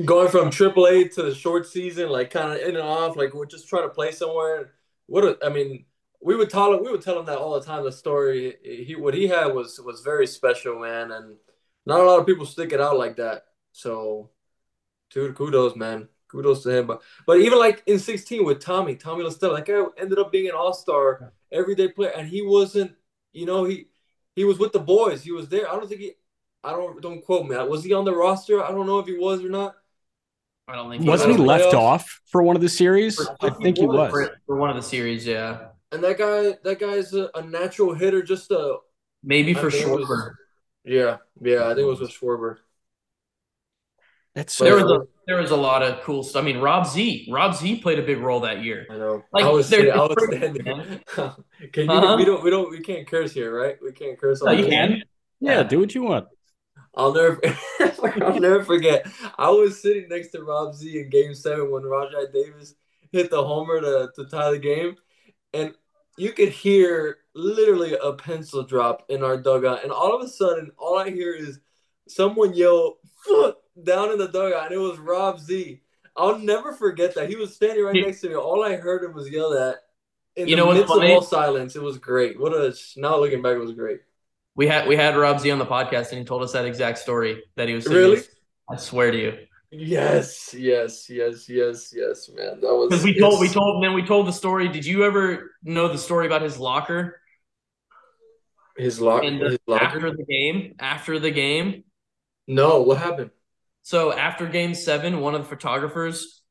Going 0.06 0.28
from 0.28 0.48
AAA 0.48 1.12
to 1.16 1.22
the 1.22 1.34
short 1.34 1.66
season, 1.66 2.08
like 2.08 2.30
kind 2.30 2.50
of 2.50 2.66
in 2.66 2.76
and 2.76 2.78
off, 2.78 3.14
like 3.14 3.34
we're 3.34 3.44
just 3.44 3.68
trying 3.68 3.82
to 3.82 3.90
play 3.90 4.10
somewhere. 4.10 4.72
What 5.04 5.24
a, 5.24 5.38
I 5.44 5.50
mean, 5.50 5.84
we 6.22 6.34
would 6.34 6.48
tell 6.48 6.72
him, 6.72 6.82
we 6.82 6.90
would 6.90 7.02
tell 7.02 7.18
him 7.18 7.26
that 7.26 7.36
all 7.36 7.60
the 7.60 7.66
time. 7.66 7.84
The 7.84 7.92
story 7.92 8.56
he 8.64 8.96
what 8.96 9.12
he 9.12 9.28
had 9.28 9.48
was 9.48 9.78
was 9.84 10.00
very 10.00 10.26
special, 10.26 10.78
man, 10.78 11.12
and 11.12 11.36
not 11.88 12.01
a 12.01 12.05
lot 12.05 12.20
of 12.20 12.27
people 12.27 12.46
stick 12.46 12.72
it 12.72 12.81
out 12.81 12.96
like 12.98 13.16
that. 13.16 13.44
So, 13.72 14.31
dude, 15.11 15.35
kudos, 15.35 15.74
man, 15.74 16.09
kudos 16.29 16.62
to 16.62 16.70
him. 16.70 16.87
But 16.87 17.03
but 17.27 17.38
even 17.40 17.59
like 17.59 17.83
in 17.87 17.98
sixteen 17.98 18.44
with 18.44 18.61
Tommy, 18.61 18.94
Tommy 18.94 19.24
La 19.24 19.31
Stella, 19.31 19.57
that 19.57 19.66
guy 19.66 19.83
ended 20.01 20.18
up 20.18 20.31
being 20.31 20.48
an 20.48 20.55
all 20.55 20.72
star, 20.74 21.33
everyday 21.51 21.88
player, 21.88 22.12
and 22.16 22.29
he 22.29 22.42
wasn't, 22.42 22.92
you 23.33 23.46
know, 23.46 23.64
he 23.64 23.88
he 24.37 24.44
was 24.44 24.59
with 24.59 24.72
the 24.72 24.79
boys. 24.81 25.22
He 25.22 25.33
was 25.33 25.48
there. 25.48 25.68
I 25.68 25.72
don't 25.72 25.88
think 25.88 26.01
he. 26.01 26.12
I 26.64 26.72
don't 26.72 27.01
don't 27.01 27.24
quote 27.24 27.46
me. 27.48 27.57
Was 27.57 27.85
he 27.85 27.92
on 27.94 28.05
the 28.05 28.14
roster? 28.14 28.62
I 28.62 28.70
don't 28.70 28.87
know 28.87 28.98
if 28.98 29.07
he 29.07 29.16
was 29.16 29.44
or 29.44 29.48
not. 29.48 29.74
I 30.66 30.74
don't 30.74 30.90
think 30.90 31.07
Wasn't 31.07 31.31
he 31.33 31.38
was 31.38 31.46
left 31.46 31.64
playoffs. 31.72 31.79
off 31.79 32.20
for 32.27 32.42
one 32.42 32.55
of 32.57 32.61
the 32.61 32.68
series? 32.68 33.18
I 33.40 33.48
think 33.51 33.79
he 33.79 33.87
was. 33.87 34.11
for, 34.11 34.37
for 34.46 34.57
one 34.57 34.68
of 34.68 34.77
the 34.77 34.83
series, 34.83 35.27
yeah. 35.27 35.68
And 35.92 36.05
that 36.05 36.18
guy, 36.18 36.59
that 36.62 36.79
guy's 36.79 37.14
a, 37.14 37.31
a 37.35 37.42
natural 37.42 37.94
hitter. 37.94 38.22
Just 38.22 38.51
a 38.51 38.77
Maybe 39.22 39.57
I 39.57 39.61
for 39.61 39.70
think 39.70 39.87
it 39.87 39.90
was- 39.90 40.05
Schwarber. 40.07 40.33
Yeah, 40.88 41.16
yeah. 41.40 41.64
I 41.64 41.68
think 41.68 41.81
it 41.81 41.85
was 41.85 42.01
with 42.01 42.11
Schwarber. 42.11 42.57
That's 44.35 44.57
There 44.57 44.77
was 44.77 44.90
a 44.90 45.01
there 45.27 45.37
was 45.37 45.51
a 45.51 45.57
lot 45.57 45.83
of 45.83 46.01
cool 46.03 46.22
stuff. 46.22 46.42
I 46.42 46.46
mean, 46.46 46.59
Rob 46.59 46.87
Z, 46.87 47.29
Rob 47.31 47.55
Z 47.55 47.81
played 47.81 47.98
a 47.98 48.03
big 48.03 48.18
role 48.18 48.40
that 48.40 48.62
year. 48.62 48.87
I 48.90 48.96
know. 48.96 49.22
Like, 49.33 49.44
I 49.44 49.48
was 49.48 49.68
they're 49.68 49.81
sitting, 49.81 49.94
I 49.94 49.98
was 49.98 50.16
different, 50.31 50.61
standing. 50.62 51.01
can 51.72 51.85
you? 51.87 51.90
Uh-huh. 51.90 52.16
We 52.16 52.24
don't. 52.24 52.44
We 52.44 52.51
don't. 52.51 52.70
We 52.70 52.81
can't 52.81 53.07
curse 53.07 53.33
here, 53.33 53.53
right? 53.55 53.77
We 53.83 53.92
can't 53.92 54.18
curse. 54.18 54.42
No, 54.42 54.53
you 54.53 54.64
the- 54.64 54.70
can. 54.70 55.03
yeah, 55.40 55.62
do 55.64 55.81
what 55.81 55.94
you 55.94 56.03
want. 56.03 56.29
I'll 56.94 57.12
never. 57.12 57.40
I'll 58.22 58.40
never 58.40 58.64
forget. 58.64 59.07
I 59.37 59.51
was 59.51 59.83
sitting 59.83 60.09
next 60.09 60.29
to 60.29 60.42
Rob 60.42 60.74
Z 60.74 60.98
in 60.98 61.11
Game 61.11 61.35
Seven 61.35 61.70
when 61.70 61.83
Rajai 61.83 62.33
Davis 62.33 62.74
hit 63.11 63.31
the 63.31 63.42
homer 63.42 63.81
to 63.81 64.11
to 64.14 64.24
tie 64.27 64.53
the 64.53 64.59
game, 64.59 64.96
and 65.53 65.74
you 66.18 66.33
could 66.33 66.50
hear 66.50 67.18
literally 67.35 67.96
a 68.02 68.12
pencil 68.12 68.62
drop 68.62 69.04
in 69.09 69.22
our 69.22 69.37
dugout, 69.37 69.83
and 69.85 69.92
all 69.92 70.14
of 70.14 70.22
a 70.22 70.28
sudden, 70.28 70.70
all 70.78 70.98
I 70.98 71.11
hear 71.11 71.33
is 71.35 71.61
someone 72.09 72.54
yell 72.54 72.98
down 73.83 74.11
in 74.12 74.18
the 74.18 74.28
dugout, 74.28 74.66
and 74.66 74.74
it 74.74 74.78
was 74.78 74.98
Rob 74.98 75.38
Z. 75.40 75.81
I'll 76.16 76.38
never 76.38 76.72
forget 76.72 77.14
that. 77.14 77.28
He 77.28 77.37
was 77.37 77.54
standing 77.54 77.85
right 77.85 77.94
next 77.94 78.20
to 78.22 78.28
me. 78.28 78.35
All 78.35 78.64
I 78.64 78.76
heard 78.76 79.04
him 79.04 79.14
was 79.14 79.31
yell 79.31 79.50
that. 79.50 79.83
In 80.35 80.48
You 80.48 80.57
the 80.57 80.61
know 80.62 80.66
what's 80.66 80.78
midst 80.81 80.94
funny? 80.94 81.11
of 81.11 81.14
all 81.16 81.22
silence, 81.22 81.76
it 81.76 81.83
was 81.83 81.98
great. 81.98 82.38
What 82.38 82.52
a 82.52 82.74
now 82.96 83.18
looking 83.18 83.42
back, 83.42 83.54
it 83.57 83.61
was 83.61 83.72
great. 83.72 84.00
We 84.54 84.66
had 84.66 84.88
we 84.88 84.96
had 84.96 85.16
Rob 85.16 85.38
Z 85.40 85.50
on 85.50 85.59
the 85.59 85.66
podcast, 85.66 86.11
and 86.11 86.18
he 86.18 86.24
told 86.24 86.42
us 86.42 86.52
that 86.52 86.64
exact 86.64 86.98
story 86.98 87.42
that 87.57 87.68
he 87.68 87.74
was 87.74 87.85
saying. 87.85 87.96
Really? 87.96 88.22
I 88.68 88.76
swear 88.76 89.11
to 89.11 89.18
you, 89.18 89.38
Yes, 89.70 90.54
yes, 90.57 91.11
yes, 91.11 91.48
yes, 91.48 91.92
yes, 91.94 92.31
man. 92.35 92.61
That 92.61 92.74
was 92.74 92.88
because 92.88 93.04
we 93.04 93.18
told 93.18 93.40
we 93.40 93.48
told 93.48 93.85
then 93.85 93.92
we 93.92 94.02
told 94.02 94.26
the 94.26 94.33
story. 94.33 94.68
Did 94.68 94.87
you 94.87 95.04
ever 95.04 95.52
know 95.62 95.88
the 95.88 95.98
story 95.98 96.26
about 96.26 96.40
his 96.42 96.59
locker 96.59 97.20
his 98.76 99.00
lock 99.00 99.24
and 99.24 99.40
his 99.40 99.59
after 99.70 100.00
locker. 100.00 100.16
the 100.16 100.24
game? 100.24 100.74
After 100.78 101.18
the 101.18 101.31
game, 101.31 101.85
No, 102.46 102.83
what 102.83 102.98
happened? 102.98 103.31
so 103.83 104.12
after 104.12 104.46
Game 104.46 104.74
Seven, 104.74 105.20
one 105.20 105.35
of 105.35 105.42
the 105.42 105.48
photographers 105.48 106.42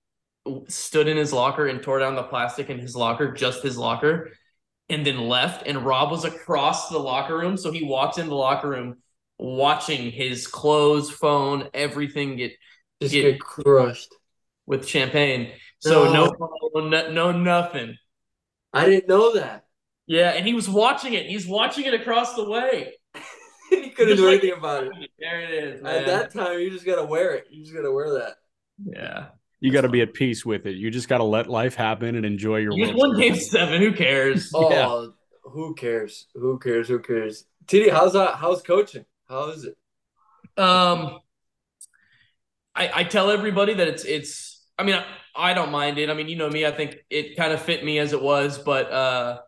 stood 0.68 1.08
in 1.08 1.18
his 1.18 1.34
locker 1.34 1.68
and 1.68 1.82
tore 1.82 2.00
down 2.00 2.16
the 2.16 2.24
plastic 2.24 2.70
in 2.70 2.80
his 2.80 2.96
locker, 2.96 3.34
just 3.34 3.64
his 3.64 3.78
locker, 3.78 4.32
and 4.90 5.06
then 5.06 5.28
left. 5.28 5.68
And 5.68 5.86
Rob 5.86 6.12
was 6.12 6.26
across 6.26 6.90
the 6.90 7.00
locker 7.00 7.38
room, 7.38 7.58
so 7.58 7.72
he 7.72 7.84
walked 7.84 8.18
in 8.18 8.28
the 8.28 8.36
locker 8.36 8.70
room, 8.70 8.98
watching 9.38 10.12
his 10.12 10.48
clothes, 10.48 11.10
phone, 11.12 11.70
everything 11.74 12.38
get 12.38 12.54
Just 13.02 13.14
Get- 13.14 13.24
get 13.34 13.40
crushed. 13.40 14.14
with 14.66 14.88
champagne. 14.88 15.52
So 15.80 16.12
no, 16.12 16.26
No. 16.76 16.90
no, 16.90 17.12
no, 17.12 17.32
nothing. 17.32 17.96
I 18.74 18.86
didn't 18.86 19.08
know 19.08 19.34
that. 19.36 19.66
Yeah, 20.08 20.32
and 20.32 20.46
he 20.46 20.54
was 20.54 20.68
watching 20.70 21.14
it. 21.14 21.26
He's 21.28 21.48
watching 21.48 21.86
it 21.86 21.94
across 21.94 22.36
the 22.36 22.50
way. 22.50 22.94
he 23.70 23.90
couldn't 23.92 24.16
Just 24.16 24.22
do 24.22 24.26
like- 24.26 24.40
anything 24.42 24.58
about 24.58 24.84
it. 24.86 24.92
There 25.20 25.42
it 25.42 25.52
is, 25.52 25.82
man. 25.82 25.96
At 26.02 26.06
that 26.08 26.34
time, 26.34 26.60
you 26.60 26.70
just 26.70 26.86
gotta 26.86 27.06
wear 27.06 27.36
it. 27.36 27.48
You 27.50 27.64
just 27.64 27.76
gotta 27.76 27.92
wear 27.92 28.14
that. 28.20 28.36
yeah, 28.86 29.28
You 29.60 29.72
got 29.72 29.82
to 29.82 29.90
be 29.90 30.02
at 30.02 30.14
peace 30.14 30.46
with 30.46 30.66
it. 30.68 30.76
You 30.76 30.92
just 30.92 31.08
got 31.10 31.18
to 31.18 31.24
let 31.24 31.48
life 31.48 31.74
happen 31.76 32.16
and 32.16 32.26
enjoy 32.26 32.58
your 32.58 32.74
you 32.74 32.86
just 32.86 32.98
won 32.98 33.18
Game 33.20 33.36
Seven. 33.36 33.82
Who 33.82 33.92
cares? 33.94 34.52
Oh, 34.56 34.70
Yeah. 34.70 35.08
who 35.52 35.74
cares? 35.76 36.28
Who 36.36 36.60
cares? 36.60 36.88
Who 36.88 37.00
cares? 37.00 37.46
TD, 37.66 37.90
how's 37.92 38.14
that? 38.14 38.36
How's 38.36 38.62
coaching? 38.62 39.06
How 39.28 39.50
is 39.50 39.66
it? 39.66 39.76
Um, 40.62 41.20
I 42.78 42.92
I 42.94 43.04
tell 43.04 43.32
everybody 43.32 43.74
that 43.76 43.88
it's 43.88 44.06
it's. 44.06 44.66
I 44.80 44.84
mean, 44.84 44.96
I, 44.96 45.06
I 45.36 45.54
don't 45.54 45.72
mind 45.72 45.98
it. 45.98 46.10
I 46.10 46.14
mean, 46.14 46.28
you 46.30 46.36
know 46.36 46.50
me. 46.50 46.66
I 46.66 46.72
think 46.72 46.98
it 47.10 47.36
kind 47.36 47.52
of 47.52 47.62
fit 47.62 47.84
me 47.84 47.98
as 48.00 48.14
it 48.14 48.22
was, 48.22 48.60
but 48.60 48.92
uh, 48.92 49.40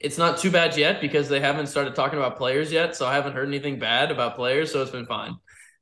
it's 0.00 0.18
not 0.18 0.38
too 0.38 0.50
bad 0.50 0.76
yet 0.76 1.00
because 1.00 1.28
they 1.28 1.40
haven't 1.40 1.66
started 1.66 1.94
talking 1.94 2.18
about 2.18 2.36
players 2.38 2.72
yet. 2.72 2.96
So 2.96 3.06
I 3.06 3.14
haven't 3.14 3.34
heard 3.34 3.48
anything 3.48 3.78
bad 3.78 4.10
about 4.10 4.36
players. 4.36 4.72
So 4.72 4.82
it's 4.82 4.90
been 4.90 5.06
fine. 5.06 5.36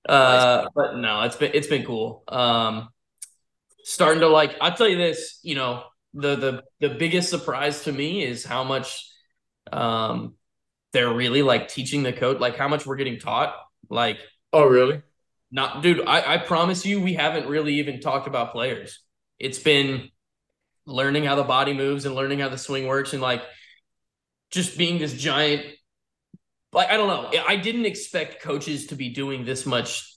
Uh, 0.08 0.66
but 0.74 0.96
no, 0.96 1.22
it's 1.22 1.36
been 1.36 1.52
it's 1.54 1.68
been 1.68 1.84
cool. 1.84 2.24
Um, 2.28 2.88
starting 3.84 4.20
to 4.20 4.28
like. 4.28 4.56
I'll 4.60 4.74
tell 4.74 4.88
you 4.88 4.98
this. 4.98 5.38
You 5.42 5.54
know, 5.54 5.84
the 6.14 6.36
the 6.36 6.62
the 6.80 6.94
biggest 6.94 7.30
surprise 7.30 7.84
to 7.84 7.92
me 7.92 8.24
is 8.24 8.44
how 8.44 8.64
much 8.64 9.08
um 9.72 10.34
they're 10.92 11.12
really 11.12 11.42
like 11.42 11.68
teaching 11.68 12.02
the 12.02 12.12
code, 12.12 12.40
like 12.40 12.56
how 12.56 12.68
much 12.68 12.84
we're 12.84 12.96
getting 12.96 13.18
taught. 13.18 13.54
Like 13.88 14.18
Oh, 14.52 14.66
really? 14.66 15.02
Not, 15.52 15.82
dude. 15.82 16.04
I, 16.06 16.34
I 16.34 16.38
promise 16.38 16.84
you, 16.84 17.00
we 17.00 17.14
haven't 17.14 17.46
really 17.46 17.74
even 17.74 18.00
talked 18.00 18.26
about 18.26 18.50
players. 18.52 18.98
It's 19.38 19.58
been 19.58 20.08
learning 20.86 21.24
how 21.24 21.36
the 21.36 21.44
body 21.44 21.74
moves 21.74 22.06
and 22.06 22.14
learning 22.14 22.40
how 22.40 22.48
the 22.48 22.58
swing 22.58 22.86
works, 22.88 23.12
and 23.12 23.22
like 23.22 23.42
just 24.50 24.76
being 24.76 24.98
this 24.98 25.12
giant. 25.12 25.64
Like 26.72 26.88
I 26.88 26.96
don't 26.96 27.08
know. 27.08 27.40
I 27.46 27.56
didn't 27.56 27.84
expect 27.86 28.42
coaches 28.42 28.86
to 28.88 28.96
be 28.96 29.10
doing 29.10 29.44
this 29.44 29.66
much 29.66 30.08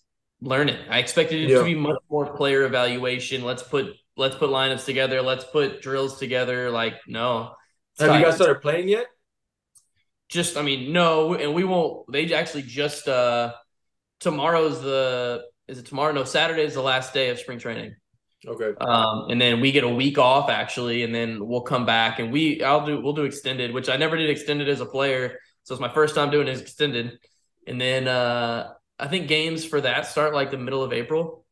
learning. 0.41 0.78
I 0.89 1.00
expected 1.00 1.43
it 1.43 1.50
Yeah. 1.50 1.58
to 1.60 1.63
be 1.65 1.76
much 1.76 2.02
more 2.10 2.34
player 2.36 2.63
evaluation. 2.63 3.43
Let's 3.43 3.62
put 3.62 3.93
let's 4.15 4.36
put 4.36 4.50
lineups 4.50 4.86
together. 4.86 5.21
Let's 5.21 5.43
put 5.43 5.82
drills 5.82 6.17
together. 6.17 6.71
Like 6.71 6.95
no. 7.08 7.56
Have 8.00 8.19
you 8.19 8.26
guys 8.26 8.36
started 8.36 8.62
playing 8.62 8.88
yet? 8.89 9.06
just 10.30 10.58
I 10.58 10.62
mean, 10.63 10.91
no, 10.91 11.34
and 11.36 11.54
we 11.54 11.63
won't 11.63 12.12
they 12.12 12.34
actually 12.34 12.63
just 12.63 13.08
uh 13.08 13.54
tomorrow's 14.19 14.82
the 14.82 15.43
is 15.67 15.80
it 15.80 15.86
tomorrow? 15.86 16.12
No, 16.12 16.23
Saturday 16.23 16.63
is 16.63 16.73
the 16.73 16.82
last 16.82 17.13
day 17.13 17.30
of 17.30 17.39
spring 17.39 17.60
training. 17.60 17.95
Okay. 18.47 18.73
Um, 18.80 19.30
and 19.30 19.41
then 19.41 19.60
we 19.60 19.71
get 19.71 19.84
a 19.84 19.89
week 19.89 20.17
off 20.17 20.49
actually, 20.49 21.04
and 21.04 21.13
then 21.13 21.45
we'll 21.47 21.62
come 21.62 21.86
back 21.86 22.19
and 22.19 22.32
we 22.32 22.63
I'll 22.63 22.86
do 22.86 23.01
we'll 23.01 23.13
do 23.13 23.23
extended, 23.23 23.73
which 23.73 23.89
I 23.89 23.97
never 23.97 24.17
did 24.17 24.30
extended 24.30 24.69
as 24.69 24.82
a 24.82 24.86
player, 24.86 25.39
so 25.63 25.73
it's 25.73 25.82
my 25.82 25.93
first 25.93 26.15
time 26.15 26.30
doing 26.30 26.47
it 26.47 26.60
extended. 26.60 27.17
And 27.67 27.82
then 27.82 28.08
uh, 28.08 28.73
I 28.99 29.08
think 29.08 29.28
games 29.28 29.65
for 29.65 29.82
that 29.82 30.06
start 30.06 30.34
like 30.34 30.51
the 30.51 30.58
middle 30.58 30.84
of 30.84 30.93
April. 30.93 31.45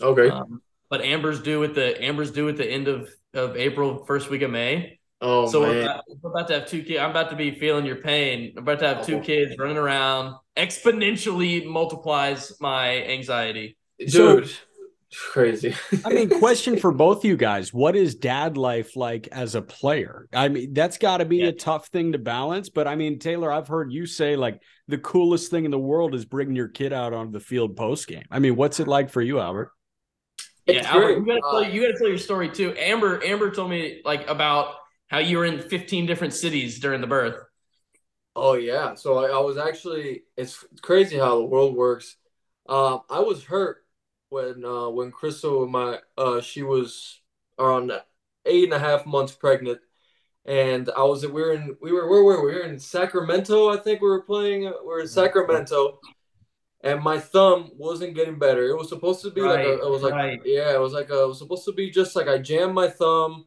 Okay. 0.00 0.28
Um, 0.28 0.62
but 0.90 1.02
Amber's 1.02 1.40
due 1.40 1.62
at 1.64 1.74
the 1.74 2.02
Amber's 2.02 2.32
due 2.32 2.48
at 2.48 2.56
the 2.56 2.68
end 2.68 2.88
of 2.88 3.08
of 3.34 3.56
April, 3.56 4.04
first 4.04 4.28
week 4.28 4.42
of 4.42 4.50
May. 4.50 4.98
Oh 5.22 5.48
so 5.50 5.60
we're 5.60 5.72
man. 5.72 5.82
about, 5.84 6.04
we're 6.20 6.30
about 6.30 6.48
to 6.48 6.54
have 6.60 6.68
two 6.68 6.82
kids. 6.82 7.00
I'm 7.00 7.10
about 7.10 7.30
to 7.30 7.36
be 7.36 7.52
feeling 7.52 7.86
your 7.86 7.96
pain. 7.96 8.52
I'm 8.56 8.62
about 8.64 8.78
to 8.80 8.88
have 8.88 9.06
two 9.06 9.16
Oh. 9.16 9.20
kids 9.20 9.56
running 9.58 9.76
around. 9.78 10.34
Exponentially 10.56 11.64
multiplies 11.64 12.52
my 12.60 13.02
anxiety. 13.04 13.76
So- 14.08 14.40
Dude, 14.40 14.50
crazy. 15.32 15.74
I 16.04 16.10
mean, 16.12 16.28
question 16.38 16.76
for 16.78 16.90
both 16.92 17.24
you 17.24 17.36
guys. 17.36 17.72
What 17.72 17.94
is 17.96 18.14
dad 18.14 18.56
life 18.56 18.96
like 18.96 19.28
as 19.32 19.54
a 19.54 19.62
player? 19.62 20.26
I 20.32 20.48
mean, 20.48 20.72
that's 20.74 20.98
got 20.98 21.18
to 21.18 21.24
be 21.24 21.38
Yeah. 21.38 21.46
a 21.48 21.52
tough 21.52 21.88
thing 21.88 22.12
to 22.12 22.18
balance. 22.18 22.68
But 22.68 22.88
I 22.88 22.96
mean, 22.96 23.18
Taylor, 23.18 23.52
I've 23.52 23.68
heard 23.68 23.92
you 23.92 24.06
say 24.06 24.36
like 24.36 24.60
the 24.88 24.98
coolest 24.98 25.50
thing 25.50 25.64
in 25.64 25.70
the 25.70 25.78
world 25.78 26.14
is 26.14 26.24
bringing 26.24 26.56
your 26.56 26.68
kid 26.68 26.92
out 26.92 27.12
onto 27.12 27.32
the 27.32 27.40
field 27.40 27.76
post 27.76 28.08
game. 28.08 28.24
I 28.30 28.38
mean, 28.38 28.56
what's 28.56 28.80
it 28.80 28.88
like 28.88 29.10
for 29.10 29.22
you, 29.22 29.38
Albert? 29.38 29.70
Yeah, 30.66 30.82
Albert, 30.92 31.18
you 31.18 31.26
gotta 31.26 31.40
tell 31.40 31.56
Uh, 31.56 31.60
you 31.62 31.80
gotta 31.82 31.98
tell 31.98 32.08
your 32.08 32.18
story 32.18 32.48
too. 32.48 32.72
Amber 32.76 33.20
Amber 33.24 33.50
told 33.50 33.68
me 33.70 34.00
like 34.04 34.28
about 34.30 34.74
how 35.12 35.18
you 35.18 35.36
were 35.36 35.44
in 35.44 35.60
15 35.60 36.06
different 36.06 36.32
cities 36.32 36.80
during 36.80 37.02
the 37.02 37.06
birth. 37.06 37.36
Oh 38.34 38.54
yeah. 38.54 38.94
So 38.94 39.18
I, 39.18 39.28
I 39.28 39.40
was 39.40 39.58
actually 39.58 40.22
it's 40.38 40.64
crazy 40.80 41.18
how 41.18 41.36
the 41.36 41.44
world 41.44 41.76
works. 41.76 42.16
Um, 42.66 43.02
I 43.10 43.20
was 43.20 43.44
hurt 43.44 43.84
when 44.30 44.64
uh 44.64 44.88
when 44.88 45.10
Crystal 45.10 45.62
and 45.64 45.72
my 45.72 45.98
uh 46.16 46.40
she 46.40 46.62
was 46.62 47.20
around 47.58 47.92
eight 48.46 48.64
and 48.64 48.72
a 48.72 48.78
half 48.78 49.04
months 49.04 49.34
pregnant. 49.34 49.80
And 50.46 50.90
I 50.96 51.02
was 51.02 51.24
we 51.26 51.42
were 51.42 51.52
in 51.52 51.76
we 51.82 51.92
were 51.92 52.08
where 52.08 52.24
were 52.24 52.46
we? 52.46 52.52
We 52.52 52.58
were 52.58 52.64
in 52.64 52.78
Sacramento, 52.78 53.68
I 53.68 53.76
think 53.76 54.00
we 54.00 54.08
were 54.08 54.22
playing. 54.22 54.62
We 54.62 54.86
were 54.86 55.00
in 55.00 55.08
Sacramento. 55.08 56.00
And 56.84 57.00
my 57.00 57.20
thumb 57.20 57.70
wasn't 57.76 58.16
getting 58.16 58.40
better. 58.40 58.66
It 58.66 58.76
was 58.76 58.88
supposed 58.88 59.22
to 59.22 59.30
be 59.30 59.42
like 59.42 59.60
a, 59.60 59.74
it 59.74 59.88
was 59.88 60.02
like 60.02 60.14
right. 60.14 60.40
yeah, 60.44 60.72
it 60.72 60.80
was 60.80 60.92
like 60.94 61.10
a, 61.10 61.22
it 61.22 61.28
was 61.28 61.38
supposed 61.38 61.64
to 61.66 61.72
be 61.72 61.90
just 61.90 62.16
like 62.16 62.26
I 62.26 62.38
jammed 62.38 62.74
my 62.74 62.88
thumb 62.88 63.44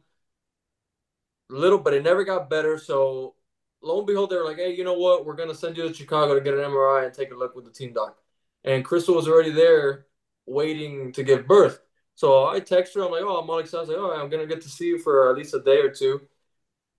little, 1.48 1.78
but 1.78 1.94
it 1.94 2.02
never 2.02 2.24
got 2.24 2.50
better. 2.50 2.78
So 2.78 3.34
lo 3.82 3.98
and 3.98 4.06
behold, 4.06 4.30
they 4.30 4.36
were 4.36 4.44
like, 4.44 4.56
"Hey, 4.58 4.74
you 4.74 4.84
know 4.84 4.94
what? 4.98 5.24
We're 5.24 5.36
gonna 5.36 5.54
send 5.54 5.76
you 5.76 5.88
to 5.88 5.94
Chicago 5.94 6.34
to 6.34 6.40
get 6.40 6.54
an 6.54 6.60
MRI 6.60 7.04
and 7.04 7.14
take 7.14 7.30
a 7.32 7.34
look 7.36 7.54
with 7.54 7.64
the 7.64 7.70
team 7.72 7.92
doc." 7.92 8.18
And 8.64 8.84
Crystal 8.84 9.14
was 9.14 9.28
already 9.28 9.52
there, 9.52 10.06
waiting 10.46 11.12
to 11.12 11.22
give 11.22 11.46
birth. 11.46 11.80
So 12.14 12.46
I 12.46 12.60
text 12.60 12.94
her. 12.94 13.02
I'm 13.02 13.10
like, 13.12 13.22
"Oh, 13.22 13.36
I'm 13.38 13.50
all 13.50 13.58
excited. 13.58 13.78
I 13.78 13.80
was 13.80 13.88
like, 13.90 13.98
oh, 13.98 14.22
I'm 14.22 14.30
gonna 14.30 14.46
get 14.46 14.62
to 14.62 14.68
see 14.68 14.86
you 14.86 14.98
for 14.98 15.30
at 15.30 15.36
least 15.36 15.54
a 15.54 15.60
day 15.62 15.78
or 15.80 15.90
two. 15.90 16.20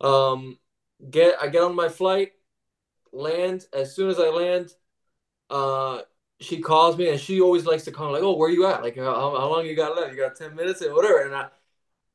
Um, 0.01 0.59
get 1.09 1.41
I 1.41 1.47
get 1.49 1.63
on 1.63 1.75
my 1.75 1.89
flight, 1.89 2.33
land. 3.11 3.65
As 3.73 3.95
soon 3.95 4.09
as 4.09 4.19
I 4.19 4.29
land, 4.29 4.73
uh, 5.49 6.01
she 6.41 6.61
calls 6.61 6.97
me, 6.97 7.09
and 7.09 7.19
she 7.19 7.41
always 7.41 7.65
likes 7.65 7.83
to 7.85 7.91
call 7.91 8.11
like, 8.13 8.23
"Oh, 8.23 8.37
where 8.37 8.49
you 8.49 8.65
at? 8.67 8.83
Like, 8.83 8.97
how, 8.97 9.13
how 9.37 9.49
long 9.49 9.65
you 9.65 9.75
got 9.75 9.95
left? 9.95 10.13
You 10.13 10.19
got 10.19 10.35
ten 10.35 10.55
minutes 10.55 10.81
and 10.81 10.93
whatever." 10.93 11.21
And 11.25 11.35
I. 11.35 11.47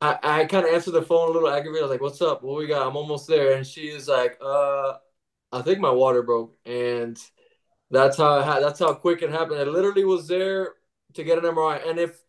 I, 0.02 0.18
I 0.42 0.46
kind 0.46 0.66
of 0.66 0.74
answered 0.74 0.92
the 0.92 1.02
phone 1.02 1.30
a 1.30 1.32
little 1.32 1.50
aggravated. 1.50 1.82
I 1.84 1.86
was 1.88 1.92
like, 1.92 2.02
"What's 2.02 2.22
up? 2.22 2.42
What 2.44 2.58
we 2.58 2.68
got? 2.68 2.86
I'm 2.88 2.96
almost 2.96 3.28
there." 3.28 3.56
And 3.56 3.66
she 3.66 3.82
is 3.90 4.08
like, 4.08 4.38
"Uh, 4.42 4.94
I 5.52 5.62
think 5.62 5.80
my 5.80 5.90
water 5.90 6.22
broke." 6.22 6.56
And 6.66 7.18
that's 7.90 8.16
how 8.18 8.40
it 8.40 8.44
ha- 8.44 8.60
that's 8.60 8.80
how 8.80 8.94
quick 8.94 9.22
it 9.22 9.30
happened. 9.30 9.60
I 9.60 9.64
literally 9.64 10.04
was 10.04 10.28
there 10.28 10.74
to 11.14 11.24
get 11.24 11.38
an 11.38 11.46
MRI. 11.46 11.76
And 11.78 11.98
if 12.00 12.22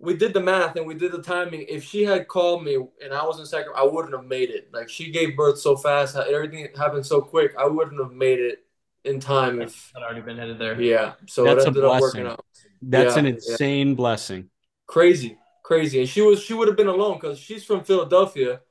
we 0.00 0.16
did 0.16 0.34
the 0.34 0.40
math 0.40 0.76
and 0.76 0.86
we 0.86 0.94
did 0.94 1.12
the 1.12 1.22
timing, 1.22 1.66
if 1.68 1.84
she 1.84 2.04
had 2.04 2.28
called 2.28 2.64
me 2.64 2.76
and 3.04 3.12
I 3.14 3.24
was 3.24 3.40
in 3.40 3.46
Sacramento, 3.46 3.80
I 3.82 3.92
wouldn't 3.92 4.14
have 4.14 4.26
made 4.26 4.50
it. 4.50 4.70
Like 4.72 4.88
she 4.88 5.10
gave 5.10 5.36
birth 5.36 5.58
so 5.58 5.76
fast, 5.76 6.16
everything 6.16 6.68
happened 6.76 7.06
so 7.06 7.20
quick. 7.22 7.54
I 7.58 7.66
wouldn't 7.66 8.00
have 8.00 8.12
made 8.12 8.40
it 8.40 8.64
in 9.04 9.20
time. 9.20 9.60
If 9.60 9.94
I'd 9.96 10.02
already 10.02 10.20
been 10.22 10.38
headed 10.38 10.58
there. 10.58 10.80
yeah, 10.80 11.14
so 11.26 11.50
That's 11.50 11.64
a 11.64 11.66
it 11.66 11.76
ended 11.76 11.84
up 11.84 11.96
blessing. 11.96 11.98
working 11.98 12.26
out 12.26 12.44
That's 12.82 13.16
Yeah, 13.16 13.16
an 13.16 13.26
yeah. 13.46 13.56
insane 13.56 13.94
blessing. 13.94 14.50
crazy, 14.86 15.38
crazy. 15.68 16.00
And 16.00 16.08
she 16.10 16.22
was 16.22 16.42
she 16.42 16.54
would 16.54 16.68
have 16.68 16.78
been 16.78 16.88
alone 16.88 17.16
because 17.20 17.38
she's 17.38 17.64
from 17.64 17.84
Philadelphia, 17.84 18.62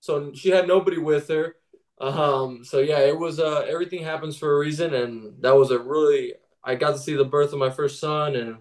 so 0.00 0.32
she 0.34 0.50
had 0.50 0.68
nobody 0.68 0.98
with 0.98 1.28
her. 1.28 1.56
Um, 2.00 2.64
so 2.64 2.80
yeah, 2.80 3.00
it 3.00 3.18
was 3.18 3.40
uh 3.40 3.64
everything 3.68 4.04
happens 4.04 4.38
for 4.38 4.56
a 4.56 4.60
reason, 4.60 4.94
and 4.94 5.42
that 5.42 5.56
was 5.56 5.70
a 5.72 5.78
really 5.80 6.34
I 6.64 6.76
got 6.76 6.92
to 6.92 6.98
see 6.98 7.16
the 7.16 7.24
birth 7.26 7.52
of 7.54 7.60
my 7.60 7.70
first 7.70 8.00
son, 8.00 8.36
and 8.36 8.58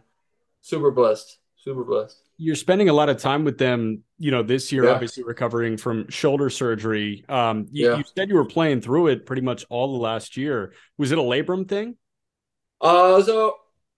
super 0.62 0.91
blessed, 0.91 1.39
super 1.58 1.86
blessed. 1.86 2.21
You're 2.38 2.56
spending 2.56 2.89
a 2.89 2.93
lot 2.93 3.08
of 3.08 3.17
time 3.17 3.45
with 3.45 3.58
them, 3.58 4.04
you 4.19 4.30
know, 4.30 4.43
this 4.43 4.69
year, 4.71 4.89
Yeah. 4.89 4.91
obviously 4.91 5.24
recovering 5.24 5.78
from 5.78 6.10
shoulder 6.10 6.50
surgery. 6.50 7.24
Um, 7.30 7.67
you, 7.71 7.88
Yeah. 7.88 8.00
you 8.00 8.04
said 8.17 8.28
you 8.28 8.36
were 8.36 8.45
playing 8.45 8.82
through 8.82 9.08
it 9.08 9.26
pretty 9.26 9.41
much 9.41 9.65
all 9.69 9.93
the 9.93 10.04
last 10.04 10.36
year. 10.36 10.74
Was 10.98 11.13
it 11.13 11.17
a 11.17 11.21
labrum 11.21 11.67
thing? 11.67 11.95
Uh, 12.82 13.21
so 13.24 13.56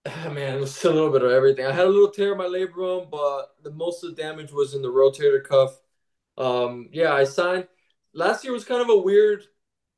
man, 0.32 0.56
it 0.56 0.60
was 0.60 0.84
a 0.84 0.90
little 0.90 1.10
bit 1.10 1.22
of 1.22 1.30
everything. 1.30 1.66
I 1.66 1.72
had 1.72 1.86
a 1.86 1.90
little 1.90 2.10
tear 2.10 2.32
in 2.32 2.38
my 2.38 2.44
labrum, 2.46 3.10
but 3.10 3.54
the 3.62 3.70
most 3.70 4.02
of 4.04 4.14
the 4.14 4.22
damage 4.22 4.52
was 4.52 4.74
in 4.74 4.82
the 4.82 4.88
rotator 4.88 5.42
cuff. 5.42 5.78
Um, 6.36 6.88
yeah, 6.92 7.12
I 7.14 7.24
signed. 7.24 7.68
Last 8.14 8.44
year 8.44 8.52
was 8.52 8.64
kind 8.64 8.80
of 8.82 8.88
a 8.90 8.96
weird, 8.98 9.44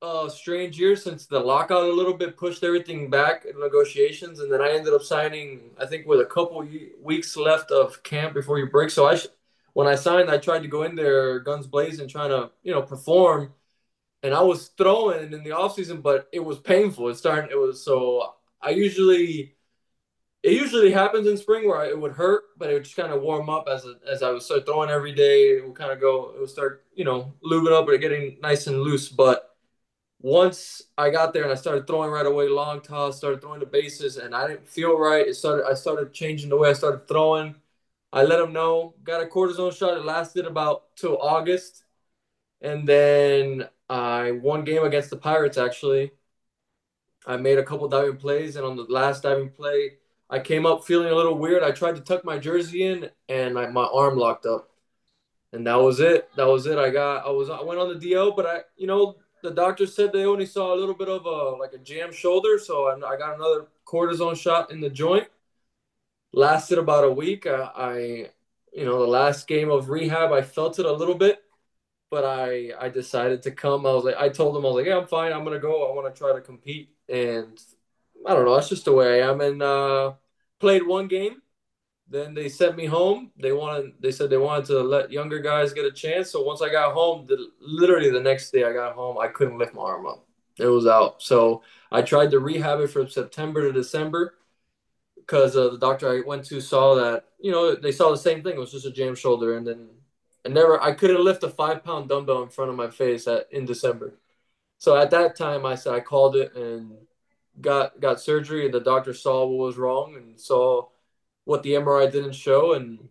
uh, 0.03 0.29
strange 0.29 0.79
year 0.79 0.97
since 0.97 1.27
the 1.27 1.41
lockout 1.41 1.85
a 1.85 1.93
little 1.93 2.15
bit 2.15 2.37
pushed 2.37 2.65
everything 2.65 3.11
back 3.11 3.45
in 3.45 3.59
negotiations, 3.61 4.41
and 4.41 4.53
then 4.53 4.61
I 4.63 4.71
ended 4.73 4.95
up 4.95 5.03
signing. 5.03 5.71
I 5.79 5.87
think 5.87 6.07
with 6.07 6.21
a 6.21 6.27
couple 6.27 6.67
weeks 7.03 7.37
left 7.37 7.71
of 7.71 8.03
camp 8.03 8.35
before 8.35 8.59
you 8.59 8.69
break. 8.71 8.91
So 8.91 9.07
I, 9.07 9.17
sh- 9.17 9.29
when 9.75 9.87
I 9.87 9.95
signed, 9.97 10.31
I 10.31 10.39
tried 10.39 10.63
to 10.63 10.69
go 10.69 10.83
in 10.85 10.95
there 10.97 11.41
guns 11.41 11.67
blazing, 11.67 12.09
trying 12.09 12.31
to 12.31 12.51
you 12.63 12.73
know 12.73 12.83
perform, 12.83 13.53
and 14.23 14.35
I 14.35 14.43
was 14.43 14.69
throwing 14.77 15.33
in 15.33 15.43
the 15.45 15.51
offseason, 15.51 16.03
but 16.03 16.29
it 16.33 16.41
was 16.41 16.59
painful. 16.59 17.09
It 17.09 17.17
started. 17.17 17.51
It 17.51 17.57
was 17.59 17.85
so. 17.85 18.35
I 18.61 18.71
usually 18.71 19.55
it 20.43 20.53
usually 20.53 20.91
happens 20.91 21.27
in 21.27 21.37
spring 21.37 21.69
where 21.69 21.85
it 21.85 21.99
would 21.99 22.13
hurt, 22.13 22.45
but 22.57 22.71
it 22.71 22.75
would 22.75 22.85
just 22.85 22.97
kind 22.97 23.13
of 23.13 23.23
warm 23.23 23.51
up 23.51 23.69
as 23.69 23.87
as 24.11 24.23
I 24.23 24.31
would 24.31 24.43
start 24.43 24.65
throwing 24.67 24.91
every 24.91 25.13
day. 25.13 25.57
It 25.57 25.67
would 25.67 25.77
kind 25.77 25.93
of 25.93 26.01
go, 26.01 26.33
it 26.35 26.41
would 26.41 26.49
start, 26.51 26.87
you 26.95 27.05
know, 27.05 27.35
lubing 27.45 27.73
up 27.73 27.89
or 27.89 27.97
getting 27.99 28.39
nice 28.41 28.67
and 28.67 28.81
loose. 28.81 29.09
But 29.09 29.55
once 30.21 30.83
I 30.99 31.11
got 31.11 31.33
there 31.35 31.43
and 31.45 31.53
I 31.53 31.57
started 31.57 31.87
throwing 31.87 32.11
right 32.11 32.27
away, 32.27 32.49
long 32.49 32.81
toss, 32.81 33.19
started 33.19 33.41
throwing 33.43 33.61
the 33.61 33.67
bases, 33.67 34.17
and 34.17 34.35
I 34.35 34.47
didn't 34.49 34.69
feel 34.69 34.99
right. 34.99 35.27
It 35.27 35.35
started, 35.35 35.67
I 35.71 35.75
started 35.75 36.13
changing 36.13 36.49
the 36.51 36.57
way 36.57 36.71
I 36.71 36.75
started 36.75 37.07
throwing. 37.09 37.55
I 38.13 38.25
let 38.25 38.39
them 38.39 38.53
know, 38.53 38.95
got 39.05 39.23
a 39.23 39.27
cortisone 39.27 39.77
shot. 39.77 39.97
It 39.97 40.05
lasted 40.05 40.47
about 40.47 40.97
till 40.97 41.19
August, 41.21 41.85
and 42.63 42.89
then 42.89 43.69
I 43.89 44.33
won 44.33 44.65
game 44.65 44.85
against 44.85 45.11
the 45.11 45.17
Pirates. 45.17 45.59
Actually, 45.59 46.13
I 47.27 47.37
made 47.37 47.59
a 47.59 47.65
couple 47.65 47.89
diving 47.89 48.17
plays, 48.17 48.57
and 48.57 48.65
on 48.67 48.77
the 48.77 48.85
last 48.85 49.23
diving 49.23 49.51
play. 49.51 49.99
I 50.31 50.39
came 50.39 50.65
up 50.65 50.85
feeling 50.85 51.09
a 51.13 51.15
little 51.15 51.37
weird. 51.37 51.63
I 51.63 51.73
tried 51.73 51.97
to 51.97 52.03
tuck 52.03 52.25
my 52.25 52.39
jersey 52.39 52.85
in, 52.85 53.11
and 53.29 53.59
I, 53.59 53.69
my 53.69 53.85
arm 53.85 54.17
locked 54.17 54.47
up, 54.47 54.71
and 55.53 55.67
that 55.67 55.77
was 55.77 56.01
it. 56.01 56.31
That 56.37 56.47
was 56.47 56.67
it. 56.67 56.79
I 56.79 56.91
got. 56.91 57.27
I 57.27 57.31
was. 57.31 57.51
I 57.51 57.63
went 57.63 57.81
on 57.81 57.89
the 57.89 57.99
DL, 57.99 58.33
but 58.37 58.47
I, 58.47 58.61
you 58.77 58.87
know, 58.87 59.17
the 59.43 59.51
doctor 59.51 59.87
said 59.87 60.13
they 60.13 60.25
only 60.27 60.47
saw 60.47 60.75
a 60.75 60.79
little 60.79 60.95
bit 60.95 61.09
of 61.09 61.27
a 61.27 61.57
like 61.59 61.73
a 61.73 61.79
jam 61.79 62.13
shoulder, 62.13 62.59
so 62.59 62.89
I, 62.89 62.95
I 62.97 63.17
got 63.19 63.35
another 63.37 63.69
cortisone 63.87 64.37
shot 64.37 64.71
in 64.71 64.81
the 64.81 64.91
joint. 64.91 65.29
Lasted 66.33 66.79
about 66.79 67.05
a 67.05 67.11
week. 67.11 67.47
I, 67.47 67.71
I, 67.75 67.95
you 68.73 68.85
know, 68.85 69.01
the 69.01 69.07
last 69.07 69.49
game 69.49 69.69
of 69.71 69.91
rehab, 69.91 70.31
I 70.33 70.43
felt 70.43 70.79
it 70.79 70.87
a 70.87 70.93
little 70.93 71.17
bit, 71.17 71.43
but 72.11 72.25
I, 72.25 72.73
I 72.81 72.89
decided 72.89 73.43
to 73.45 73.53
come. 73.53 73.87
I 73.87 73.93
was 73.93 74.05
like, 74.05 74.17
I 74.17 74.29
told 74.31 74.55
them, 74.55 74.65
I 74.65 74.69
was 74.69 74.77
like, 74.77 74.87
yeah, 74.87 74.99
I'm 74.99 75.07
fine. 75.09 75.33
I'm 75.33 75.45
gonna 75.45 75.59
go. 75.61 75.91
I 75.91 75.95
want 75.95 76.15
to 76.15 76.19
try 76.19 76.33
to 76.33 76.41
compete, 76.41 76.95
and 77.09 77.61
I 78.27 78.35
don't 78.35 78.45
know. 78.45 78.55
That's 78.57 78.69
just 78.69 78.85
the 78.87 78.93
way 78.93 79.23
I 79.23 79.29
am. 79.31 79.41
And 79.41 79.63
uh, 79.63 80.15
played 80.61 80.87
one 80.87 81.09
game. 81.09 81.43
Then 82.09 82.35
they 82.35 82.49
sent 82.49 82.77
me 82.77 82.87
home. 82.87 83.31
They 83.41 83.53
wanted. 83.53 83.93
They 84.01 84.11
said 84.11 84.31
they 84.31 84.37
wanted 84.37 84.67
to 84.67 84.83
let 84.83 85.13
younger 85.13 85.39
guys 85.39 85.73
get 85.73 85.85
a 85.85 85.93
chance. 85.93 86.31
So 86.31 86.43
once 86.43 86.61
I 86.61 86.71
got 86.71 86.93
home, 86.93 87.27
the, 87.27 87.51
literally 87.61 88.11
the 88.11 88.21
next 88.21 88.51
day 88.51 88.65
I 88.65 88.73
got 88.73 88.95
home, 88.95 89.17
I 89.19 89.29
couldn't 89.29 89.59
lift 89.59 89.75
my 89.75 89.83
arm 89.83 90.07
up. 90.07 90.27
It 90.59 90.67
was 90.67 90.87
out. 90.87 91.23
So 91.23 91.63
I 91.91 92.03
tried 92.03 92.33
to 92.33 92.41
rehab 92.41 92.81
it 92.81 92.89
from 92.89 93.09
September 93.09 93.63
to 93.63 93.73
December 93.73 94.35
because 95.17 95.57
uh, 95.57 95.71
the 95.71 95.79
doctor 95.79 96.11
I 96.11 96.23
went 96.27 96.45
to 96.47 96.61
saw 96.61 96.97
that 96.97 97.27
you 97.39 97.53
know 97.53 97.77
they 97.77 97.93
saw 97.93 98.11
the 98.11 98.17
same 98.17 98.43
thing. 98.43 98.57
It 98.57 98.61
was 98.61 98.73
just 98.73 98.87
a 98.87 98.91
jam 98.91 99.15
shoulder, 99.15 99.57
and 99.57 99.67
then 99.67 99.89
I 100.45 100.49
never. 100.49 100.83
I 100.83 100.93
couldn't 100.93 101.25
lift 101.25 101.45
a 101.45 101.49
five 101.49 101.85
pound 101.85 102.09
dumbbell 102.09 102.43
in 102.43 102.49
front 102.49 102.71
of 102.71 102.77
my 102.77 102.91
face 102.91 103.29
at 103.29 103.47
in 103.53 103.65
December. 103.65 104.19
So 104.79 104.97
at 104.97 105.11
that 105.11 105.37
time, 105.37 105.65
I 105.65 105.77
said 105.77 105.95
I 105.95 106.01
called 106.01 106.35
it 106.35 106.57
and 106.57 106.97
got 107.61 108.01
got 108.01 108.21
surgery 108.21 108.65
and 108.65 108.75
the 108.75 108.81
doctor 108.81 109.15
saw 109.15 109.47
what 109.47 109.67
was 109.67 109.79
wrong 109.79 110.17
and 110.17 110.41
saw 110.41 110.89
what 111.45 111.63
the 111.63 111.75
MRI 111.75 112.11
didn't 112.11 112.35
show 112.35 112.75
and 112.75 113.09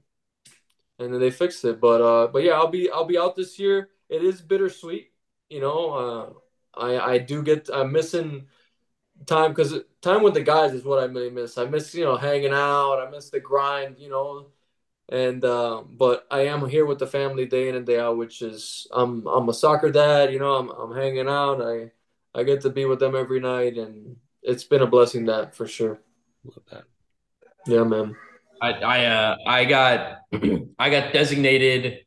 and 1.00 1.14
then 1.14 1.20
they 1.20 1.32
fixed 1.32 1.64
it. 1.66 1.80
But 1.80 2.02
uh 2.02 2.28
but 2.28 2.44
yeah, 2.44 2.54
I'll 2.54 2.68
be 2.68 2.90
I'll 2.92 3.06
be 3.06 3.18
out 3.18 3.36
this 3.36 3.60
year. 3.60 3.90
It 4.10 4.24
is 4.24 4.42
bittersweet, 4.42 5.12
you 5.50 5.62
know. 5.62 5.92
Uh 6.76 6.80
I 6.80 7.14
I 7.14 7.18
do 7.20 7.44
get 7.44 7.70
I'm 7.74 7.92
missing 7.92 8.48
time 9.26 9.52
because 9.52 9.74
time 10.02 10.24
with 10.24 10.34
the 10.34 10.44
guys 10.44 10.74
is 10.74 10.84
what 10.86 11.00
I 11.00 11.06
really 11.06 11.30
miss. 11.30 11.58
I 11.58 11.66
miss 11.66 11.94
you 11.96 12.06
know 12.06 12.18
hanging 12.18 12.54
out. 12.54 13.00
I 13.00 13.10
miss 13.10 13.30
the 13.30 13.40
grind. 13.40 13.98
You 14.00 14.10
know, 14.10 14.48
and 15.10 15.44
uh, 15.44 15.84
but 15.88 16.28
I 16.32 16.42
am 16.48 16.68
here 16.70 16.86
with 16.86 17.00
the 17.00 17.08
family 17.08 17.46
day 17.46 17.70
in 17.70 17.76
and 17.76 17.86
day 17.86 18.00
out, 18.00 18.18
which 18.18 18.42
is 18.42 18.88
I'm 18.92 19.26
I'm 19.28 19.50
a 19.50 19.54
soccer 19.54 19.92
dad. 19.92 20.32
You 20.34 20.40
know, 20.40 20.56
I'm 20.56 20.70
I'm 20.70 20.96
hanging 20.96 21.28
out. 21.28 21.62
I 21.62 21.92
I 22.34 22.44
get 22.44 22.62
to 22.62 22.70
be 22.70 22.86
with 22.86 23.00
them 23.00 23.16
every 23.16 23.40
night, 23.40 23.78
and 23.78 24.18
it's 24.44 24.64
been 24.64 24.82
a 24.82 24.88
blessing 24.88 25.26
that 25.26 25.56
for 25.56 25.68
sure. 25.68 26.00
Love 26.44 26.64
that. 26.72 26.84
Yeah, 27.68 27.84
man. 27.84 28.16
I 28.62 28.72
I 28.72 29.06
uh 29.06 29.36
I 29.46 29.66
got 29.66 30.20
I 30.80 30.90
got 30.90 31.14
designated. 31.14 32.06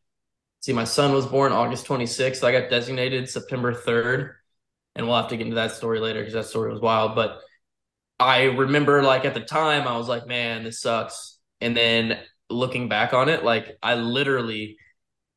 See, 0.61 0.73
my 0.73 0.85
son 0.85 1.13
was 1.13 1.27
born 1.27 1.53
August 1.53 1.87
26th. 1.87 2.45
I 2.45 2.53
got 2.53 2.71
designated 2.71 3.29
September 3.29 3.75
3rd, 3.75 4.35
and 4.95 5.07
we'll 5.07 5.17
have 5.17 5.29
to 5.29 5.37
get 5.37 5.45
into 5.47 5.57
that 5.57 5.73
story 5.73 5.99
later 5.99 6.21
because 6.21 6.35
that 6.35 6.47
story 6.47 6.71
was 6.71 6.81
wild. 6.81 7.15
But 7.17 7.41
I 8.21 8.45
remember, 8.45 9.03
like 9.03 9.25
at 9.25 9.35
the 9.35 9.41
time, 9.41 9.89
I 9.89 9.97
was 9.97 10.09
like, 10.09 10.27
"Man, 10.27 10.65
this 10.65 10.81
sucks." 10.81 11.39
And 11.61 11.77
then 11.77 12.21
looking 12.51 12.89
back 12.89 13.13
on 13.15 13.29
it, 13.29 13.45
like 13.45 13.77
I 13.83 13.95
literally 13.95 14.77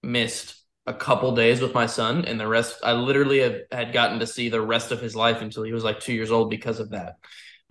missed 0.03 0.55
a 0.87 0.93
couple 0.93 1.35
days 1.35 1.61
with 1.61 1.73
my 1.73 1.85
son, 1.85 2.25
and 2.25 2.39
the 2.39 2.47
rest 2.47 2.79
I 2.83 2.93
literally 2.93 3.39
have, 3.39 3.61
had 3.71 3.93
gotten 3.93 4.19
to 4.19 4.27
see 4.27 4.49
the 4.49 4.61
rest 4.61 4.91
of 4.91 5.01
his 5.01 5.15
life 5.15 5.41
until 5.41 5.63
he 5.63 5.73
was 5.73 5.83
like 5.83 5.99
two 5.99 6.13
years 6.13 6.31
old 6.31 6.49
because 6.49 6.79
of 6.79 6.91
that. 6.91 7.15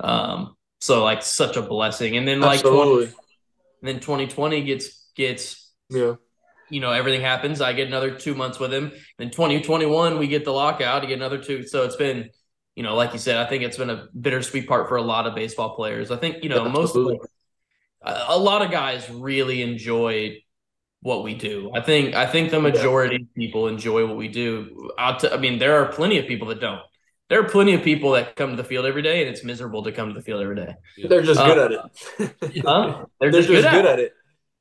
Um, 0.00 0.56
so 0.80 1.04
like 1.04 1.22
such 1.22 1.56
a 1.56 1.62
blessing. 1.62 2.16
And 2.16 2.26
then 2.26 2.40
like 2.40 2.62
20, 2.62 3.04
and 3.04 3.12
then 3.82 4.00
2020 4.00 4.62
gets 4.64 5.10
gets 5.14 5.72
yeah. 5.90 6.14
You 6.70 6.80
know, 6.80 6.90
everything 6.90 7.20
happens. 7.20 7.60
I 7.60 7.74
get 7.74 7.88
another 7.88 8.10
two 8.10 8.34
months 8.34 8.58
with 8.58 8.72
him. 8.72 8.90
Then 9.18 9.30
2021, 9.30 10.18
we 10.18 10.26
get 10.26 10.44
the 10.44 10.52
lockout, 10.52 11.02
to 11.02 11.06
get 11.06 11.18
another 11.18 11.38
two. 11.38 11.62
So 11.66 11.84
it's 11.84 11.94
been, 11.94 12.30
you 12.74 12.82
know, 12.82 12.96
like 12.96 13.12
you 13.12 13.18
said, 13.18 13.36
I 13.36 13.48
think 13.48 13.62
it's 13.62 13.76
been 13.76 13.90
a 13.90 14.08
bittersweet 14.18 14.66
part 14.66 14.88
for 14.88 14.96
a 14.96 15.02
lot 15.02 15.26
of 15.26 15.34
baseball 15.34 15.76
players. 15.76 16.10
I 16.10 16.16
think, 16.16 16.42
you 16.42 16.48
know, 16.48 16.68
most 16.68 16.96
of 16.96 17.06
a 18.02 18.38
lot 18.38 18.62
of 18.62 18.70
guys 18.70 19.08
really 19.10 19.62
enjoy 19.62 20.38
what 21.04 21.22
we 21.22 21.34
do. 21.34 21.70
I 21.74 21.82
think 21.82 22.14
I 22.14 22.24
think 22.24 22.50
the 22.50 22.60
majority 22.60 23.16
of 23.16 23.34
people 23.34 23.68
enjoy 23.68 24.06
what 24.06 24.16
we 24.16 24.26
do. 24.26 24.90
T- 25.20 25.28
I 25.28 25.36
mean, 25.36 25.58
there 25.58 25.76
are 25.76 25.92
plenty 25.92 26.18
of 26.18 26.26
people 26.26 26.48
that 26.48 26.60
don't. 26.60 26.80
There 27.28 27.40
are 27.40 27.48
plenty 27.48 27.74
of 27.74 27.82
people 27.82 28.12
that 28.12 28.36
come 28.36 28.50
to 28.50 28.56
the 28.56 28.64
field 28.64 28.86
every 28.86 29.02
day, 29.02 29.20
and 29.20 29.28
it's 29.28 29.44
miserable 29.44 29.82
to 29.82 29.92
come 29.92 30.08
to 30.08 30.14
the 30.14 30.22
field 30.22 30.42
every 30.42 30.56
day. 30.56 30.74
They're 31.06 31.20
just 31.20 31.40
good 31.40 31.58
uh, 31.58 31.64
at 31.64 31.72
it. 31.72 32.62
huh? 32.66 33.04
They're, 33.20 33.30
They're 33.30 33.42
just, 33.42 33.48
good, 33.48 33.64
at, 33.66 33.84
at, 33.84 33.98
it. 33.98 34.12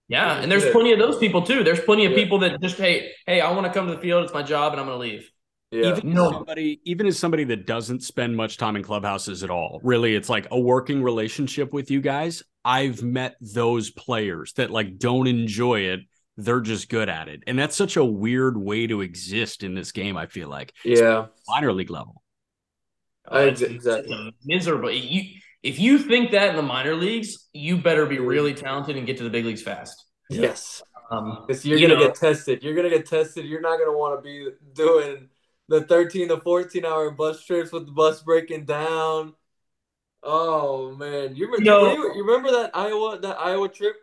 Yeah, 0.10 0.36
and 0.36 0.52
there's 0.52 0.70
plenty 0.72 0.92
of 0.92 1.00
those 1.00 1.18
people 1.18 1.44
too. 1.44 1.64
There's 1.64 1.80
plenty 1.80 2.06
of 2.06 2.12
yeah. 2.12 2.18
people 2.18 2.40
that 2.40 2.60
just 2.62 2.78
hey, 2.78 3.12
hey, 3.26 3.40
I 3.40 3.50
want 3.52 3.66
to 3.66 3.72
come 3.72 3.88
to 3.88 3.96
the 3.96 4.02
field. 4.02 4.26
It's 4.26 4.34
my 4.34 4.44
job, 4.44 4.74
and 4.74 4.82
I'm 4.82 4.88
going 4.88 5.00
to 5.00 5.02
leave. 5.02 5.32
Yeah. 5.72 5.92
Even 5.92 6.14
no. 6.14 6.30
somebody, 6.30 6.82
even 6.84 7.08
as 7.08 7.18
somebody 7.18 7.46
that 7.46 7.66
doesn't 7.66 8.04
spend 8.04 8.36
much 8.36 8.58
time 8.58 8.76
in 8.76 8.84
clubhouses 8.84 9.44
at 9.44 9.50
all, 9.50 9.80
really, 9.82 10.14
it's 10.14 10.30
like 10.30 10.48
a 10.52 10.60
working 10.60 11.02
relationship 11.02 11.72
with 11.72 11.90
you 11.90 12.02
guys. 12.02 12.44
I've 12.66 13.02
met 13.02 13.38
those 13.40 13.90
players 13.92 14.52
that 14.54 14.72
like 14.72 15.00
don't 15.00 15.28
enjoy 15.28 15.80
it. 15.82 16.02
They're 16.38 16.62
just 16.62 16.90
good 16.90 17.10
at 17.10 17.28
it, 17.30 17.44
and 17.46 17.58
that's 17.60 17.76
such 17.76 17.96
a 17.96 18.04
weird 18.04 18.58
way 18.58 18.88
to 18.88 19.02
exist 19.02 19.64
in 19.64 19.76
this 19.76 19.92
game. 19.92 20.18
I 20.18 20.26
feel 20.26 20.50
like, 20.50 20.74
yeah, 20.84 21.28
minor 21.48 21.72
league 21.72 21.92
level. 21.92 22.24
I, 23.28 23.44
exactly 23.44 24.36
miserable. 24.44 24.92
You 24.92 25.40
if 25.62 25.80
you 25.80 25.98
think 25.98 26.32
that 26.32 26.50
in 26.50 26.56
the 26.56 26.62
minor 26.62 26.96
leagues, 26.96 27.48
you 27.54 27.78
better 27.78 28.06
be 28.06 28.20
really 28.20 28.54
talented 28.54 28.98
and 28.98 29.08
get 29.08 29.18
to 29.18 29.24
the 29.24 29.30
big 29.30 29.46
leagues 29.46 29.62
fast. 29.62 30.06
Yes. 30.30 30.82
Um, 31.10 31.46
you're 31.48 31.78
you 31.78 31.88
gonna 31.88 32.00
get 32.00 32.16
tested. 32.16 32.64
You're 32.64 32.76
gonna 32.76 32.90
get 32.90 33.06
tested. 33.06 33.46
You're 33.46 33.62
not 33.62 33.78
gonna 33.78 33.98
want 33.98 34.18
to 34.18 34.22
be 34.24 34.50
doing 34.74 35.30
the 35.70 35.82
13 35.84 36.30
to 36.30 36.38
14 36.38 36.86
hour 36.86 37.12
bus 37.12 37.44
trips 37.44 37.72
with 37.72 37.86
the 37.86 37.92
bus 37.92 38.22
breaking 38.22 38.66
down. 38.66 39.34
Oh 40.22 40.96
man, 40.96 41.36
you 41.36 41.46
remember, 41.46 41.64
no. 41.64 41.94
you, 41.94 42.16
you 42.16 42.26
remember 42.26 42.52
that 42.52 42.72
Iowa 42.74 43.20
that 43.20 43.38
Iowa 43.38 43.70
trip, 43.70 43.96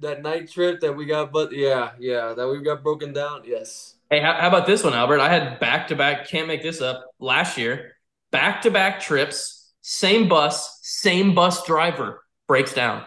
that 0.00 0.22
night 0.22 0.50
trip 0.50 0.80
that 0.80 0.96
we 0.96 1.06
got? 1.06 1.32
But 1.32 1.52
yeah, 1.52 1.92
yeah, 1.98 2.34
that 2.34 2.48
we 2.48 2.62
got 2.62 2.82
broken 2.82 3.12
down. 3.12 3.42
Yes. 3.44 3.94
Hey, 4.10 4.20
how, 4.20 4.34
how 4.34 4.48
about 4.48 4.66
this 4.66 4.82
one, 4.82 4.94
Albert? 4.94 5.20
I 5.20 5.28
had 5.28 5.60
back 5.60 5.88
to 5.88 5.96
back. 5.96 6.28
Can't 6.28 6.48
make 6.48 6.62
this 6.62 6.80
up. 6.80 7.04
Last 7.18 7.58
year, 7.58 7.96
back 8.30 8.62
to 8.62 8.70
back 8.70 9.00
trips 9.00 9.58
same 9.90 10.28
bus, 10.28 10.80
same 10.82 11.34
bus 11.34 11.64
driver 11.64 12.22
breaks 12.46 12.74
down. 12.74 13.04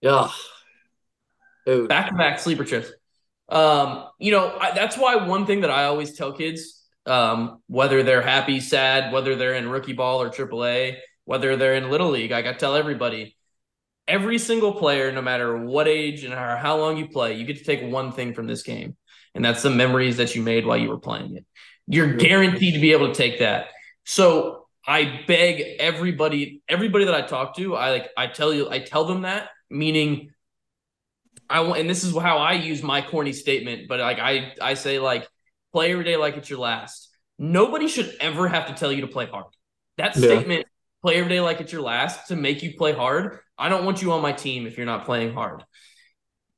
Yeah. 0.00 0.30
Back 1.64 2.08
to 2.08 2.14
back 2.16 2.40
sleeper 2.40 2.64
trips. 2.64 2.90
Um, 3.48 4.08
you 4.18 4.32
know, 4.32 4.56
I, 4.60 4.72
that's 4.72 4.98
why 4.98 5.14
one 5.14 5.46
thing 5.46 5.60
that 5.60 5.70
I 5.70 5.84
always 5.84 6.16
tell 6.16 6.32
kids, 6.32 6.84
um, 7.06 7.62
whether 7.68 8.02
they're 8.02 8.20
happy, 8.20 8.58
sad, 8.58 9.12
whether 9.12 9.36
they're 9.36 9.54
in 9.54 9.68
rookie 9.68 9.92
ball 9.92 10.20
or 10.20 10.28
AAA, 10.28 10.96
whether 11.24 11.56
they're 11.56 11.74
in 11.74 11.88
little 11.88 12.10
league, 12.10 12.32
I 12.32 12.42
got 12.42 12.54
to 12.54 12.58
tell 12.58 12.74
everybody, 12.74 13.36
every 14.08 14.38
single 14.38 14.72
player, 14.72 15.12
no 15.12 15.22
matter 15.22 15.56
what 15.56 15.88
age 15.88 16.24
and 16.24 16.34
how 16.34 16.76
long 16.78 16.96
you 16.96 17.08
play, 17.08 17.34
you 17.34 17.44
get 17.44 17.58
to 17.58 17.64
take 17.64 17.82
one 17.82 18.12
thing 18.12 18.34
from 18.34 18.46
this 18.46 18.62
game, 18.62 18.96
and 19.34 19.44
that's 19.44 19.62
the 19.62 19.70
memories 19.70 20.16
that 20.16 20.34
you 20.34 20.42
made 20.42 20.66
while 20.66 20.76
you 20.76 20.88
were 20.88 20.98
playing 20.98 21.36
it. 21.36 21.46
You're 21.86 22.14
guaranteed 22.14 22.74
to 22.74 22.80
be 22.80 22.92
able 22.92 23.08
to 23.08 23.14
take 23.14 23.40
that. 23.40 23.66
So 24.04 24.66
I 24.86 25.20
beg 25.26 25.76
everybody, 25.78 26.62
everybody 26.68 27.04
that 27.04 27.14
I 27.14 27.22
talk 27.22 27.56
to, 27.56 27.76
I 27.76 27.90
like, 27.90 28.10
I 28.16 28.26
tell 28.26 28.52
you, 28.52 28.70
I 28.70 28.80
tell 28.80 29.04
them 29.04 29.22
that, 29.22 29.50
meaning 29.70 30.30
I 31.48 31.60
want, 31.60 31.80
and 31.80 31.90
this 31.90 32.04
is 32.04 32.16
how 32.16 32.38
I 32.38 32.52
use 32.54 32.82
my 32.82 33.02
corny 33.02 33.32
statement, 33.32 33.88
but 33.88 34.00
like, 34.00 34.18
I, 34.18 34.54
I 34.60 34.74
say 34.74 34.98
like, 34.98 35.28
play 35.72 35.92
every 35.92 36.04
day 36.04 36.16
like 36.16 36.36
it's 36.36 36.50
your 36.50 36.58
last. 36.58 37.08
Nobody 37.38 37.88
should 37.88 38.14
ever 38.20 38.48
have 38.48 38.66
to 38.66 38.74
tell 38.74 38.92
you 38.92 39.02
to 39.02 39.06
play 39.06 39.26
hard. 39.26 39.46
That 39.98 40.16
yeah. 40.16 40.22
statement, 40.22 40.66
play 41.02 41.16
every 41.16 41.28
day 41.28 41.40
like 41.40 41.60
it's 41.60 41.72
your 41.72 41.82
last, 41.82 42.28
to 42.28 42.36
make 42.36 42.62
you 42.62 42.74
play 42.74 42.92
hard. 42.92 43.40
I 43.58 43.68
don't 43.68 43.84
want 43.84 44.02
you 44.02 44.12
on 44.12 44.22
my 44.22 44.32
team 44.32 44.66
if 44.66 44.76
you're 44.76 44.86
not 44.86 45.04
playing 45.04 45.34
hard. 45.34 45.64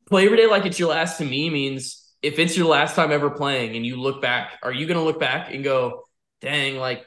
Play 0.08 0.26
every 0.26 0.36
day 0.36 0.46
like 0.46 0.66
it's 0.66 0.78
your 0.78 0.90
last 0.90 1.18
to 1.18 1.24
me 1.24 1.50
means 1.50 2.12
if 2.22 2.38
it's 2.38 2.56
your 2.56 2.66
last 2.66 2.94
time 2.94 3.10
ever 3.10 3.30
playing 3.30 3.76
and 3.76 3.84
you 3.84 3.96
look 3.96 4.22
back, 4.22 4.58
are 4.62 4.72
you 4.72 4.86
going 4.86 4.98
to 4.98 5.04
look 5.04 5.20
back 5.20 5.52
and 5.52 5.64
go, 5.64 6.04
dang, 6.40 6.76
like 6.76 7.06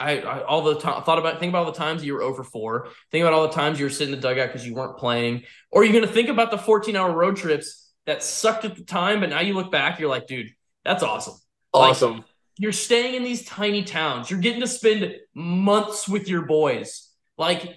I, 0.00 0.18
I, 0.20 0.42
all 0.44 0.62
the 0.62 0.78
time 0.78 1.02
thought 1.02 1.18
about 1.18 1.38
think 1.40 1.50
about 1.50 1.66
all 1.66 1.72
the 1.72 1.78
times 1.78 2.04
you 2.04 2.14
were 2.14 2.22
oh 2.22 2.28
over 2.28 2.44
four. 2.44 2.88
Think 3.10 3.22
about 3.22 3.32
all 3.32 3.46
the 3.46 3.54
times 3.54 3.78
you 3.78 3.86
were 3.86 3.90
sitting 3.90 4.12
in 4.12 4.20
the 4.20 4.26
dugout 4.26 4.48
because 4.48 4.66
you 4.66 4.74
weren't 4.74 4.98
playing. 4.98 5.44
Or 5.70 5.84
you're 5.84 6.00
to 6.00 6.06
think 6.06 6.28
about 6.28 6.50
the 6.50 6.58
14 6.58 6.96
hour 6.96 7.12
road 7.12 7.36
trips 7.36 7.90
that 8.06 8.22
sucked 8.22 8.64
at 8.64 8.76
the 8.76 8.84
time, 8.84 9.20
but 9.20 9.30
now 9.30 9.40
you 9.40 9.54
look 9.54 9.70
back, 9.70 9.98
you're 9.98 10.10
like, 10.10 10.26
dude, 10.26 10.50
that's 10.84 11.02
awesome. 11.02 11.34
Awesome. 11.72 12.16
Like, 12.16 12.24
you're 12.56 12.72
staying 12.72 13.14
in 13.14 13.24
these 13.24 13.44
tiny 13.44 13.82
towns. 13.82 14.30
You're 14.30 14.40
getting 14.40 14.60
to 14.60 14.66
spend 14.66 15.16
months 15.34 16.08
with 16.08 16.28
your 16.28 16.42
boys. 16.42 17.08
Like 17.36 17.74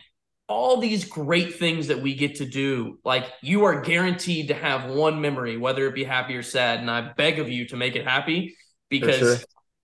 all 0.47 0.77
these 0.77 1.05
great 1.05 1.55
things 1.55 1.87
that 1.87 2.01
we 2.01 2.15
get 2.15 2.35
to 2.35 2.45
do. 2.45 2.99
Like 3.03 3.25
you 3.41 3.65
are 3.65 3.81
guaranteed 3.81 4.49
to 4.49 4.53
have 4.53 4.89
one 4.89 5.19
memory, 5.19 5.57
whether 5.57 5.87
it 5.87 5.95
be 5.95 6.03
happy 6.03 6.35
or 6.35 6.43
sad. 6.43 6.79
And 6.79 6.89
I 6.89 7.13
beg 7.13 7.39
of 7.39 7.49
you 7.49 7.67
to 7.67 7.77
make 7.77 7.95
it 7.95 8.05
happy 8.05 8.55
because 8.89 9.17
sure 9.17 9.37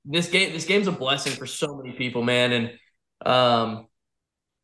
this 0.06 0.30
game 0.30 0.52
this 0.54 0.66
game's 0.66 0.88
a 0.88 0.91
blessing 0.91 1.34
for 1.34 1.46
so 1.46 1.76
many 1.76 1.94
people, 1.96 2.24
man. 2.24 2.52
And 2.52 2.72
um 3.26 3.88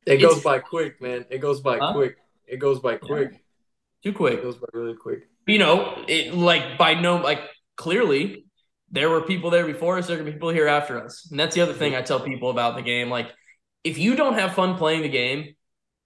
it 0.05 0.17
goes 0.17 0.41
by 0.41 0.59
quick, 0.59 1.01
man. 1.01 1.25
It 1.29 1.39
goes 1.39 1.61
by 1.61 1.77
huh? 1.77 1.93
quick. 1.93 2.17
It 2.47 2.57
goes 2.57 2.79
by 2.79 2.95
quick. 2.97 3.31
Yeah. 3.31 3.37
Too 4.03 4.13
quick. 4.13 4.39
It 4.39 4.43
goes 4.43 4.57
by 4.57 4.67
really 4.73 4.95
quick. 4.95 5.29
You 5.45 5.59
know, 5.59 6.03
it 6.07 6.33
like 6.33 6.77
by 6.77 6.93
no 6.93 7.17
like 7.17 7.41
clearly 7.75 8.45
there 8.91 9.09
were 9.09 9.21
people 9.21 9.49
there 9.49 9.65
before 9.65 9.97
us, 9.97 10.07
there 10.07 10.19
are 10.19 10.23
people 10.23 10.49
here 10.49 10.67
after 10.67 11.03
us. 11.03 11.27
And 11.29 11.39
that's 11.39 11.55
the 11.55 11.61
other 11.61 11.73
thing 11.73 11.95
I 11.95 12.01
tell 12.01 12.19
people 12.19 12.49
about 12.49 12.75
the 12.75 12.81
game. 12.81 13.09
Like, 13.09 13.31
if 13.83 13.97
you 13.97 14.15
don't 14.15 14.33
have 14.33 14.53
fun 14.53 14.77
playing 14.77 15.03
the 15.03 15.09
game, 15.09 15.55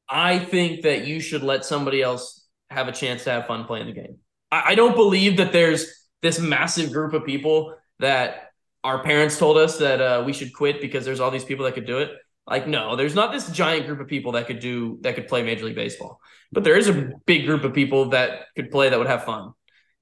I 0.10 0.40
think 0.40 0.84
that 0.84 1.08
you 1.08 1.20
should 1.20 1.44
let 1.44 1.66
somebody 1.66 2.02
else 2.02 2.46
have 2.70 2.88
a 2.88 2.92
chance 2.92 3.24
to 3.24 3.32
have 3.32 3.48
fun 3.48 3.66
playing 3.66 3.88
the 3.88 3.94
game. 3.94 4.18
I, 4.52 4.64
I 4.68 4.76
don't 4.76 4.96
believe 4.96 5.38
that 5.38 5.52
there's 5.52 6.08
this 6.22 6.40
massive 6.40 6.92
group 6.92 7.14
of 7.14 7.26
people 7.26 7.76
that 8.00 8.50
our 8.84 9.02
parents 9.04 9.38
told 9.38 9.58
us 9.58 9.78
that 9.78 10.02
uh, 10.02 10.24
we 10.26 10.34
should 10.34 10.54
quit 10.54 10.82
because 10.82 11.06
there's 11.06 11.20
all 11.20 11.32
these 11.32 11.46
people 11.46 11.66
that 11.66 11.74
could 11.74 11.88
do 11.88 12.00
it. 12.00 12.12
Like, 12.46 12.68
no, 12.68 12.98
there's 12.98 13.16
not 13.16 13.32
this 13.32 13.50
giant 13.50 13.88
group 13.88 14.02
of 14.02 14.08
people 14.08 14.34
that 14.34 14.48
could 14.48 14.60
do 14.60 14.98
that 15.02 15.16
could 15.16 15.30
play 15.30 15.44
Major 15.44 15.66
League 15.66 15.76
Baseball, 15.76 16.20
but 16.52 16.66
there 16.66 16.76
is 16.76 16.90
a 16.90 17.12
big 17.26 17.46
group 17.46 17.64
of 17.64 17.74
people 17.74 18.10
that 18.10 18.48
could 18.56 18.70
play 18.70 18.90
that 18.90 19.00
would 19.00 19.08
have 19.08 19.24
fun. 19.24 19.54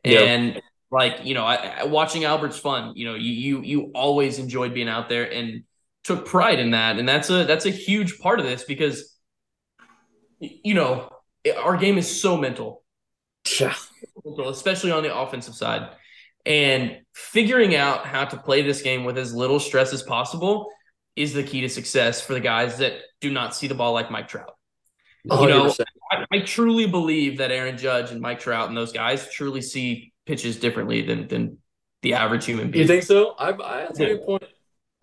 Yep. 0.04 0.24
And 0.24 0.62
like, 0.92 1.24
you 1.26 1.34
know, 1.34 1.46
I, 1.46 1.56
I, 1.56 1.84
watching 1.86 2.26
Albert's 2.26 2.60
fun. 2.60 2.94
You 2.96 3.06
know, 3.06 3.16
you 3.16 3.32
you 3.32 3.62
you 3.62 3.92
always 3.96 4.40
enjoyed 4.40 4.74
being 4.74 4.90
out 4.90 5.10
there 5.10 5.32
and 5.32 5.64
took 6.04 6.26
pride 6.26 6.60
in 6.60 6.72
that, 6.72 7.00
and 7.00 7.08
that's 7.08 7.30
a 7.30 7.46
that's 7.46 7.66
a 7.66 7.72
huge 7.72 8.20
part 8.20 8.40
of 8.40 8.46
this 8.46 8.64
because, 8.64 9.16
you 10.40 10.74
know, 10.74 11.10
our 11.58 11.78
game 11.78 11.98
is 11.98 12.22
so 12.22 12.38
mental. 12.38 12.84
Yeah. 13.60 13.74
Especially 14.46 14.92
on 14.92 15.04
the 15.04 15.16
offensive 15.16 15.56
side. 15.56 15.90
And 16.46 17.00
figuring 17.14 17.76
out 17.76 18.06
how 18.06 18.26
to 18.26 18.38
play 18.38 18.62
this 18.62 18.82
game 18.82 19.04
with 19.04 19.18
as 19.18 19.34
little 19.34 19.60
stress 19.60 19.94
as 19.94 20.02
possible 20.02 20.70
is 21.16 21.34
the 21.34 21.44
key 21.44 21.62
to 21.62 21.70
success 21.70 22.22
for 22.22 22.34
the 22.34 22.40
guys 22.40 22.78
that 22.78 22.94
do 23.20 23.32
not 23.32 23.56
see 23.56 23.68
the 23.68 23.76
ball 23.76 23.94
like 23.94 24.10
Mike 24.10 24.28
Trout. 24.28 24.56
100%. 25.28 25.42
You 25.42 25.50
know, 25.50 25.74
I, 26.12 26.26
I, 26.32 26.40
truly 26.40 26.88
believe 26.88 27.38
that 27.38 27.52
Aaron 27.52 27.78
Judge 27.78 28.10
and 28.12 28.20
Mike 28.22 28.40
Trout 28.40 28.70
and 28.70 28.78
those 28.78 28.92
guys 28.92 29.30
truly 29.30 29.62
see 29.62 30.11
pitches 30.32 30.56
differently 30.56 31.02
than 31.02 31.28
than 31.28 31.58
the 32.04 32.14
average 32.14 32.46
human 32.46 32.72
being. 32.72 32.84
You 32.84 32.88
think 32.88 33.04
so? 33.04 33.36
I, 33.38 33.50
I 33.50 33.82
that's 33.82 34.00
a 34.00 34.06
good 34.06 34.26
point. 34.26 34.44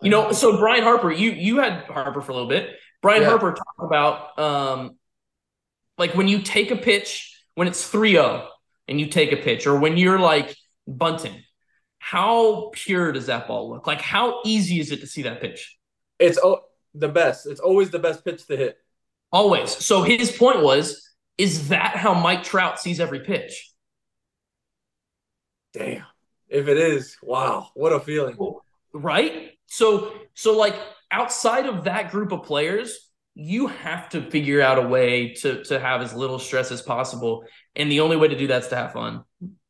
You 0.01 0.09
know, 0.09 0.31
so 0.31 0.57
Brian 0.57 0.81
Harper, 0.81 1.11
you 1.11 1.29
you 1.31 1.59
had 1.59 1.83
Harper 1.83 2.21
for 2.21 2.31
a 2.31 2.35
little 2.35 2.49
bit. 2.49 2.71
Brian 3.03 3.21
Yeah. 3.21 3.29
Harper 3.29 3.53
talked 3.53 3.79
about 3.79 4.39
um, 4.39 4.97
like 5.99 6.15
when 6.15 6.27
you 6.27 6.41
take 6.41 6.71
a 6.71 6.75
pitch 6.75 7.35
when 7.53 7.67
it's 7.67 7.87
3-0 7.91 8.47
and 8.87 8.99
you 8.99 9.07
take 9.07 9.31
a 9.31 9.37
pitch, 9.37 9.67
or 9.67 9.77
when 9.77 9.97
you're 9.97 10.17
like 10.17 10.55
bunting, 10.87 11.43
how 11.99 12.71
pure 12.73 13.11
does 13.11 13.27
that 13.27 13.47
ball 13.47 13.69
look? 13.69 13.85
Like 13.85 14.01
how 14.01 14.39
easy 14.45 14.79
is 14.79 14.91
it 14.91 15.01
to 15.01 15.07
see 15.07 15.23
that 15.23 15.41
pitch? 15.41 15.77
It's 16.17 16.39
oh, 16.41 16.61
the 16.95 17.09
best. 17.09 17.45
It's 17.45 17.59
always 17.59 17.91
the 17.91 17.99
best 17.99 18.25
pitch 18.25 18.47
to 18.47 18.57
hit. 18.57 18.77
Always. 19.31 19.69
So 19.69 20.01
his 20.01 20.31
point 20.31 20.63
was, 20.63 21.07
is 21.37 21.69
that 21.69 21.95
how 21.95 22.15
Mike 22.15 22.43
Trout 22.43 22.79
sees 22.79 22.99
every 22.99 23.19
pitch? 23.19 23.68
Damn. 25.79 26.03
If 26.49 26.67
it 26.67 26.77
is, 26.77 27.15
wow, 27.23 27.69
what 27.73 27.93
a 27.93 27.99
feeling. 27.99 28.37
Right? 28.93 29.51
So 29.67 30.13
so 30.33 30.57
like 30.57 30.75
outside 31.09 31.65
of 31.65 31.85
that 31.85 32.11
group 32.11 32.31
of 32.31 32.43
players, 32.43 33.09
you 33.35 33.67
have 33.67 34.09
to 34.09 34.21
figure 34.29 34.61
out 34.61 34.77
a 34.77 34.87
way 34.87 35.33
to 35.35 35.63
to 35.63 35.79
have 35.79 36.01
as 36.01 36.13
little 36.13 36.37
stress 36.39 36.71
as 36.71 36.81
possible. 36.81 37.45
And 37.75 37.89
the 37.91 38.01
only 38.01 38.17
way 38.17 38.27
to 38.27 38.37
do 38.37 38.47
that 38.47 38.63
is 38.63 38.67
to 38.69 38.75
have 38.75 38.91
fun. 38.93 39.23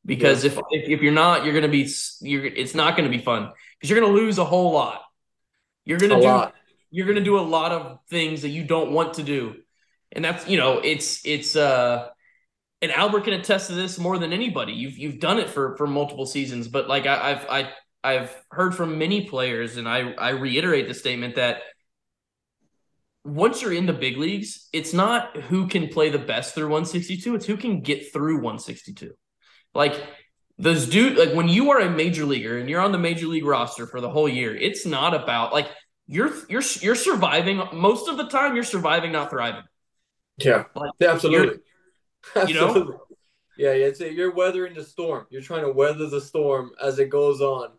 Because 0.06 0.44
if, 0.44 0.58
if 0.72 0.90
if 0.90 1.02
you're 1.02 1.12
not, 1.14 1.46
you're 1.46 1.54
gonna 1.54 1.68
be 1.68 1.88
you're 2.22 2.46
it's 2.46 2.74
not 2.74 2.98
gonna 2.98 3.10
be 3.10 3.20
fun 3.20 3.52
because 3.78 3.90
you're 3.90 4.00
gonna 4.00 4.14
lose 4.14 4.40
a 4.40 4.46
whole 4.46 4.72
lot. 4.72 5.02
You're 5.86 6.00
gonna 6.00 6.18
A 6.18 6.22
do 6.22 6.28
lot. 6.28 6.56
you're 6.90 7.08
gonna 7.08 7.22
do 7.22 7.38
a 7.38 7.42
lot 7.42 7.72
of 7.72 8.00
things 8.10 8.42
that 8.42 8.50
you 8.50 8.64
don't 8.64 8.92
want 8.92 9.16
to 9.16 9.24
do. 9.24 9.56
And 10.12 10.26
that's 10.26 10.48
you 10.48 10.58
know, 10.58 10.80
it's 10.80 11.26
it's 11.26 11.56
uh 11.56 12.08
and 12.82 12.92
Albert 12.92 13.26
can 13.26 13.34
attest 13.34 13.68
to 13.68 13.74
this 13.74 13.98
more 13.98 14.18
than 14.18 14.34
anybody. 14.34 14.74
You've 14.74 14.98
you've 14.98 15.20
done 15.20 15.40
it 15.40 15.50
for 15.50 15.76
for 15.78 15.88
multiple 15.88 16.26
seasons, 16.26 16.68
but 16.68 16.88
like 16.88 17.06
I, 17.06 17.32
I've 17.32 17.46
I 17.50 17.72
I've 18.04 18.46
heard 18.52 18.76
from 18.76 18.98
many 18.98 19.26
players, 19.26 19.78
and 19.78 19.88
I 19.88 20.12
I 20.14 20.30
reiterate 20.30 20.88
the 20.88 20.94
statement 20.94 21.36
that 21.36 21.62
once 23.26 23.62
you're 23.62 23.74
in 23.74 23.86
the 23.86 23.94
big 23.94 24.18
leagues, 24.18 24.70
it's 24.72 24.94
not 24.94 25.36
who 25.36 25.68
can 25.68 25.90
play 25.90 26.10
the 26.10 26.20
best 26.20 26.56
through 26.56 26.66
162; 26.66 27.36
it's 27.36 27.46
who 27.46 27.58
can 27.58 27.82
get 27.82 28.14
through 28.14 28.36
162. 28.36 29.12
Like 29.74 30.02
those 30.58 30.88
dude, 30.88 31.18
like 31.18 31.34
when 31.34 31.50
you 31.50 31.72
are 31.72 31.80
a 31.80 31.90
major 31.90 32.26
leaguer 32.26 32.58
and 32.58 32.70
you're 32.70 32.82
on 32.82 32.92
the 32.92 32.98
major 32.98 33.28
league 33.28 33.46
roster 33.46 33.88
for 33.88 34.00
the 34.00 34.10
whole 34.10 34.30
year, 34.30 34.56
it's 34.56 34.86
not 34.86 35.14
about 35.14 35.52
like 35.52 35.70
you're 36.08 36.32
you're 36.48 36.64
you're 36.82 36.96
surviving 36.96 37.62
most 37.74 38.08
of 38.08 38.16
the 38.18 38.28
time. 38.28 38.56
You're 38.56 38.64
surviving, 38.64 39.12
not 39.12 39.30
thriving. 39.30 39.64
Yeah. 40.38 40.64
Like, 40.76 40.92
Yeah, 41.00 41.12
absolutely. 41.12 41.60
you 42.46 42.54
know? 42.54 43.02
Yeah, 43.58 43.74
yeah. 43.74 43.88
It's 43.88 44.00
you're 44.00 44.34
weathering 44.34 44.74
the 44.74 44.84
storm. 44.84 45.28
You're 45.30 45.42
trying 45.42 45.64
to 45.64 45.72
weather 45.72 46.08
the 46.10 46.22
storm 46.22 46.72
as 46.82 47.00
it 47.00 47.10
goes 47.10 47.42
on, 47.42 47.72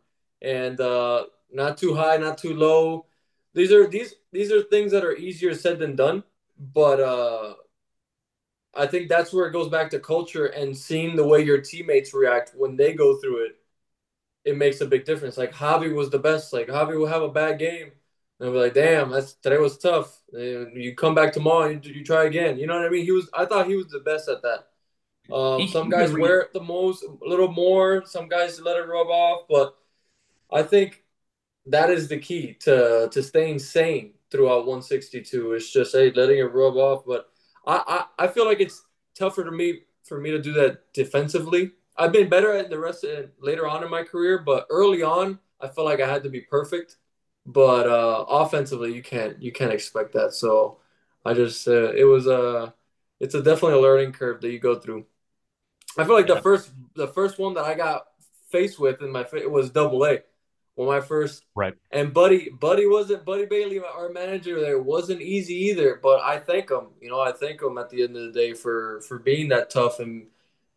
and 0.42 0.80
uh, 0.80 1.26
not 1.52 1.78
too 1.78 1.94
high, 1.94 2.16
not 2.18 2.38
too 2.38 2.54
low. 2.54 3.06
These 3.54 3.72
are 3.72 3.86
these 3.88 4.14
these 4.32 4.52
are 4.52 4.62
things 4.62 4.92
that 4.92 5.04
are 5.04 5.16
easier 5.16 5.54
said 5.54 5.78
than 5.78 5.96
done, 5.96 6.24
but 6.58 7.00
uh, 7.00 7.54
I 8.74 8.86
think 8.86 9.08
that's 9.08 9.32
where 9.32 9.46
it 9.46 9.52
goes 9.52 9.68
back 9.68 9.90
to 9.90 10.00
culture 10.00 10.46
and 10.46 10.76
seeing 10.76 11.16
the 11.16 11.26
way 11.26 11.42
your 11.42 11.60
teammates 11.60 12.14
react 12.14 12.52
when 12.56 12.76
they 12.76 12.92
go 12.92 13.16
through 13.18 13.46
it. 13.46 13.56
It 14.44 14.56
makes 14.56 14.80
a 14.80 14.86
big 14.86 15.04
difference. 15.04 15.38
Like 15.38 15.52
Javi 15.52 15.94
was 15.94 16.10
the 16.10 16.18
best. 16.18 16.52
Like 16.52 16.68
Javi 16.68 16.98
will 16.98 17.06
have 17.06 17.22
a 17.22 17.30
bad 17.30 17.58
game, 17.58 17.92
and 18.38 18.48
I'll 18.48 18.52
be 18.52 18.58
like, 18.58 18.74
"Damn, 18.74 19.10
that's 19.10 19.34
today 19.34 19.58
was 19.58 19.78
tough." 19.78 20.19
You 20.32 20.94
come 20.96 21.14
back 21.14 21.32
tomorrow, 21.32 21.68
you, 21.68 21.80
you 21.82 22.04
try 22.04 22.24
again. 22.24 22.58
You 22.58 22.66
know 22.66 22.76
what 22.76 22.86
I 22.86 22.88
mean? 22.88 23.04
He 23.04 23.12
was. 23.12 23.28
I 23.34 23.44
thought 23.46 23.66
he 23.66 23.76
was 23.76 23.88
the 23.88 24.00
best 24.00 24.28
at 24.28 24.42
that. 24.42 24.66
Um, 25.32 25.68
some 25.68 25.88
guys 25.88 26.12
wear 26.12 26.40
it 26.40 26.52
the 26.52 26.62
most, 26.62 27.04
a 27.04 27.28
little 27.28 27.50
more. 27.50 28.04
Some 28.04 28.28
guys 28.28 28.60
let 28.60 28.76
it 28.76 28.88
rub 28.88 29.08
off, 29.08 29.42
but 29.48 29.76
I 30.52 30.62
think 30.62 31.04
that 31.66 31.90
is 31.90 32.08
the 32.08 32.18
key 32.18 32.54
to 32.60 33.08
to 33.10 33.22
staying 33.22 33.58
sane 33.58 34.14
throughout 34.30 34.66
162. 34.66 35.52
It's 35.52 35.70
just 35.72 35.92
hey, 35.92 36.10
letting 36.12 36.38
it 36.38 36.52
rub 36.52 36.76
off. 36.76 37.04
But 37.06 37.28
I 37.66 38.06
I, 38.18 38.24
I 38.24 38.28
feel 38.28 38.46
like 38.46 38.60
it's 38.60 38.84
tougher 39.14 39.44
to 39.44 39.50
me 39.50 39.80
for 40.04 40.20
me 40.20 40.30
to 40.30 40.40
do 40.40 40.52
that 40.54 40.92
defensively. 40.92 41.72
I've 41.96 42.12
been 42.12 42.28
better 42.28 42.52
at 42.52 42.70
the 42.70 42.78
rest 42.78 43.04
of, 43.04 43.30
later 43.40 43.68
on 43.68 43.84
in 43.84 43.90
my 43.90 44.02
career, 44.02 44.38
but 44.38 44.66
early 44.70 45.02
on, 45.02 45.38
I 45.60 45.68
felt 45.68 45.86
like 45.86 46.00
I 46.00 46.08
had 46.08 46.22
to 46.22 46.30
be 46.30 46.40
perfect. 46.40 46.96
But 47.46 47.88
uh, 47.88 48.24
offensively, 48.28 48.94
you 48.94 49.02
can't 49.02 49.40
you 49.42 49.52
can't 49.52 49.72
expect 49.72 50.12
that. 50.12 50.34
So 50.34 50.78
I 51.24 51.34
just 51.34 51.66
uh, 51.68 51.92
it 51.92 52.04
was 52.04 52.26
a 52.26 52.74
it's 53.20 53.34
a 53.34 53.42
definitely 53.42 53.78
a 53.78 53.82
learning 53.82 54.12
curve 54.12 54.40
that 54.42 54.50
you 54.52 54.58
go 54.58 54.78
through. 54.78 55.06
I 55.98 56.04
feel 56.04 56.14
like 56.14 56.26
Yeah. 56.26 56.34
the 56.34 56.42
first 56.42 56.70
the 56.94 57.08
first 57.08 57.38
one 57.38 57.54
that 57.54 57.64
I 57.64 57.74
got 57.74 58.06
faced 58.50 58.78
with 58.78 59.02
in 59.02 59.10
my 59.12 59.26
it 59.34 59.50
was 59.50 59.70
double 59.70 60.04
A. 60.06 60.20
When 60.74 60.88
my 60.88 61.00
first 61.00 61.44
Right. 61.54 61.74
and 61.90 62.14
Buddy 62.14 62.50
Buddy 62.50 62.86
wasn't 62.86 63.24
Buddy 63.24 63.46
Bailey 63.46 63.80
our 63.80 64.08
manager 64.10 64.60
there 64.60 64.80
wasn't 64.80 65.20
easy 65.22 65.54
either. 65.54 65.98
But 66.02 66.20
I 66.22 66.38
thank 66.38 66.70
him. 66.70 66.88
You 67.00 67.10
know 67.10 67.20
I 67.20 67.32
thank 67.32 67.62
him 67.62 67.78
at 67.78 67.90
the 67.90 68.02
end 68.04 68.16
of 68.16 68.22
the 68.32 68.32
day 68.32 68.54
for 68.54 69.00
for 69.02 69.18
being 69.18 69.48
that 69.48 69.70
tough 69.70 70.00
and 70.00 70.28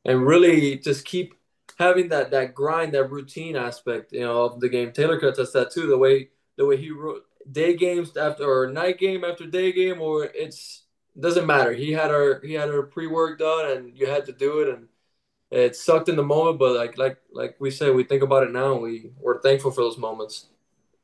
and 0.05 0.26
really 0.26 0.78
just 0.80 1.05
keep 1.05 1.36
having 1.78 2.09
that 2.09 2.32
that 2.32 2.53
grind 2.55 2.93
that 2.93 3.05
routine 3.11 3.55
aspect 3.55 4.11
you 4.14 4.22
know 4.22 4.43
of 4.45 4.59
the 4.59 4.70
game. 4.70 4.91
Taylor 4.91 5.20
could 5.20 5.34
attest 5.34 5.53
that 5.53 5.72
too. 5.72 5.88
The 5.88 5.97
way 5.97 6.30
the 6.58 6.66
way 6.66 6.78
he 6.78 6.91
wrote 6.91 7.24
day 7.51 7.76
games 7.76 8.16
after 8.18 8.43
or 8.43 8.68
night 8.72 8.99
game 8.99 9.24
after 9.24 9.45
day 9.45 9.72
game 9.72 10.01
or 10.01 10.26
it's 10.26 10.84
doesn't 11.20 11.45
matter. 11.45 11.74
He 11.74 11.91
had 11.91 12.12
our 12.12 12.41
he 12.43 12.54
had 12.54 12.70
our 12.70 12.84
pre 12.84 13.08
work 13.08 13.39
done 13.39 13.72
and 13.72 13.97
you 13.97 14.08
had 14.08 14.26
to 14.26 14.32
do 14.32 14.60
it 14.62 14.70
and 14.70 14.88
it 15.51 15.76
sucked 15.76 16.10
in 16.10 16.16
the 16.16 16.24
moment, 16.24 16.58
but 16.60 16.76
like 16.76 16.97
like 16.97 17.18
like 17.32 17.56
we 17.60 17.70
say, 17.72 17.91
we 17.91 18.04
think 18.04 18.24
about 18.24 18.43
it 18.43 18.51
now. 18.51 18.74
And 18.74 18.82
we 18.82 19.12
we're 19.20 19.41
thankful 19.41 19.72
for 19.72 19.82
those 19.82 19.97
moments. 19.99 20.47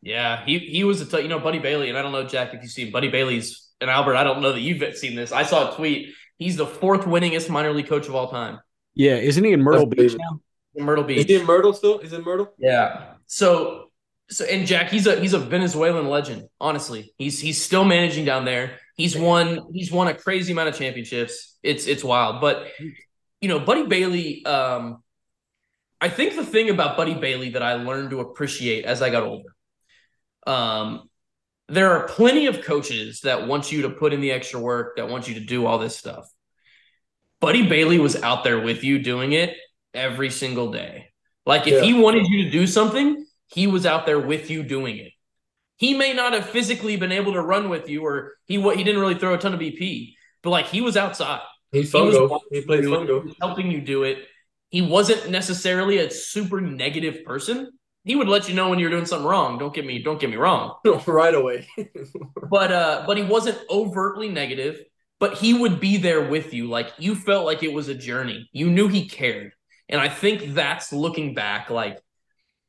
Yeah, 0.01 0.43
he 0.45 0.57
he 0.59 0.83
was 0.83 1.01
a 1.01 1.05
t- 1.05 1.21
you 1.21 1.27
know 1.27 1.39
Buddy 1.39 1.59
Bailey, 1.59 1.89
and 1.89 1.97
I 1.97 2.01
don't 2.01 2.11
know 2.13 2.23
Jack 2.23 2.53
if 2.53 2.63
you've 2.63 2.71
seen 2.71 2.91
Buddy 2.91 3.09
Bailey's 3.09 3.67
and 3.81 3.89
Albert. 3.89 4.15
I 4.15 4.23
don't 4.23 4.41
know 4.41 4.53
that 4.53 4.61
you've 4.61 4.97
seen 4.97 5.15
this. 5.15 5.31
I 5.31 5.43
saw 5.43 5.71
a 5.71 5.75
tweet. 5.75 6.13
He's 6.37 6.55
the 6.55 6.65
fourth 6.65 7.01
winningest 7.01 7.49
minor 7.49 7.73
league 7.73 7.87
coach 7.87 8.07
of 8.07 8.15
all 8.15 8.29
time 8.29 8.59
Yeah, 8.95 9.15
isn't 9.17 9.43
he 9.43 9.51
in 9.51 9.61
Myrtle 9.61 9.85
That's 9.85 9.89
Beach 9.89 10.11
David. 10.13 10.21
now? 10.21 10.39
in 10.75 10.85
Myrtle 10.85 11.03
Is 11.09 11.25
Beach. 11.25 11.27
he 11.27 11.35
in 11.35 11.45
Myrtle 11.45 11.73
still? 11.73 11.99
Is 11.99 12.13
in 12.13 12.23
Myrtle? 12.23 12.53
Yeah. 12.57 13.13
So 13.27 13.88
so 14.29 14.45
and 14.45 14.67
Jack, 14.67 14.89
he's 14.89 15.07
a 15.07 15.19
he's 15.19 15.33
a 15.33 15.39
Venezuelan 15.39 16.07
legend. 16.07 16.47
Honestly, 16.61 17.13
he's 17.17 17.39
he's 17.39 17.61
still 17.63 17.83
managing 17.83 18.25
down 18.25 18.45
there. 18.45 18.77
He's 18.95 19.17
won 19.17 19.59
he's 19.73 19.91
won 19.91 20.07
a 20.07 20.13
crazy 20.13 20.51
amount 20.51 20.69
of 20.69 20.75
championships. 20.75 21.57
It's 21.63 21.87
it's 21.87 22.03
wild, 22.03 22.41
but 22.41 22.67
you 23.41 23.49
know, 23.49 23.59
Buddy 23.59 23.85
Bailey. 23.85 24.45
Um, 24.45 25.01
I 26.01 26.09
think 26.09 26.35
the 26.35 26.45
thing 26.45 26.69
about 26.69 26.95
Buddy 26.95 27.13
Bailey 27.13 27.51
that 27.51 27.63
I 27.63 27.73
learned 27.73 28.11
to 28.11 28.19
appreciate 28.21 28.85
as 28.85 29.01
I 29.01 29.09
got 29.09 29.23
older. 29.23 29.49
Um, 30.47 31.09
there 31.67 31.91
are 31.91 32.07
plenty 32.07 32.47
of 32.47 32.61
coaches 32.61 33.21
that 33.21 33.47
want 33.47 33.71
you 33.71 33.83
to 33.83 33.89
put 33.89 34.13
in 34.13 34.21
the 34.21 34.31
extra 34.31 34.59
work, 34.59 34.95
that 34.95 35.09
want 35.09 35.27
you 35.27 35.35
to 35.35 35.41
do 35.41 35.65
all 35.65 35.77
this 35.77 35.95
stuff. 35.97 36.27
Buddy 37.41 37.67
Bailey 37.67 37.99
was 37.99 38.15
out 38.21 38.43
there 38.43 38.59
with 38.59 38.83
you 38.83 38.99
doing 38.99 39.33
it 39.33 39.55
every 39.93 40.29
single 40.29 40.71
day. 40.71 41.09
Like 41.45 41.67
if 41.67 41.75
Yeah. 41.75 41.81
he 41.81 41.93
wanted 41.93 42.27
you 42.27 42.45
to 42.45 42.49
do 42.49 42.65
something, 42.67 43.25
he 43.49 43.67
was 43.67 43.85
out 43.85 44.05
there 44.05 44.19
with 44.19 44.49
you 44.49 44.63
doing 44.63 44.97
it. 44.97 45.11
He 45.77 45.93
may 45.93 46.13
not 46.13 46.33
have 46.33 46.49
physically 46.49 46.97
been 46.97 47.11
able 47.11 47.33
to 47.33 47.41
run 47.41 47.69
with 47.69 47.89
you, 47.89 48.05
or 48.05 48.33
he 48.45 48.57
what 48.57 48.77
he 48.77 48.83
didn't 48.83 49.01
really 49.01 49.15
throw 49.15 49.33
a 49.33 49.37
ton 49.37 49.53
of 49.53 49.59
BP, 49.59 50.13
but 50.43 50.49
like 50.49 50.67
he 50.67 50.81
was 50.81 50.97
outside. 50.97 51.41
He's 51.71 51.91
He 51.91 52.01
was 52.01 52.15
Fungo. 52.15 52.39
He 52.51 52.61
plays 52.61 52.85
it. 52.85 52.89
He 52.89 52.89
Fungo. 52.89 53.35
helping 53.41 53.71
you 53.71 53.81
do 53.81 54.03
it. 54.03 54.25
He 54.69 54.81
wasn't 54.81 55.29
necessarily 55.29 55.97
a 55.99 56.11
super 56.11 56.61
negative 56.61 57.23
person. 57.25 57.71
He 58.03 58.15
would 58.15 58.27
let 58.27 58.47
you 58.49 58.55
know 58.55 58.69
when 58.69 58.79
you're 58.79 58.89
doing 58.89 59.05
something 59.05 59.27
wrong. 59.27 59.57
Don't 59.57 59.73
get 59.73 59.85
me 59.85 60.01
don't 60.03 60.19
get 60.19 60.29
me 60.29 60.35
wrong. 60.37 60.75
right 61.07 61.33
away. 61.33 61.67
But 62.49 62.71
uh 62.71 63.03
but 63.07 63.17
he 63.17 63.23
wasn't 63.23 63.59
overtly 63.69 64.29
negative, 64.29 64.81
but 65.19 65.37
he 65.37 65.53
would 65.53 65.79
be 65.79 65.97
there 65.97 66.27
with 66.29 66.53
you. 66.53 66.67
Like 66.67 66.91
you 66.97 67.15
felt 67.15 67.45
like 67.45 67.63
it 67.63 67.73
was 67.73 67.87
a 67.87 67.95
journey. 67.95 68.49
You 68.51 68.69
knew 68.69 68.87
he 68.87 69.07
cared. 69.07 69.53
And 69.87 69.99
I 69.99 70.09
think 70.09 70.53
that's 70.53 70.93
looking 70.93 71.33
back 71.33 71.69
like 71.69 71.99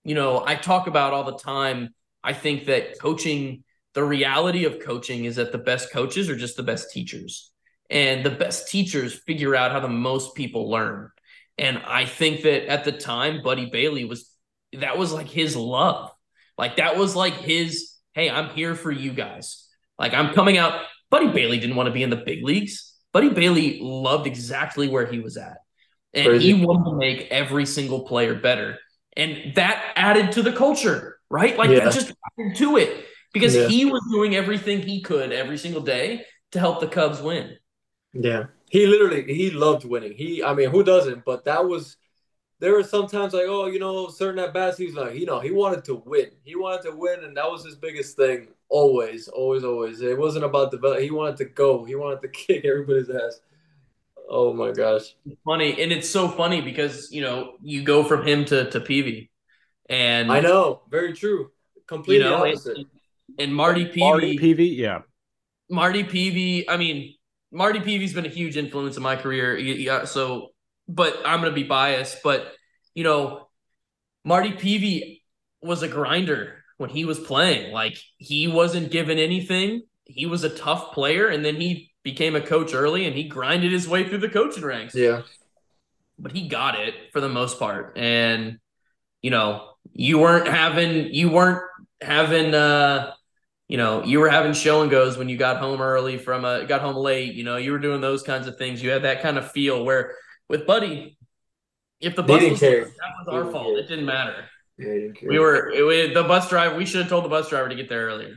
you 0.05 0.15
know, 0.15 0.43
I 0.45 0.55
talk 0.55 0.87
about 0.87 1.13
all 1.13 1.25
the 1.25 1.39
time 1.39 1.91
I 2.23 2.33
think 2.33 2.67
that 2.67 2.99
coaching 2.99 3.65
the 3.95 4.05
reality 4.05 4.65
of 4.65 4.81
coaching 4.81 5.25
is 5.25 5.37
that 5.37 5.53
the 5.53 5.59
best 5.59 5.93
coaches 5.93 6.29
are 6.29 6.37
just 6.37 6.57
the 6.57 6.63
best 6.63 6.93
teachers. 6.93 7.51
And 7.89 8.25
the 8.25 8.31
best 8.31 8.69
teachers 8.69 9.13
figure 9.13 9.57
out 9.57 9.73
how 9.73 9.81
the 9.81 9.89
most 9.89 10.35
people 10.37 10.71
learn. 10.71 11.11
And 11.59 11.79
I 11.79 12.05
think 12.05 12.43
that 12.43 12.69
at 12.69 12.85
the 12.85 12.93
time, 12.93 13.43
Buddy 13.43 13.67
Bailey 13.67 14.05
was 14.05 14.31
that 14.79 14.97
was 14.97 15.13
like 15.13 15.29
his 15.29 15.57
love. 15.57 16.13
Like 16.57 16.77
that 16.77 16.97
was 16.97 17.17
like 17.17 17.35
his, 17.35 17.95
hey, 18.13 18.31
I'm 18.31 18.51
here 18.51 18.77
for 18.77 18.93
you 18.93 19.13
guys. 19.13 19.67
Like 19.99 20.15
I'm 20.15 20.33
coming 20.35 20.57
out. 20.57 20.83
Buddy 21.11 21.27
Bailey 21.27 21.59
didn't 21.59 21.75
want 21.75 21.89
to 21.89 21.93
be 21.93 22.05
in 22.05 22.11
the 22.11 22.17
big 22.17 22.45
leagues. 22.45 22.95
Buddy 23.13 23.31
Bailey 23.31 23.81
loved 23.83 24.29
exactly 24.29 24.89
where 24.89 25.07
he 25.07 25.19
was 25.19 25.37
at. 25.37 25.59
And 26.15 26.27
Crazy. 26.27 26.53
he 26.53 26.65
wanted 26.65 26.91
to 26.91 26.97
make 26.97 27.29
every 27.33 27.67
single 27.67 28.05
player 28.05 28.37
better. 28.37 28.79
And 29.17 29.55
that 29.57 29.93
added 29.97 30.33
to 30.33 30.43
the 30.43 30.53
culture, 30.53 31.19
right? 31.31 31.57
Like 31.59 31.71
Yeah. 31.71 31.81
that 31.85 31.93
just 31.95 32.13
added 32.39 32.57
to 32.57 32.77
it 32.77 33.05
because 33.33 33.55
Yeah. 33.55 33.69
he 33.69 33.85
was 33.85 34.03
doing 34.11 34.37
everything 34.37 34.83
he 34.83 35.03
could 35.03 35.33
every 35.33 35.59
single 35.59 35.83
day 35.83 36.25
to 36.53 36.59
help 36.59 36.81
the 36.81 36.89
Cubs 36.89 37.21
win. 37.21 37.57
Yeah. 38.13 38.47
He 38.71 38.87
literally 38.87 39.25
he 39.35 39.51
loved 39.51 39.85
winning. 39.85 40.13
He 40.13 40.43
I 40.45 40.55
mean, 40.55 40.71
who 40.71 40.83
doesn't? 40.85 41.25
But 41.25 41.45
that 41.45 41.67
was 41.67 41.97
there 42.61 42.73
were 42.73 42.85
sometimes 42.85 43.33
like, 43.33 43.47
oh, 43.49 43.67
you 43.67 43.79
know, 43.79 44.09
certain 44.09 44.39
at 44.39 44.53
bats, 44.53 44.77
he's 44.77 44.95
like, 44.95 45.15
you 45.15 45.25
know, 45.27 45.41
he 45.41 45.51
wanted 45.51 45.83
to 45.87 45.95
win. 45.95 46.27
He 46.45 46.57
wanted 46.57 46.83
to 46.91 46.97
win, 46.97 47.25
and 47.25 47.35
that 47.37 47.51
was 47.51 47.65
his 47.65 47.75
biggest 47.77 48.17
thing. 48.17 48.49
Always, 48.69 49.29
always, 49.29 49.65
always. 49.65 50.03
It 50.03 50.17
wasn't 50.19 50.45
about 50.45 50.71
develop. 50.71 51.01
He 51.01 51.11
wanted 51.11 51.39
to 51.39 51.47
go. 51.47 51.85
He 51.85 51.95
wanted 51.95 52.21
to 52.23 52.29
kick 52.47 52.65
everybody's 52.67 53.09
ass. 53.11 53.41
Oh 54.31 54.53
my 54.53 54.71
gosh. 54.71 55.17
Funny, 55.45 55.83
and 55.83 55.91
it's 55.91 56.09
so 56.09 56.29
funny 56.29 56.61
because 56.61 57.11
you 57.11 57.21
know 57.21 57.55
you 57.63 57.83
go 57.83 58.05
from 58.05 58.25
him 58.25 58.45
to 58.47 58.71
to 58.71 58.81
Pevey, 58.81 59.29
and 59.89 60.31
I 60.31 60.39
know, 60.39 60.83
very 60.89 61.13
true. 61.13 61.51
Completely 61.89 62.25
you 62.25 62.31
know, 62.31 62.47
opposite. 62.47 62.77
and, 62.77 62.87
and 63.41 63.55
Marty 63.55 63.87
Pevey, 63.87 63.99
Marty 63.99 64.39
Pevey, 64.39 64.77
yeah. 64.77 65.01
Marty 65.69 66.05
Pevey. 66.05 66.65
I 66.69 66.77
mean, 66.77 67.15
Marty 67.51 67.81
Pevey's 67.81 68.15
been 68.15 68.25
a 68.25 68.31
huge 68.31 68.57
influence 68.57 68.97
in 68.97 69.03
my 69.03 69.17
career. 69.17 69.59
Yeah, 69.59 69.95
uh, 69.95 70.07
so, 70.07 70.51
but 70.87 71.21
I'm 71.27 71.41
gonna 71.41 71.51
be 71.51 71.65
biased. 71.65 72.23
But 72.23 72.53
you 72.95 73.03
know, 73.03 73.49
Marty 74.25 74.53
Pevey 74.53 75.23
was 75.61 75.83
a 75.83 75.89
grinder 75.89 76.63
when 76.79 76.91
he 76.91 77.05
was 77.05 77.19
playing. 77.19 77.73
Like 77.73 77.99
he 78.19 78.47
wasn't 78.47 78.93
given 78.93 79.19
anything. 79.19 79.83
He 80.05 80.27
was 80.27 80.45
a 80.45 80.51
tough 80.51 80.93
player, 80.93 81.27
and 81.27 81.45
then 81.45 81.57
he 81.57 81.90
became 82.03 82.35
a 82.37 82.41
coach 82.41 82.75
early, 82.75 83.07
and 83.07 83.15
he 83.17 83.25
grinded 83.25 83.73
his 83.73 83.89
way 83.89 84.09
through 84.09 84.19
the 84.19 84.29
coaching 84.29 84.65
ranks. 84.65 84.95
Yeah. 84.95 85.23
But 86.19 86.33
he 86.33 86.49
got 86.49 86.79
it 86.79 86.95
for 87.13 87.21
the 87.21 87.29
most 87.29 87.59
part, 87.59 87.97
and 87.97 88.59
you 89.23 89.31
know, 89.31 89.71
you 89.93 90.19
weren't 90.19 90.49
having 90.49 91.13
you 91.15 91.31
weren't 91.31 91.63
having 92.03 92.55
uh 92.55 93.13
you 93.69 93.77
know, 93.77 94.03
you 94.03 94.19
were 94.19 94.29
having 94.29 94.53
show 94.53 94.83
and 94.83 94.91
goes 94.91 95.17
when 95.17 95.29
you 95.29 95.37
got 95.37 95.59
home 95.59 95.81
early 95.81 96.19
from 96.19 96.45
a 96.45 96.65
got 96.67 96.81
home 96.81 96.97
late. 96.97 97.35
You 97.35 97.45
know, 97.45 97.57
you 97.57 97.71
were 97.73 97.79
doing 97.79 98.01
those 98.01 98.23
kinds 98.23 98.47
of 98.49 98.57
things. 98.57 98.83
You 98.83 98.91
had 98.91 99.03
that 99.03 99.23
kind 99.23 99.39
of 99.39 99.51
feel 99.53 99.85
where 99.85 100.17
with 100.49 100.67
Buddy, 100.67 101.17
if 102.01 102.17
the 102.17 102.23
bus 102.23 102.41
didn't 102.41 102.53
was 102.53 102.61
care. 102.61 102.85
that 102.85 102.93
was 103.25 103.29
our 103.29 103.51
fault. 103.53 103.67
care. 103.67 103.79
It 103.79 103.89
didn't 103.89 104.07
matter. 104.07 104.45
Yeah, 104.77 104.87
didn't 104.87 105.15
care. 105.21 105.29
We 105.29 105.39
were 105.39 105.71
it, 105.71 105.87
we- 105.87 106.13
the 106.13 106.25
bus 106.25 106.49
driver. 106.51 106.75
We 106.77 106.85
should 106.85 107.01
have 107.03 107.09
told 107.09 107.25
the 107.25 107.29
bus 107.29 107.49
driver 107.49 107.69
to 107.69 107.75
get 107.77 107.89
there 107.89 108.07
earlier. 108.07 108.37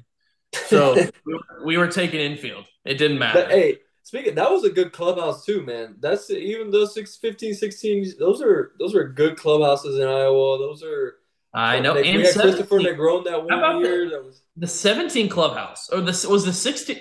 So 0.68 0.96
we, 0.96 1.10
were, 1.34 1.66
we 1.66 1.78
were 1.78 1.88
taking 1.88 2.20
infield. 2.20 2.66
It 2.86 2.96
didn't 2.96 3.20
matter. 3.20 3.42
But, 3.42 3.52
hey, 3.52 3.78
speaking, 4.04 4.36
that 4.36 4.50
was 4.50 4.64
a 4.64 4.70
good 4.70 4.92
clubhouse 4.92 5.46
too, 5.46 5.64
man. 5.64 5.96
That's 6.00 6.30
even 6.30 6.72
those 6.72 6.94
six, 6.94 7.16
15, 7.18 7.54
16, 7.54 8.14
those 8.20 8.42
are 8.42 8.74
those 8.80 8.96
are 8.96 9.08
good 9.08 9.38
clubhouses 9.38 10.00
in 10.00 10.08
Iowa. 10.08 10.58
Those 10.58 10.84
are. 10.84 11.16
I 11.56 11.80
know. 11.80 11.94
Like, 11.94 12.06
and 12.06 12.18
we 12.18 12.24
had 12.24 12.34
Kristopher 12.34 12.82
Negron 12.82 13.26
that 13.26 13.44
one 13.44 13.80
year. 13.80 14.10
That 14.10 14.24
was 14.24 14.44
the 14.58 14.68
17 14.68 15.30
clubhouse 15.30 15.90
or 15.90 16.02
this 16.02 16.26
was 16.26 16.46
the 16.46 16.54
16 16.54 16.98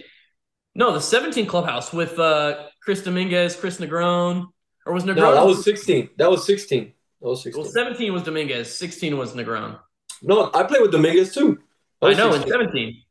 no 0.74 0.92
the 0.92 1.00
17 1.00 1.46
clubhouse 1.46 1.92
with 1.92 2.18
uh 2.18 2.66
chris 2.82 3.02
dominguez 3.02 3.56
chris 3.56 3.78
negron 3.78 4.46
or 4.86 4.94
was 4.94 5.04
negron 5.04 5.16
no, 5.16 5.34
that 5.34 5.46
was 5.46 5.64
sixteen. 5.64 6.08
That 6.16 6.30
was 6.30 6.46
sixteen. 6.46 6.92
That 7.20 7.28
was 7.28 7.42
16. 7.42 7.62
well 7.62 7.70
17 7.70 8.12
was 8.12 8.22
dominguez 8.22 8.74
16 8.74 9.16
was 9.16 9.32
negron 9.34 9.78
No, 10.22 10.50
I 10.54 10.62
played 10.64 10.82
with 10.82 10.92
Dominguez 10.92 11.34
too. 11.34 11.58
I 12.00 12.14
know 12.14 12.32
in 12.34 12.48
17 12.48 13.02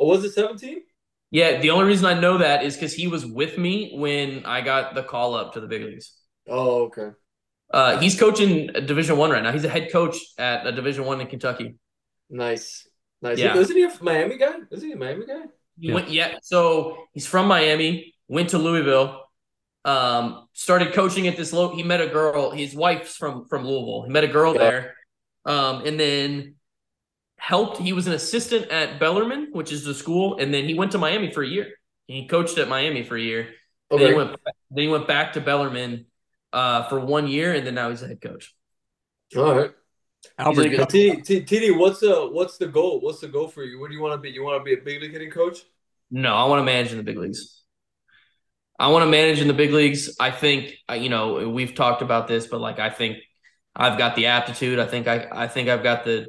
Oh, 0.00 0.06
was 0.08 0.24
it 0.24 0.32
seventeen? 0.32 0.80
yeah 1.32 1.60
the 1.60 1.70
only 1.70 1.84
reason 1.84 2.06
i 2.06 2.14
know 2.18 2.38
that 2.38 2.64
is 2.64 2.74
because 2.74 2.92
he 2.92 3.06
was 3.06 3.24
with 3.24 3.56
me 3.56 3.92
when 3.94 4.44
i 4.46 4.60
got 4.60 4.94
the 4.96 5.02
call 5.04 5.34
up 5.34 5.52
to 5.54 5.60
the 5.60 5.68
big 5.68 5.82
leagues 5.82 6.12
Oh, 6.48 6.84
okay. 6.86 7.10
uh 7.72 8.00
he's 8.00 8.18
coaching 8.18 8.66
division 8.92 9.16
one 9.16 9.30
right 9.30 9.42
now 9.42 9.52
he's 9.52 9.64
a 9.64 9.68
head 9.68 9.92
coach 9.92 10.16
at 10.38 10.66
a 10.66 10.72
division 10.72 11.04
one 11.04 11.20
in 11.20 11.26
kentucky 11.28 11.76
Nice, 12.32 12.86
nice. 13.22 13.38
Yeah. 13.38 13.56
Isn't 13.56 13.76
he 13.76 13.82
a 13.82 13.92
Miami 14.00 14.38
guy? 14.38 14.54
Is 14.70 14.82
he 14.82 14.92
a 14.92 14.96
Miami 14.96 15.26
guy? 15.26 15.42
He 15.80 15.88
Yeah. 15.88 15.94
went 15.94 16.08
yeah. 16.10 16.38
So 16.42 16.62
he's 17.12 17.26
from 17.26 17.48
Miami, 17.48 18.14
went 18.28 18.50
to 18.50 18.58
Louisville, 18.58 19.24
um, 19.84 20.46
started 20.52 20.92
coaching 20.92 21.26
at 21.26 21.36
this 21.36 21.52
low. 21.52 21.74
He 21.74 21.82
met 21.82 22.00
a 22.00 22.06
girl, 22.06 22.52
his 22.52 22.72
wife's 22.72 23.16
from 23.16 23.46
from 23.48 23.66
Louisville. 23.66 24.02
He 24.06 24.10
met 24.12 24.22
a 24.22 24.28
girl 24.28 24.52
Yeah. 24.54 24.58
there. 24.60 24.94
Um, 25.44 25.84
and 25.86 25.98
then 25.98 26.54
helped 27.40 27.78
he 27.78 27.92
was 27.92 28.06
an 28.06 28.12
assistant 28.12 28.70
at 28.70 29.00
Bellarmine, 29.00 29.48
which 29.52 29.72
is 29.72 29.84
the 29.84 29.94
school, 29.94 30.38
and 30.38 30.52
then 30.52 30.64
he 30.64 30.74
went 30.74 30.92
to 30.92 30.98
Miami 30.98 31.32
for 31.32 31.42
a 31.42 31.48
year. 31.48 31.68
He 32.06 32.26
coached 32.26 32.58
at 32.58 32.68
Miami 32.68 33.02
for 33.02 33.16
a 33.16 33.20
year. 33.20 33.48
Then 33.90 34.06
he 34.06 34.12
went 34.12 34.36
then 34.70 34.82
he 34.84 34.88
went 34.88 35.08
back 35.08 35.32
to 35.32 35.40
Bellarmine 35.40 36.06
uh 36.52 36.88
for 36.88 37.00
one 37.00 37.28
year 37.28 37.54
and 37.54 37.66
then 37.66 37.74
now 37.74 37.90
he's 37.90 38.02
a 38.02 38.08
head 38.08 38.20
coach. 38.20 38.54
All 39.36 39.54
right. 39.54 39.70
Albert, 40.38 40.70
He's 40.70 40.78
a 40.78 40.86
T- 40.86 41.22
T- 41.22 41.42
TD, 41.42 41.78
what's 41.78 42.00
the 42.00 42.28
what's 42.30 42.58
the 42.58 42.66
goal? 42.66 43.00
What's 43.00 43.20
the 43.20 43.28
goal 43.28 43.48
for 43.48 43.64
you? 43.64 43.80
What 43.80 43.88
do 43.88 43.96
you 43.96 44.02
want 44.02 44.14
to 44.14 44.18
be? 44.18 44.30
You 44.30 44.44
want 44.44 44.60
to 44.60 44.64
be 44.64 44.74
a 44.74 44.84
big 44.84 45.00
league 45.00 45.12
hitting 45.12 45.30
coach? 45.30 45.58
No, 46.10 46.34
I 46.34 46.44
want 46.44 46.60
to 46.60 46.64
manage 46.64 46.90
in 46.92 46.98
the 46.98 47.04
big 47.04 47.16
leagues. 47.16 47.62
I 48.78 48.88
want 48.88 49.04
to 49.04 49.10
manage 49.10 49.40
in 49.40 49.48
the 49.48 49.54
big 49.54 49.72
leagues. 49.72 50.16
I 50.18 50.30
think 50.30 50.74
uh, 50.90 50.94
you 50.94 51.08
know 51.08 51.48
we've 51.48 51.74
talked 51.74 52.02
about 52.02 52.28
this, 52.28 52.46
but 52.46 52.60
like 52.60 52.78
I 52.78 52.90
think 52.90 53.18
I've 53.74 53.98
got 53.98 54.16
the 54.16 54.26
aptitude. 54.26 54.78
I 54.78 54.86
think 54.86 55.06
I 55.08 55.26
I 55.30 55.48
think 55.48 55.68
I've 55.68 55.82
got 55.82 56.04
the 56.04 56.26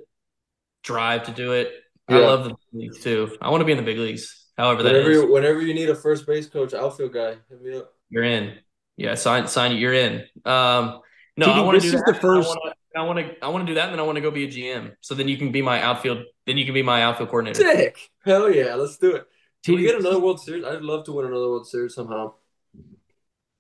drive 0.84 1.24
to 1.24 1.32
do 1.32 1.54
it. 1.54 1.72
I 2.08 2.18
love 2.20 2.44
the 2.44 2.50
big 2.50 2.58
leagues 2.74 3.00
too. 3.04 3.38
I 3.42 3.50
want 3.50 3.62
to 3.62 3.66
be 3.66 3.72
in 3.72 3.78
the 3.78 3.84
big 3.84 3.98
leagues. 3.98 4.48
However, 4.58 4.84
that 4.84 4.92
Whenever 4.94 5.12
is, 5.12 5.22
you, 5.22 5.32
whenever 5.32 5.62
you 5.62 5.74
need 5.74 5.90
a 5.90 5.96
first 5.96 6.28
base 6.28 6.48
coach, 6.48 6.74
outfield 6.74 7.14
guy, 7.14 7.36
hit 7.50 7.62
me 7.62 7.78
up. 7.78 7.94
you're 8.10 8.24
in. 8.24 8.58
Yeah, 8.98 9.16
sign 9.16 9.48
sign. 9.48 9.78
You're 9.78 9.94
in. 9.94 10.26
Um, 10.46 11.00
no, 11.38 11.48
TD, 11.48 11.54
I 11.54 11.62
want 11.62 11.82
to 11.82 11.90
do 11.90 11.98
that. 11.98 12.04
the 12.08 12.14
first- 12.16 12.58
I 12.94 13.04
want 13.04 13.20
to. 13.20 13.34
I 13.42 13.48
want 13.48 13.66
to 13.66 13.72
do 13.72 13.76
that, 13.76 13.86
and 13.86 13.94
then 13.94 14.00
I 14.02 14.04
want 14.04 14.18
to 14.18 14.22
go 14.22 14.30
be 14.32 14.44
a 14.44 14.48
GM. 14.50 14.92
So 15.00 15.16
then 15.16 15.30
you 15.30 15.38
can 15.38 15.54
be 15.54 15.62
my 15.62 15.82
outfield. 15.82 16.24
Then 16.46 16.58
you 16.58 16.66
can 16.66 16.74
be 16.74 16.84
my 16.84 17.02
outfield 17.04 17.30
coordinator. 17.30 17.62
Sick. 17.62 17.98
Hell 18.26 18.54
yeah, 18.54 18.76
let's 18.76 18.98
do 18.98 19.16
it. 19.16 19.26
Can 19.64 19.76
we 19.76 19.84
get 19.84 19.96
another 19.96 20.20
World 20.20 20.42
Series? 20.42 20.66
I'd 20.66 20.82
love 20.82 21.06
to 21.06 21.14
win 21.14 21.26
another 21.28 21.48
World 21.48 21.68
Series 21.68 21.96
somehow. 21.96 22.34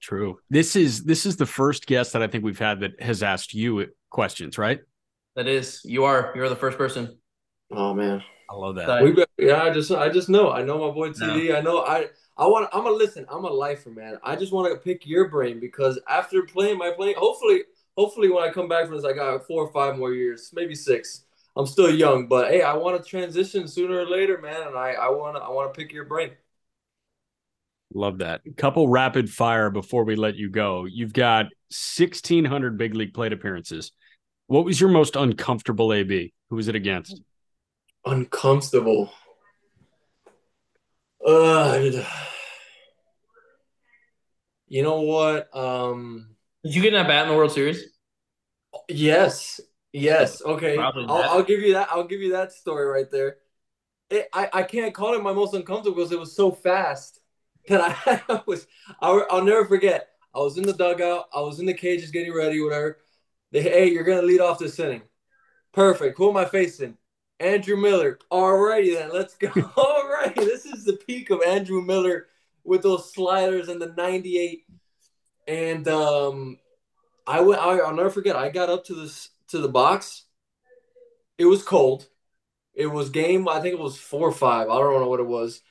True. 0.01 0.39
This 0.49 0.75
is 0.75 1.03
this 1.03 1.25
is 1.25 1.37
the 1.37 1.45
first 1.45 1.85
guest 1.85 2.11
that 2.13 2.21
I 2.21 2.27
think 2.27 2.43
we've 2.43 2.59
had 2.59 2.81
that 2.81 3.01
has 3.01 3.23
asked 3.23 3.53
you 3.53 3.87
questions, 4.09 4.57
right? 4.57 4.81
That 5.35 5.47
is. 5.47 5.81
You 5.85 6.03
are. 6.05 6.31
You're 6.35 6.49
the 6.49 6.55
first 6.55 6.77
person. 6.77 7.17
Oh 7.71 7.93
man, 7.93 8.21
I 8.49 8.55
love 8.55 8.75
that. 8.75 8.87
That- 8.87 9.03
we 9.03 9.45
yeah. 9.45 9.63
I 9.63 9.73
just 9.73 9.91
I 9.91 10.09
just 10.09 10.29
know. 10.29 10.51
I 10.51 10.63
know 10.63 10.87
my 10.87 10.93
boy 10.93 11.09
TD. 11.09 11.55
I 11.55 11.61
know 11.61 11.79
I. 11.79 12.07
I 12.37 12.47
want. 12.47 12.69
I'm 12.73 12.85
a 12.85 12.89
listen. 12.89 13.25
I'm 13.29 13.45
a 13.45 13.49
lifer, 13.49 13.91
man. 13.91 14.17
I 14.23 14.35
just 14.35 14.51
want 14.51 14.73
to 14.73 14.79
pick 14.79 15.05
your 15.05 15.29
brain 15.29 15.59
because 15.59 15.99
after 16.09 16.43
playing 16.43 16.77
my 16.77 16.91
playing, 16.91 17.15
hopefully, 17.17 17.63
hopefully 17.95 18.29
when 18.29 18.43
I 18.43 18.51
come 18.51 18.67
back 18.67 18.87
from 18.87 18.95
this, 18.95 19.05
I 19.05 19.13
got 19.13 19.45
four 19.45 19.63
or 19.65 19.71
five 19.71 19.97
more 19.97 20.13
years, 20.13 20.51
maybe 20.53 20.75
six. 20.75 21.25
I'm 21.55 21.67
still 21.67 21.93
young, 21.93 22.27
but 22.27 22.49
hey, 22.49 22.61
I 22.61 22.73
want 22.75 23.01
to 23.01 23.07
transition 23.07 23.67
sooner 23.67 23.99
or 23.99 24.09
later, 24.09 24.39
man. 24.39 24.67
And 24.67 24.77
I 24.77 24.91
I 24.93 25.09
want 25.09 25.35
to 25.35 25.41
I 25.41 25.49
want 25.49 25.73
to 25.73 25.77
pick 25.77 25.91
your 25.91 26.05
brain. 26.05 26.31
Love 27.93 28.19
that. 28.19 28.41
Couple 28.57 28.87
rapid 28.87 29.29
fire 29.29 29.69
before 29.69 30.05
we 30.05 30.15
let 30.15 30.35
you 30.35 30.49
go. 30.49 30.85
You've 30.85 31.13
got 31.13 31.45
1600 31.69 32.77
big 32.77 32.95
league 32.95 33.13
plate 33.13 33.33
appearances. 33.33 33.91
What 34.51 34.65
was 34.65 34.81
your 34.81 34.89
most 34.89 35.15
uncomfortable 35.15 35.93
AB? 35.93 36.33
Who 36.49 36.57
was 36.57 36.67
it 36.67 36.75
against? 36.75 37.21
Uncomfortable. 38.03 39.09
Uh, 41.25 42.03
you 44.67 44.83
know 44.83 45.03
what? 45.03 45.55
Um. 45.55 46.35
Did 46.65 46.75
you 46.75 46.81
get 46.81 46.93
in 46.93 47.01
that 47.01 47.07
bat 47.07 47.23
in 47.23 47.29
the 47.29 47.37
World 47.37 47.53
Series? 47.53 47.81
Yes. 48.89 49.61
Yes. 49.93 50.41
Okay. 50.41 50.77
I'll. 50.77 51.07
I'll 51.07 51.43
give 51.43 51.61
you 51.61 51.75
that. 51.75 51.87
I'll 51.89 52.03
give 52.03 52.19
you 52.19 52.33
that 52.33 52.51
story 52.51 52.85
right 52.87 53.09
there. 53.09 53.37
It, 54.09 54.27
I 54.33 54.49
I 54.51 54.63
can't 54.63 54.93
call 54.93 55.13
it 55.13 55.23
my 55.23 55.31
most 55.31 55.53
uncomfortable 55.53 55.95
because 55.95 56.11
it 56.11 56.19
was 56.19 56.35
so 56.35 56.51
fast 56.51 57.21
that 57.69 57.79
I, 58.05 58.21
I 58.27 58.41
was. 58.45 58.67
I'll, 58.99 59.25
I'll 59.31 59.45
never 59.45 59.63
forget. 59.63 60.09
I 60.35 60.39
was 60.39 60.57
in 60.57 60.63
the 60.63 60.73
dugout. 60.73 61.29
I 61.33 61.39
was 61.39 61.61
in 61.61 61.65
the 61.65 61.73
cages 61.73 62.11
getting 62.11 62.35
ready. 62.35 62.59
Whatever. 62.59 62.97
Hey, 63.51 63.89
you're 63.89 64.03
gonna 64.03 64.21
lead 64.21 64.39
off 64.39 64.59
this 64.59 64.79
inning. 64.79 65.01
Perfect. 65.73 66.17
Who 66.17 66.29
am 66.29 66.37
I 66.37 66.45
facing? 66.45 66.97
Andrew 67.39 67.75
Miller. 67.75 68.19
Alrighty 68.31 68.95
then, 68.95 69.11
let's 69.11 69.35
go. 69.35 69.49
All 69.75 70.07
right, 70.07 70.35
this 70.35 70.65
is 70.65 70.85
the 70.85 70.93
peak 70.93 71.29
of 71.31 71.41
Andrew 71.45 71.81
Miller 71.81 72.27
with 72.63 72.83
those 72.83 73.11
sliders 73.13 73.67
and 73.67 73.81
the 73.81 73.93
98. 73.97 74.63
And 75.47 75.87
um, 75.87 76.59
I 77.27 77.41
went. 77.41 77.61
I, 77.61 77.79
I'll 77.79 77.95
never 77.95 78.09
forget. 78.09 78.35
I 78.35 78.49
got 78.49 78.69
up 78.69 78.85
to 78.85 78.93
this 78.93 79.29
to 79.49 79.57
the 79.57 79.67
box. 79.67 80.23
It 81.37 81.45
was 81.45 81.63
cold. 81.63 82.07
It 82.73 82.87
was 82.87 83.09
game. 83.09 83.49
I 83.49 83.59
think 83.59 83.73
it 83.73 83.79
was 83.79 83.97
four 83.97 84.29
or 84.29 84.33
five. 84.33 84.69
I 84.69 84.77
don't 84.77 85.01
know 85.01 85.09
what 85.09 85.19
it 85.19 85.27
was. 85.27 85.61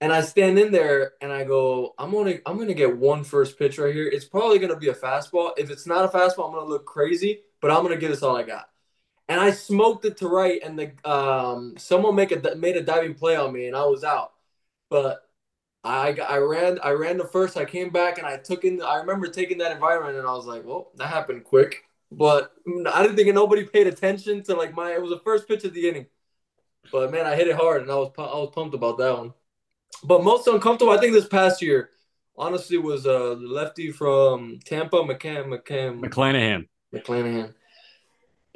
And 0.00 0.12
I 0.12 0.22
stand 0.22 0.58
in 0.58 0.72
there 0.72 1.12
and 1.20 1.30
I 1.32 1.44
go, 1.44 1.94
I'm 1.98 2.10
gonna 2.12 2.36
I'm 2.46 2.58
gonna 2.58 2.74
get 2.74 2.96
one 2.96 3.22
first 3.24 3.58
pitch 3.58 3.78
right 3.78 3.94
here. 3.94 4.08
It's 4.08 4.24
probably 4.24 4.58
gonna 4.58 4.76
be 4.78 4.88
a 4.88 4.94
fastball. 4.94 5.52
If 5.58 5.70
it's 5.70 5.86
not 5.86 6.04
a 6.06 6.08
fastball, 6.08 6.48
I'm 6.48 6.54
gonna 6.54 6.64
look 6.64 6.86
crazy, 6.86 7.42
but 7.60 7.70
I'm 7.70 7.82
gonna 7.82 7.96
give 7.96 8.10
this 8.10 8.22
all 8.22 8.36
I 8.36 8.42
got. 8.44 8.70
And 9.28 9.40
I 9.40 9.50
smoked 9.52 10.04
it 10.06 10.16
to 10.18 10.28
right, 10.28 10.60
and 10.64 10.78
the 10.78 11.10
um 11.10 11.74
someone 11.78 12.14
make 12.16 12.32
a 12.32 12.54
made 12.56 12.76
a 12.76 12.82
diving 12.82 13.14
play 13.14 13.36
on 13.36 13.52
me, 13.52 13.66
and 13.66 13.76
I 13.76 13.84
was 13.84 14.02
out. 14.04 14.32
But 14.88 15.28
I 15.84 16.16
I 16.28 16.38
ran 16.38 16.78
I 16.82 16.90
ran 16.92 17.18
the 17.18 17.24
first. 17.26 17.56
I 17.56 17.64
came 17.64 17.90
back 17.90 18.18
and 18.18 18.26
I 18.26 18.38
took 18.38 18.64
in. 18.64 18.82
I 18.82 18.96
remember 18.96 19.28
taking 19.28 19.58
that 19.58 19.72
environment, 19.72 20.16
and 20.18 20.26
I 20.26 20.32
was 20.32 20.46
like, 20.46 20.64
well, 20.64 20.90
that 20.96 21.08
happened 21.08 21.44
quick. 21.44 21.84
But 22.12 22.52
I 22.92 23.02
didn't 23.02 23.16
think 23.16 23.32
nobody 23.34 23.64
paid 23.66 23.86
attention 23.86 24.42
to 24.44 24.54
like 24.56 24.74
my. 24.74 24.92
It 24.92 25.02
was 25.02 25.10
the 25.10 25.20
first 25.20 25.46
pitch 25.48 25.64
of 25.64 25.74
the 25.74 25.88
inning. 25.88 26.06
But 26.92 27.10
man, 27.12 27.26
I 27.26 27.36
hit 27.36 27.48
it 27.48 27.56
hard, 27.56 27.82
and 27.82 27.90
I 27.90 27.96
was 27.96 28.12
I 28.18 28.22
was 28.22 28.50
pumped 28.54 28.74
about 28.74 28.98
that 28.98 29.16
one. 29.18 29.34
But 30.04 30.24
most 30.24 30.46
uncomfortable, 30.46 30.92
I 30.92 30.98
think 30.98 31.12
this 31.12 31.26
past 31.28 31.60
year, 31.62 31.90
honestly, 32.36 32.78
was 32.78 33.06
uh 33.06 33.34
the 33.34 33.46
lefty 33.46 33.90
from 33.90 34.58
Tampa, 34.64 34.96
McCann, 34.98 35.46
McCann, 35.46 36.00
McClanahan. 36.00 36.66
McClanahan. 36.94 37.54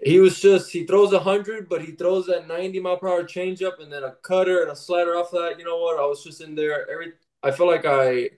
he 0.03 0.19
was 0.21 0.41
just 0.41 0.71
he 0.71 0.85
throws 0.85 1.13
a 1.13 1.21
hundred, 1.21 1.69
but 1.69 1.83
he 1.83 1.93
throws 1.93 2.27
that 2.27 2.49
ninety 2.49 2.81
mile 2.81 2.97
per 2.97 3.09
hour 3.09 3.25
changeup 3.25 3.81
and 3.83 3.93
then 3.93 4.03
a 4.05 4.13
cutter 4.23 4.63
and 4.63 4.71
a 4.71 4.77
slider 4.77 5.17
off 5.17 5.31
that. 5.33 5.57
You 5.59 5.65
know 5.65 5.79
what? 5.79 5.99
I 5.99 6.07
was 6.07 6.25
just 6.25 6.41
in 6.41 6.55
there. 6.55 6.89
Every 6.91 7.13
I 7.43 7.51
feel 7.51 7.67
like 7.67 7.85
I 7.85 8.31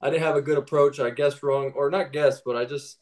I 0.00 0.10
didn't 0.10 0.22
have 0.22 0.36
a 0.36 0.42
good 0.42 0.58
approach. 0.58 1.00
I 1.00 1.10
guessed 1.10 1.42
wrong, 1.42 1.72
or 1.74 1.90
not 1.90 2.12
guessed, 2.12 2.42
but 2.44 2.56
I 2.56 2.64
just 2.64 2.98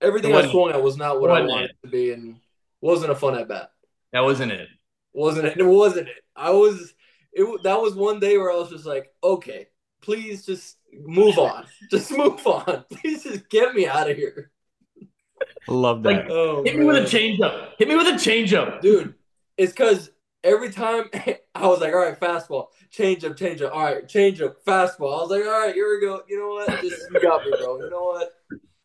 everything 0.00 0.34
I 0.34 0.50
swung 0.50 0.70
at 0.70 0.82
was 0.82 0.96
not 0.96 1.20
what 1.20 1.30
I 1.30 1.40
wanted 1.40 1.70
it. 1.70 1.76
to 1.82 1.88
be, 1.88 2.12
and 2.12 2.36
wasn't 2.80 3.12
a 3.12 3.14
fun 3.14 3.38
at 3.38 3.48
bat. 3.48 3.70
That 4.12 4.20
wasn't 4.20 4.52
it. 4.52 4.68
Wasn't 5.12 5.46
it? 5.46 5.56
It 5.56 5.64
wasn't 5.64 6.08
it. 6.08 6.24
I 6.36 6.50
was. 6.50 6.93
It 7.34 7.62
that 7.64 7.80
was 7.80 7.94
one 7.94 8.20
day 8.20 8.38
where 8.38 8.50
I 8.50 8.56
was 8.56 8.70
just 8.70 8.86
like, 8.86 9.12
okay, 9.22 9.68
please 10.00 10.46
just 10.46 10.76
move 10.92 11.38
on. 11.38 11.66
Just 11.90 12.12
move 12.12 12.46
on. 12.46 12.84
Please 12.92 13.24
just 13.24 13.48
get 13.48 13.74
me 13.74 13.86
out 13.86 14.08
of 14.08 14.16
here. 14.16 14.52
Love 15.66 16.02
that. 16.04 16.10
Like, 16.10 16.30
oh, 16.30 16.62
hit 16.62 16.76
man. 16.76 16.86
me 16.86 16.92
with 16.92 17.12
a 17.12 17.16
changeup. 17.16 17.70
Hit 17.78 17.88
me 17.88 17.96
with 17.96 18.06
a 18.06 18.12
changeup, 18.12 18.80
dude. 18.80 19.14
It's 19.56 19.72
because 19.72 20.10
every 20.42 20.70
time 20.70 21.04
I 21.54 21.66
was 21.66 21.80
like, 21.80 21.92
all 21.92 22.00
right, 22.00 22.18
fastball, 22.18 22.68
changeup, 22.92 23.36
changeup, 23.36 23.72
all 23.72 23.82
right, 23.82 24.06
changeup, 24.06 24.56
fastball. 24.66 25.18
I 25.18 25.22
was 25.22 25.30
like, 25.30 25.44
all 25.44 25.66
right, 25.66 25.74
here 25.74 25.90
we 25.90 26.06
go. 26.06 26.22
You 26.28 26.38
know 26.38 26.48
what? 26.48 26.80
Just 26.80 27.10
you 27.12 27.20
got 27.20 27.44
me, 27.44 27.52
bro. 27.58 27.78
You 27.78 27.90
know 27.90 28.04
what? 28.04 28.32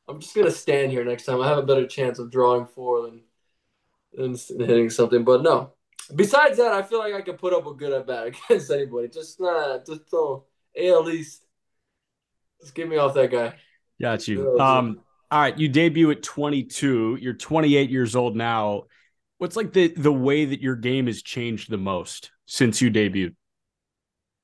I'm 0.07 0.19
just 0.19 0.35
gonna 0.35 0.51
stand 0.51 0.91
here 0.91 1.05
next 1.05 1.25
time. 1.25 1.41
I 1.41 1.47
have 1.47 1.59
a 1.59 1.63
better 1.63 1.85
chance 1.85 2.17
of 2.17 2.31
drawing 2.31 2.65
four 2.65 3.03
than 3.03 3.21
than 4.13 4.35
hitting 4.67 4.89
something. 4.89 5.23
But 5.23 5.43
no. 5.43 5.73
Besides 6.15 6.57
that, 6.57 6.73
I 6.73 6.81
feel 6.81 6.99
like 6.99 7.13
I 7.13 7.21
can 7.21 7.35
put 7.35 7.53
up 7.53 7.65
a 7.67 7.73
good 7.73 7.93
at 7.93 8.07
bat 8.07 8.27
against 8.49 8.71
anybody. 8.71 9.07
Just 9.09 9.39
not, 9.39 9.85
just 9.85 10.09
don't. 10.09 10.43
AL 10.77 11.09
East. 11.09 11.43
Just 12.61 12.75
get 12.75 12.89
me 12.89 12.97
off 12.97 13.13
that 13.13 13.31
guy. 13.31 13.55
Got 14.01 14.27
you. 14.27 14.59
Um, 14.59 15.01
all 15.31 15.41
right, 15.41 15.57
you 15.57 15.69
debut 15.69 16.09
at 16.11 16.23
22. 16.23 17.19
You're 17.21 17.33
28 17.33 17.89
years 17.89 18.15
old 18.15 18.35
now. 18.35 18.83
What's 19.37 19.55
like 19.55 19.71
the 19.71 19.87
the 19.89 20.11
way 20.11 20.45
that 20.45 20.61
your 20.61 20.75
game 20.75 21.07
has 21.07 21.21
changed 21.21 21.69
the 21.69 21.77
most 21.77 22.31
since 22.45 22.81
you 22.81 22.91
debuted? 22.91 23.35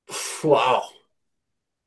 Wow. 0.44 0.84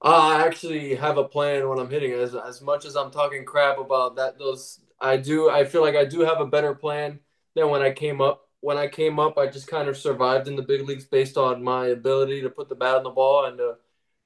I 0.02 0.46
actually 0.46 0.96
have 0.96 1.18
a 1.18 1.24
plan 1.24 1.68
when 1.70 1.78
I'm 1.80 1.90
hitting. 1.90 2.14
As 2.14 2.36
as 2.36 2.62
much 2.62 2.86
as 2.86 2.96
I'm 2.96 3.12
talking 3.12 3.46
crap 3.46 3.78
about 3.78 4.16
that, 4.16 4.40
those 4.40 4.80
I 5.00 5.18
do. 5.18 5.50
I 5.50 5.66
feel 5.66 5.82
like 5.82 5.96
I 5.96 6.06
do 6.06 6.22
have 6.22 6.42
a 6.42 6.46
better 6.46 6.74
plan 6.74 7.20
than 7.56 7.70
when 7.70 7.82
I 7.82 7.92
came 7.92 8.22
up. 8.22 8.49
When 8.62 8.78
I 8.78 8.88
came 8.88 9.20
up, 9.20 9.38
I 9.38 9.48
just 9.48 9.68
kind 9.68 9.88
of 9.88 9.98
survived 9.98 10.48
in 10.48 10.56
the 10.56 10.62
big 10.62 10.82
leagues 10.82 11.06
based 11.06 11.38
on 11.38 11.64
my 11.64 11.88
ability 11.88 12.42
to 12.42 12.50
put 12.50 12.70
the 12.70 12.76
bat 12.76 12.98
on 12.98 13.04
the 13.04 13.10
ball 13.10 13.46
and 13.46 13.58
to, 13.58 13.76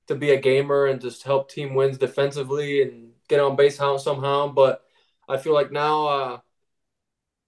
to 0.07 0.15
be 0.15 0.31
a 0.31 0.39
gamer 0.39 0.87
and 0.87 0.99
just 0.99 1.23
help 1.23 1.49
team 1.49 1.75
wins 1.75 1.97
defensively 1.97 2.81
and 2.81 3.11
get 3.27 3.39
on 3.39 3.55
base 3.55 3.77
somehow. 3.77 4.47
But 4.47 4.83
I 5.29 5.37
feel 5.37 5.53
like 5.53 5.71
now 5.71 6.07
uh, 6.07 6.39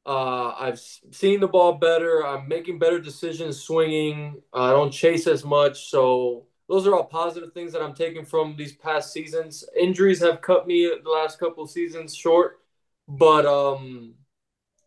uh, 0.06 0.56
I've 0.60 0.80
seen 0.80 1.40
the 1.40 1.48
ball 1.48 1.74
better. 1.74 2.26
I'm 2.26 2.48
making 2.48 2.80
better 2.80 3.00
decisions 3.00 3.62
swinging. 3.62 4.42
I 4.54 4.70
don't 4.70 4.92
chase 4.92 5.26
as 5.26 5.44
much. 5.44 5.90
So 5.90 6.46
those 6.70 6.86
are 6.86 6.94
all 6.96 7.06
positive 7.06 7.54
things 7.54 7.74
that 7.74 7.82
I'm 7.82 7.96
taking 7.96 8.26
from 8.26 8.56
these 8.56 8.74
past 8.74 9.12
seasons. 9.12 9.64
Injuries 9.80 10.20
have 10.22 10.42
cut 10.42 10.68
me 10.68 10.92
the 11.04 11.10
last 11.10 11.40
couple 11.40 11.66
seasons 11.68 12.16
short, 12.16 12.60
but 13.08 13.46
um, 13.46 14.14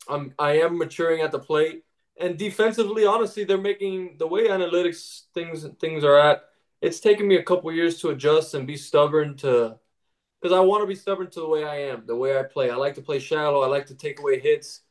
I'm 0.08 0.34
I 0.38 0.60
am 0.60 0.78
maturing 0.78 1.20
at 1.20 1.32
the 1.32 1.38
plate. 1.38 1.84
And 2.20 2.36
defensively, 2.38 3.06
honestly, 3.06 3.44
they're 3.44 3.58
making 3.58 4.16
the 4.18 4.26
way 4.26 4.48
analytics 4.48 5.22
things 5.34 5.66
things 5.80 6.02
are 6.04 6.18
at. 6.18 6.44
It's 6.80 7.00
taken 7.00 7.28
me 7.28 7.36
a 7.36 7.42
couple 7.42 7.70
years 7.72 8.00
to 8.00 8.10
adjust 8.10 8.54
and 8.54 8.66
be 8.66 8.76
stubborn 8.76 9.36
to 9.38 9.78
because 10.40 10.56
I 10.56 10.60
want 10.60 10.82
to 10.82 10.86
be 10.86 10.94
stubborn 10.96 11.30
to 11.32 11.40
the 11.40 11.48
way 11.48 11.64
I 11.64 11.76
am, 11.92 12.06
the 12.06 12.16
way 12.16 12.38
I 12.38 12.44
play. 12.44 12.70
I 12.70 12.76
like 12.76 12.94
to 12.96 13.02
play 13.02 13.18
shallow. 13.20 13.62
I 13.62 13.68
like 13.68 13.86
to 13.86 13.94
take 13.96 14.20
away 14.20 14.40
hits. 14.40 14.82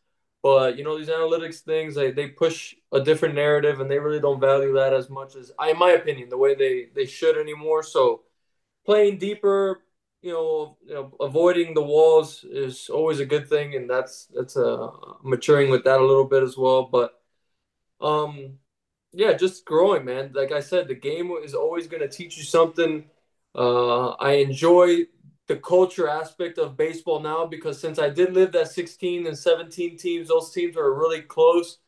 But 0.43 0.78
you 0.78 0.84
know 0.84 0.97
these 0.97 1.09
analytics 1.09 1.61
things, 1.61 1.95
they, 1.95 2.11
they 2.11 2.28
push 2.30 2.75
a 2.93 3.01
different 3.01 3.36
narrative, 3.36 3.82
and 3.82 3.91
they 3.91 3.99
really 3.99 4.19
don't 4.21 4.39
value 4.39 4.73
that 4.73 4.93
as 4.93 5.09
much 5.09 5.36
as, 5.36 5.51
I, 5.59 5.71
in 5.71 5.80
my 5.80 5.91
opinion, 5.91 6.30
the 6.30 6.38
way 6.38 6.55
they 6.55 6.89
they 6.95 7.05
should 7.07 7.38
anymore. 7.38 7.84
So 7.84 8.23
playing 8.86 9.17
deeper, 9.19 9.82
you 10.21 10.34
know, 10.34 10.78
you 10.86 10.93
know, 10.93 11.15
avoiding 11.19 11.73
the 11.73 11.82
walls 11.84 12.43
is 12.43 12.89
always 12.89 13.19
a 13.19 13.25
good 13.25 13.47
thing, 13.49 13.75
and 13.75 13.89
that's 13.89 14.28
that's 14.36 14.57
uh, 14.57 14.89
maturing 15.23 15.69
with 15.69 15.84
that 15.86 15.99
a 16.01 16.05
little 16.05 16.25
bit 16.25 16.43
as 16.43 16.57
well. 16.57 16.84
But 16.84 17.16
um, 18.01 18.59
yeah, 19.11 19.33
just 19.33 19.65
growing, 19.65 20.05
man. 20.05 20.31
Like 20.33 20.51
I 20.51 20.59
said, 20.59 20.87
the 20.87 20.95
game 20.95 21.31
is 21.43 21.53
always 21.53 21.87
going 21.87 22.01
to 22.01 22.09
teach 22.09 22.37
you 22.37 22.43
something. 22.43 23.05
Uh, 23.55 24.09
I 24.11 24.33
enjoy 24.33 25.05
the 25.47 25.55
culture 25.55 26.07
aspect 26.07 26.57
of 26.57 26.77
baseball 26.77 27.19
now 27.19 27.45
because 27.45 27.79
since 27.79 27.99
I 27.99 28.09
did 28.09 28.33
live 28.33 28.51
that 28.51 28.67
16 28.67 29.25
and 29.25 29.37
17 29.37 29.97
teams, 29.97 30.27
those 30.27 30.51
teams 30.51 30.75
are 30.77 30.93
really 30.93 31.21
close. 31.21 31.79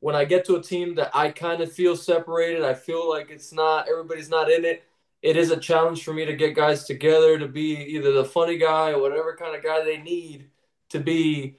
When 0.00 0.14
I 0.14 0.24
get 0.24 0.44
to 0.46 0.56
a 0.56 0.62
team 0.62 0.94
that 0.96 1.10
I 1.14 1.30
kind 1.30 1.60
of 1.60 1.72
feel 1.72 1.96
separated, 1.96 2.62
I 2.64 2.74
feel 2.74 3.08
like 3.08 3.30
it's 3.30 3.52
not 3.52 3.88
everybody's 3.88 4.28
not 4.28 4.50
in 4.50 4.64
it. 4.64 4.84
It 5.22 5.36
is 5.36 5.50
a 5.50 5.56
challenge 5.56 6.04
for 6.04 6.12
me 6.12 6.24
to 6.26 6.36
get 6.36 6.54
guys 6.54 6.84
together 6.84 7.38
to 7.38 7.48
be 7.48 7.76
either 7.76 8.12
the 8.12 8.24
funny 8.24 8.56
guy 8.58 8.92
or 8.92 9.00
whatever 9.00 9.36
kind 9.36 9.56
of 9.56 9.64
guy 9.64 9.82
they 9.82 9.96
need 9.98 10.50
to 10.90 11.00
be. 11.00 11.56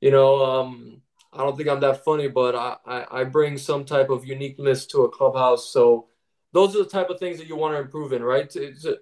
You 0.00 0.12
know, 0.12 0.44
um, 0.44 1.02
I 1.32 1.38
don't 1.38 1.56
think 1.56 1.68
I'm 1.68 1.80
that 1.80 2.04
funny, 2.04 2.28
but 2.28 2.54
I, 2.54 2.76
I, 2.86 3.20
I 3.20 3.24
bring 3.24 3.56
some 3.56 3.84
type 3.84 4.10
of 4.10 4.24
uniqueness 4.24 4.86
to 4.86 5.02
a 5.04 5.10
clubhouse. 5.10 5.70
So 5.70 6.08
those 6.52 6.74
are 6.74 6.80
the 6.82 6.90
type 6.90 7.10
of 7.10 7.18
things 7.18 7.38
that 7.38 7.46
you 7.46 7.56
want 7.56 7.74
to 7.74 7.80
improve 7.80 8.12
in, 8.12 8.22
right? 8.22 8.50
To, 8.50 8.74
to, 8.74 8.98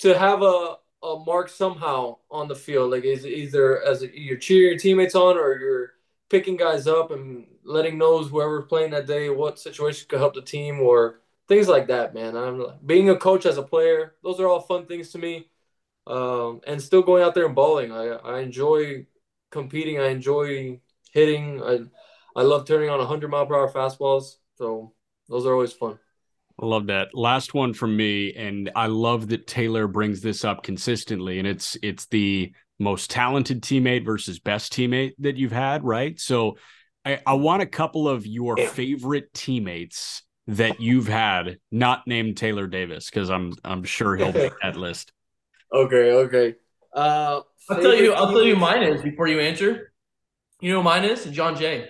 to 0.00 0.18
have 0.18 0.42
a, 0.42 0.76
a 1.02 1.18
mark 1.24 1.48
somehow 1.48 2.18
on 2.30 2.48
the 2.48 2.54
field. 2.54 2.90
Like 2.90 3.04
is 3.04 3.26
either 3.26 3.82
as 3.82 4.02
you're 4.02 4.36
cheering 4.36 4.70
your 4.72 4.78
teammates 4.78 5.14
on 5.14 5.38
or 5.38 5.58
you're 5.58 5.92
picking 6.28 6.56
guys 6.56 6.86
up 6.86 7.10
and 7.10 7.46
letting 7.64 7.98
knows 7.98 8.28
whoever's 8.28 8.66
playing 8.66 8.90
that 8.90 9.06
day 9.06 9.30
what 9.30 9.58
situation 9.58 10.06
could 10.08 10.18
help 10.18 10.34
the 10.34 10.42
team 10.42 10.80
or 10.80 11.20
things 11.48 11.68
like 11.68 11.86
that, 11.88 12.14
man. 12.14 12.36
I'm 12.36 12.64
being 12.84 13.10
a 13.10 13.16
coach 13.16 13.46
as 13.46 13.58
a 13.58 13.62
player. 13.62 14.14
Those 14.22 14.40
are 14.40 14.48
all 14.48 14.60
fun 14.60 14.86
things 14.86 15.10
to 15.10 15.18
me. 15.18 15.48
Um, 16.06 16.60
and 16.66 16.82
still 16.82 17.02
going 17.02 17.22
out 17.22 17.34
there 17.34 17.46
and 17.46 17.54
balling. 17.54 17.92
I, 17.92 18.08
I 18.08 18.40
enjoy 18.40 19.06
competing. 19.50 20.00
I 20.00 20.08
enjoy 20.08 20.80
hitting. 21.12 21.62
I 21.62 21.80
I 22.34 22.42
love 22.42 22.66
turning 22.66 22.90
on 22.90 22.98
100 22.98 23.30
mile 23.30 23.46
per 23.46 23.54
hour 23.54 23.70
fastballs. 23.70 24.36
So 24.56 24.94
those 25.28 25.46
are 25.46 25.52
always 25.52 25.72
fun. 25.72 25.98
I 26.60 26.66
love 26.66 26.86
that. 26.86 27.08
Last 27.14 27.54
one 27.54 27.72
from 27.72 27.96
me, 27.96 28.34
and 28.34 28.70
I 28.76 28.86
love 28.86 29.28
that 29.28 29.46
Taylor 29.46 29.88
brings 29.88 30.20
this 30.20 30.44
up 30.44 30.62
consistently, 30.62 31.38
and 31.38 31.48
it's 31.48 31.76
it's 31.82 32.06
the 32.06 32.52
most 32.78 33.10
talented 33.10 33.62
teammate 33.62 34.04
versus 34.04 34.38
best 34.38 34.72
teammate 34.72 35.12
that 35.18 35.36
you've 35.36 35.52
had, 35.52 35.84
right? 35.84 36.18
So 36.20 36.56
I, 37.04 37.20
I 37.26 37.34
want 37.34 37.62
a 37.62 37.66
couple 37.66 38.08
of 38.08 38.26
your 38.26 38.56
favorite 38.56 39.32
teammates 39.34 40.22
that 40.48 40.80
you've 40.80 41.08
had, 41.08 41.58
not 41.70 42.06
named 42.06 42.36
Taylor 42.36 42.66
Davis, 42.66 43.08
because 43.08 43.30
I'm 43.30 43.52
I'm 43.64 43.84
sure 43.84 44.16
he'll 44.16 44.32
make 44.32 44.52
that 44.62 44.76
list. 44.76 45.12
Okay, 45.74 46.12
okay. 46.12 46.54
Uh, 46.94 47.40
I'll 47.70 47.80
tell 47.80 47.94
you. 47.94 48.12
I'll 48.12 48.30
tell 48.30 48.42
you 48.42 48.56
mine 48.56 48.82
is 48.82 49.00
before 49.00 49.26
you 49.26 49.40
answer. 49.40 49.91
You 50.62 50.72
know 50.72 50.80
mine 50.80 51.04
is 51.04 51.24
Jon 51.24 51.56
Jay. 51.56 51.88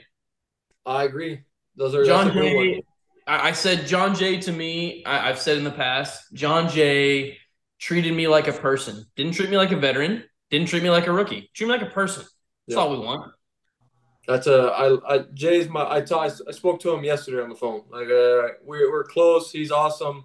I 0.87 1.05
agree. 1.05 1.43
Those 1.77 1.95
are 1.95 2.07
Jon 2.07 2.33
Jay. 2.33 2.83
I 3.27 3.53
said 3.53 3.87
Jon 3.87 4.15
Jay 4.15 4.41
to 4.41 4.51
me. 4.51 5.05
I, 5.05 5.29
have 5.29 5.39
said 5.39 5.59
in 5.59 5.65
the 5.65 5.71
past, 5.71 6.33
Jon 6.33 6.71
Jay 6.71 7.37
treated 7.79 8.15
me 8.15 8.29
like 8.29 8.49
a 8.49 8.53
person. 8.53 9.05
Didn't 9.15 9.35
treat 9.35 9.51
me 9.51 9.59
like 9.59 9.73
a 9.73 9.77
veteran. 9.77 10.25
Didn't 10.51 10.69
treat 10.69 10.83
me 10.83 10.89
like 10.89 11.07
a 11.07 11.13
rookie. 11.13 11.51
Treat 11.53 11.67
me 11.67 11.73
like 11.75 11.83
a 11.83 11.91
person. 11.91 12.23
That's 12.67 12.77
yeah. 12.77 12.79
all 12.79 12.91
we 12.91 13.05
want. 13.05 13.31
That's 14.27 14.47
a 14.47 14.73
I, 14.75 15.17
I 15.17 15.25
Jay's 15.35 15.69
my 15.69 15.97
I, 15.97 16.01
t- 16.01 16.15
I 16.15 16.29
spoke 16.29 16.81
to 16.81 16.95
him 16.95 17.05
yesterday 17.05 17.43
on 17.43 17.51
the 17.51 17.55
phone. 17.55 17.83
Like 17.91 18.07
uh, 18.07 18.57
we're 18.65 18.91
we're 18.91 19.05
close. 19.05 19.53
He's 19.53 19.71
awesome. 19.71 20.25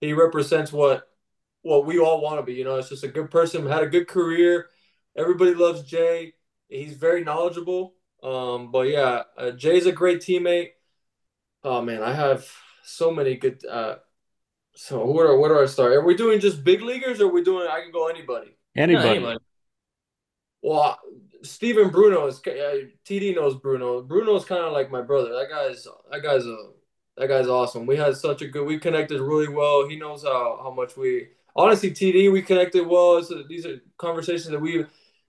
He 0.00 0.12
represents 0.12 0.72
what 0.72 1.02
what 1.62 1.84
we 1.84 1.98
all 1.98 2.20
want 2.20 2.38
to 2.38 2.44
be. 2.44 2.54
You 2.54 2.64
know, 2.64 2.76
it's 2.76 2.90
just 2.90 3.02
a 3.02 3.08
good 3.08 3.28
person. 3.28 3.66
Had 3.66 3.82
a 3.82 3.88
good 3.88 4.06
career. 4.06 4.68
Everybody 5.16 5.54
loves 5.54 5.82
Jay. 5.82 6.34
He's 6.68 6.94
very 6.94 7.24
knowledgeable. 7.24 7.94
Um, 8.22 8.70
but 8.70 8.88
yeah, 8.88 9.22
uh, 9.36 9.50
Jay's 9.52 9.86
a 9.86 9.92
great 9.92 10.20
teammate. 10.20 10.70
Oh 11.62 11.82
man, 11.82 12.02
I 12.02 12.12
have 12.12 12.46
so 12.84 13.10
many 13.10 13.36
good. 13.36 13.64
Uh, 13.64 13.96
so 14.74 15.10
where 15.10 15.36
where 15.38 15.50
do 15.50 15.60
I 15.60 15.66
start? 15.66 15.92
Are 15.92 16.04
we 16.04 16.16
doing 16.16 16.40
just 16.40 16.64
big 16.64 16.82
leaguers, 16.82 17.20
or 17.20 17.26
are 17.26 17.32
we 17.32 17.42
doing? 17.42 17.66
I 17.70 17.80
can 17.80 17.92
go 17.92 18.08
anybody. 18.08 18.56
Anybody. 18.76 19.08
anybody. 19.08 19.38
Well, 20.62 20.98
Stephen 21.42 21.90
Bruno 21.90 22.26
is 22.26 22.38
uh, 22.46 22.88
TD 23.04 23.34
knows 23.34 23.56
Bruno. 23.56 24.02
Bruno's 24.02 24.44
kind 24.44 24.64
of 24.64 24.72
like 24.72 24.90
my 24.90 25.02
brother. 25.02 25.30
That 25.30 25.48
guy's 25.50 25.86
that 26.10 26.22
guy's 26.22 26.46
a 26.46 26.70
that 27.16 27.28
guy's 27.28 27.48
awesome. 27.48 27.86
We 27.86 27.96
had 27.96 28.16
such 28.16 28.42
a 28.42 28.48
good. 28.48 28.66
We 28.66 28.78
connected 28.78 29.20
really 29.20 29.48
well. 29.48 29.88
He 29.88 29.96
knows 29.96 30.22
how 30.24 30.58
how 30.62 30.70
much 30.70 30.96
we 30.96 31.28
honestly 31.54 31.90
TD 31.90 32.32
we 32.32 32.42
connected 32.42 32.86
well. 32.86 33.22
So 33.22 33.42
these 33.48 33.66
are 33.66 33.80
conversations 33.96 34.48
that 34.48 34.60
we 34.60 34.86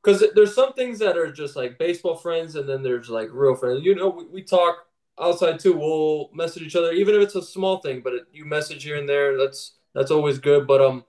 because 0.09 0.33
there's 0.35 0.55
some 0.55 0.73
things 0.73 0.99
that 0.99 1.17
are 1.17 1.31
just 1.31 1.55
like 1.55 1.77
baseball 1.77 2.15
friends, 2.15 2.55
and 2.55 2.67
then 2.67 2.81
there's 2.83 3.09
like 3.09 3.29
real 3.31 3.55
friends. 3.55 3.83
You 3.83 3.95
know, 3.95 4.09
we, 4.09 4.25
we 4.25 4.41
talk 4.43 4.85
outside 5.19 5.59
too, 5.59 5.77
we'll 5.77 6.29
message 6.33 6.63
each 6.63 6.75
other, 6.75 6.91
even 6.91 7.15
if 7.15 7.21
it's 7.21 7.35
a 7.35 7.41
small 7.41 7.77
thing. 7.79 8.01
But 8.03 8.13
it, 8.13 8.23
you 8.31 8.45
message 8.45 8.83
here 8.83 8.97
and 8.97 9.07
there. 9.07 9.37
That's 9.37 9.75
that's 9.93 10.11
always 10.11 10.39
good. 10.39 10.65
But 10.67 10.81
um, 10.81 11.05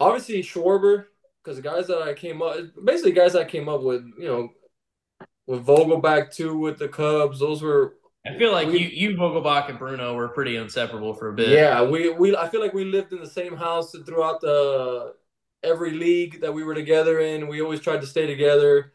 obviously 0.00 0.42
Schwarber, 0.42 1.06
because 1.42 1.56
the 1.56 1.62
guys 1.62 1.86
that 1.88 2.02
I 2.02 2.14
came 2.14 2.42
up, 2.42 2.56
basically 2.84 3.12
guys 3.12 3.34
I 3.36 3.44
came 3.44 3.68
up 3.68 3.82
with, 3.82 4.02
you 4.18 4.26
know, 4.26 4.50
with 5.46 5.64
Vogelbach 5.66 6.34
too 6.34 6.56
with 6.58 6.78
the 6.78 6.88
Cubs. 6.88 7.38
Those 7.40 7.62
were 7.62 7.94
I 8.26 8.36
feel 8.36 8.50
like 8.52 8.68
We- 8.68 8.78
you, 8.80 9.10
you, 9.10 9.16
Vogelbach, 9.16 9.68
and 9.68 9.78
Bruno 9.78 10.14
were 10.14 10.28
pretty 10.28 10.56
inseparable 10.56 11.14
for 11.14 11.28
a 11.28 11.32
bit. 11.32 11.48
yeah. 11.50 11.82
We 11.82 12.10
we 12.10 12.36
I 12.36 12.48
feel 12.48 12.60
like 12.60 12.74
we 12.74 12.84
lived 12.84 13.12
in 13.12 13.20
the 13.20 13.30
same 13.30 13.56
house 13.56 13.94
throughout 14.04 14.40
the 14.40 15.14
every 15.62 15.92
league 15.92 16.40
that 16.42 16.52
we 16.54 16.62
were 16.64 16.74
together 16.74 17.18
in. 17.20 17.48
We 17.48 17.60
always 17.62 17.80
tried 17.80 18.00
to 18.02 18.06
stay 18.06 18.26
together. 18.26 18.92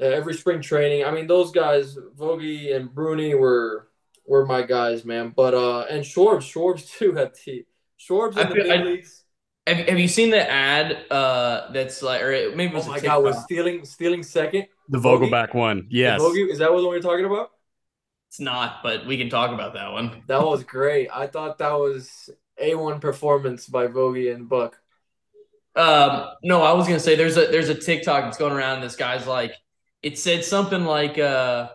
Uh, 0.00 0.06
every 0.06 0.34
spring 0.34 0.60
training. 0.60 1.04
I 1.04 1.10
mean, 1.12 1.26
those 1.28 1.52
guys, 1.52 1.96
Vogie 2.16 2.74
and 2.74 2.92
Bruni, 2.92 3.34
were 3.34 3.88
were 4.26 4.44
my 4.46 4.62
guys, 4.62 5.04
man. 5.04 5.32
But 5.36 5.54
uh, 5.54 5.80
and 5.90 6.04
Schwarbs, 6.04 6.50
Schwarbs 6.52 6.90
too 6.98 7.16
at 7.18 7.34
the 7.44 7.64
Schwarbs 8.00 8.36
I 8.36 8.42
in 8.42 8.48
the 8.48 8.54
big 8.54 8.70
I- 8.70 8.82
leagues. 8.82 9.20
Have, 9.66 9.78
have 9.88 9.98
you 9.98 10.08
seen 10.08 10.28
the 10.28 10.50
ad 10.50 11.10
uh, 11.10 11.70
that's 11.72 12.02
like, 12.02 12.20
or 12.20 12.32
it- 12.32 12.54
maybe 12.54 12.72
it 12.72 12.76
was 12.76 12.86
Oh 12.86 12.90
my 12.90 12.96
TikTok. 12.98 13.16
God, 13.18 13.24
was 13.24 13.42
stealing 13.44 13.84
stealing 13.86 14.22
second. 14.22 14.66
The 14.90 14.98
Vogie? 14.98 15.30
Vogelbach 15.30 15.54
one. 15.54 15.86
Yes. 15.90 16.20
Vogie, 16.20 16.50
is 16.50 16.58
that 16.58 16.70
what 16.70 16.84
we're 16.84 17.00
talking 17.00 17.24
about? 17.24 17.48
It's 18.28 18.40
not, 18.40 18.82
but 18.82 19.06
we 19.06 19.16
can 19.16 19.30
talk 19.30 19.52
about 19.52 19.72
that 19.74 19.92
one. 19.92 20.22
That 20.26 20.42
was 20.42 20.64
great. 20.64 21.08
I 21.14 21.28
thought 21.28 21.56
that 21.58 21.72
was 21.72 22.28
a 22.58 22.74
one 22.74 23.00
performance 23.00 23.66
by 23.66 23.86
Vogie 23.86 24.34
and 24.34 24.48
Buck. 24.48 24.78
Um, 25.76 26.26
no, 26.42 26.62
I 26.62 26.72
was 26.72 26.86
gonna 26.86 27.00
say 27.00 27.16
there's 27.16 27.36
a 27.36 27.46
there's 27.46 27.68
a 27.68 27.74
TikTok 27.74 28.24
that's 28.24 28.38
going 28.38 28.52
around. 28.52 28.80
This 28.80 28.96
guy's 28.96 29.26
like, 29.26 29.54
it 30.02 30.18
said 30.18 30.44
something 30.44 30.84
like 30.84 31.18
uh, 31.18 31.70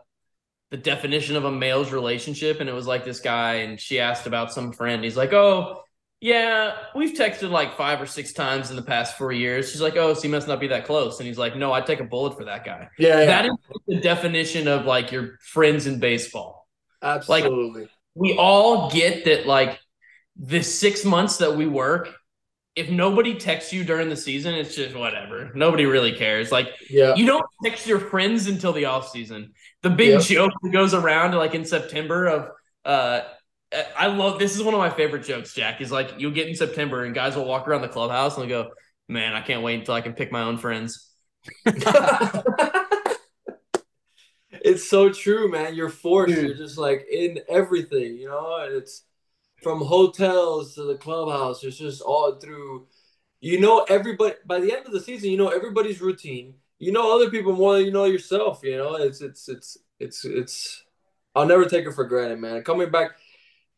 the 0.72 0.78
definition 0.78 1.36
of 1.36 1.46
a 1.46 1.52
male's 1.52 1.92
relationship, 1.92 2.60
and 2.62 2.70
it 2.70 2.74
was 2.74 2.88
like 2.88 3.06
this 3.06 3.20
guy, 3.22 3.56
and 3.56 3.80
she 3.80 4.00
asked 4.00 4.28
about 4.28 4.54
some 4.54 4.72
friend. 4.74 5.04
He's 5.04 5.18
like, 5.18 5.34
oh. 5.34 5.82
Yeah, 6.22 6.76
we've 6.96 7.18
texted 7.18 7.50
like 7.50 7.78
five 7.78 8.02
or 8.02 8.06
six 8.06 8.34
times 8.34 8.70
in 8.72 8.76
the 8.76 8.82
past 8.82 9.18
four 9.18 9.32
years. 9.32 9.72
She's 9.72 9.80
like, 9.82 9.96
"Oh, 9.96 10.14
so 10.14 10.24
you 10.24 10.30
must 10.30 10.50
not 10.50 10.60
be 10.60 10.68
that 10.68 10.86
close." 10.86 11.18
And 11.20 11.28
he's 11.28 11.38
like, 11.38 11.56
"No, 11.56 11.72
I'd 11.72 11.86
take 11.86 12.02
a 12.02 12.04
bullet 12.04 12.38
for 12.38 12.44
that 12.46 12.66
guy." 12.66 12.90
Yeah, 12.98 13.24
yeah, 13.24 13.26
That 13.26 13.46
is 13.46 13.52
the 13.88 14.02
definition 14.02 14.68
of 14.68 14.86
like 14.86 15.14
your 15.14 15.38
friends 15.42 15.88
in 15.88 16.00
baseball. 16.00 16.68
absolutely. 17.02 17.88
we 18.16 18.36
all 18.38 18.90
get 18.92 19.26
that 19.26 19.46
like 19.46 19.80
the 20.36 20.62
six 20.64 21.06
months 21.06 21.38
that 21.38 21.56
we 21.56 21.68
work 21.68 22.10
if 22.80 22.90
nobody 22.90 23.36
texts 23.36 23.74
you 23.74 23.84
during 23.84 24.10
the 24.10 24.16
season 24.16 24.56
it's 24.56 24.76
just 24.76 24.96
whatever 24.96 25.52
nobody 25.54 25.86
really 25.86 26.14
cares 26.14 26.52
like 26.52 26.70
yeah, 26.90 27.14
you 27.16 27.26
don't 27.26 27.46
text 27.64 27.86
your 27.86 28.00
friends 28.00 28.48
until 28.48 28.72
the 28.74 28.86
off 28.86 29.10
season 29.10 29.52
the 29.84 29.90
big 29.90 30.10
Yep. 30.10 30.22
joke 30.22 30.52
that 30.64 30.72
goes 30.72 30.94
around 30.94 31.34
like 31.36 31.54
in 31.54 31.66
september 31.66 32.26
of 32.28 32.50
uh 32.86 33.22
i 33.98 34.08
love 34.08 34.40
this 34.40 34.56
is 34.56 34.64
one 34.64 34.74
of 34.74 34.80
my 34.80 34.90
favorite 34.90 35.24
jokes 35.26 35.54
jack 35.54 35.82
is 35.82 35.92
like 35.92 36.14
you'll 36.18 36.32
get 36.32 36.48
in 36.48 36.56
september 36.56 37.04
and 37.04 37.14
guys 37.14 37.36
will 37.36 37.46
walk 37.46 37.68
around 37.68 37.82
the 37.82 37.88
clubhouse 37.90 38.38
and 38.38 38.50
they'll 38.50 38.64
go 38.64 38.70
man 39.08 39.34
i 39.34 39.42
can't 39.42 39.62
wait 39.62 39.80
until 39.80 39.94
i 39.94 40.02
can 40.02 40.14
pick 40.14 40.32
my 40.32 40.44
own 40.44 40.58
friends 40.58 41.12
it's 44.52 44.90
so 44.90 45.10
true, 45.10 45.50
man. 45.50 45.74
You're 45.76 45.90
forced. 45.90 46.36
Dude. 46.36 46.48
You're 46.48 46.58
just 46.58 46.78
like 46.78 47.06
in 47.12 47.40
everything, 47.48 48.18
you 48.18 48.28
know. 48.28 48.58
It's 48.70 49.04
from 49.62 49.82
hotels 49.82 50.76
to 50.76 50.84
the 50.84 50.96
clubhouse. 50.96 51.64
It's 51.64 51.78
just 51.78 52.02
all 52.02 52.36
through. 52.36 52.88
You 53.42 53.60
know 53.60 53.86
everybody. 53.90 54.36
By 54.46 54.60
the 54.60 54.76
end 54.76 54.86
of 54.86 54.92
the 54.92 55.00
season, 55.00 55.32
you 55.32 55.38
know 55.38 55.50
everybody's 55.50 56.02
routine. 56.02 56.56
You 56.78 56.92
know 56.92 57.16
other 57.16 57.30
people 57.30 57.54
more 57.54 57.76
than 57.76 57.86
you 57.86 57.92
know 57.92 58.06
yourself. 58.06 58.62
You 58.64 58.78
know 58.78 58.96
it's 58.96 59.22
it's 59.22 59.48
it's 59.50 59.78
it's 60.00 60.26
it's. 60.26 60.84
I'll 61.36 61.46
never 61.46 61.66
take 61.66 61.86
it 61.86 61.94
for 61.94 62.06
granted, 62.06 62.40
man. 62.40 62.64
Coming 62.64 62.90
back, 62.90 63.12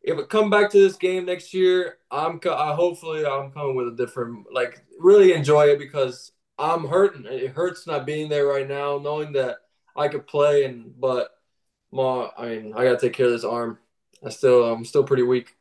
if 0.02 0.18
I 0.18 0.22
come 0.22 0.50
back 0.50 0.70
to 0.70 0.80
this 0.80 0.96
game 0.96 1.26
next 1.26 1.54
year, 1.54 1.98
I'm. 2.10 2.40
I 2.50 2.74
hopefully 2.74 3.24
I'm 3.24 3.52
coming 3.52 3.76
with 3.76 3.88
a 3.88 3.96
different. 3.96 4.46
Like 4.52 4.84
really 4.98 5.32
enjoy 5.32 5.66
it 5.66 5.78
because 5.78 6.32
I'm 6.58 6.86
hurting. 6.86 7.26
It 7.26 7.50
hurts 7.50 7.86
not 7.86 8.06
being 8.06 8.28
there 8.28 8.46
right 8.46 8.68
now, 8.68 8.98
knowing 8.98 9.32
that 9.32 9.58
I 9.96 10.08
could 10.08 10.26
play 10.26 10.64
and 10.64 10.98
but 11.00 11.30
ma 11.92 12.30
I 12.36 12.48
mean 12.48 12.72
I 12.74 12.84
gotta 12.84 12.98
take 12.98 13.12
care 13.12 13.26
of 13.26 13.32
this 13.32 13.44
arm. 13.44 13.78
I 14.24 14.30
still 14.30 14.64
I'm 14.72 14.84
still 14.84 15.04
pretty 15.04 15.22
weak. 15.22 15.54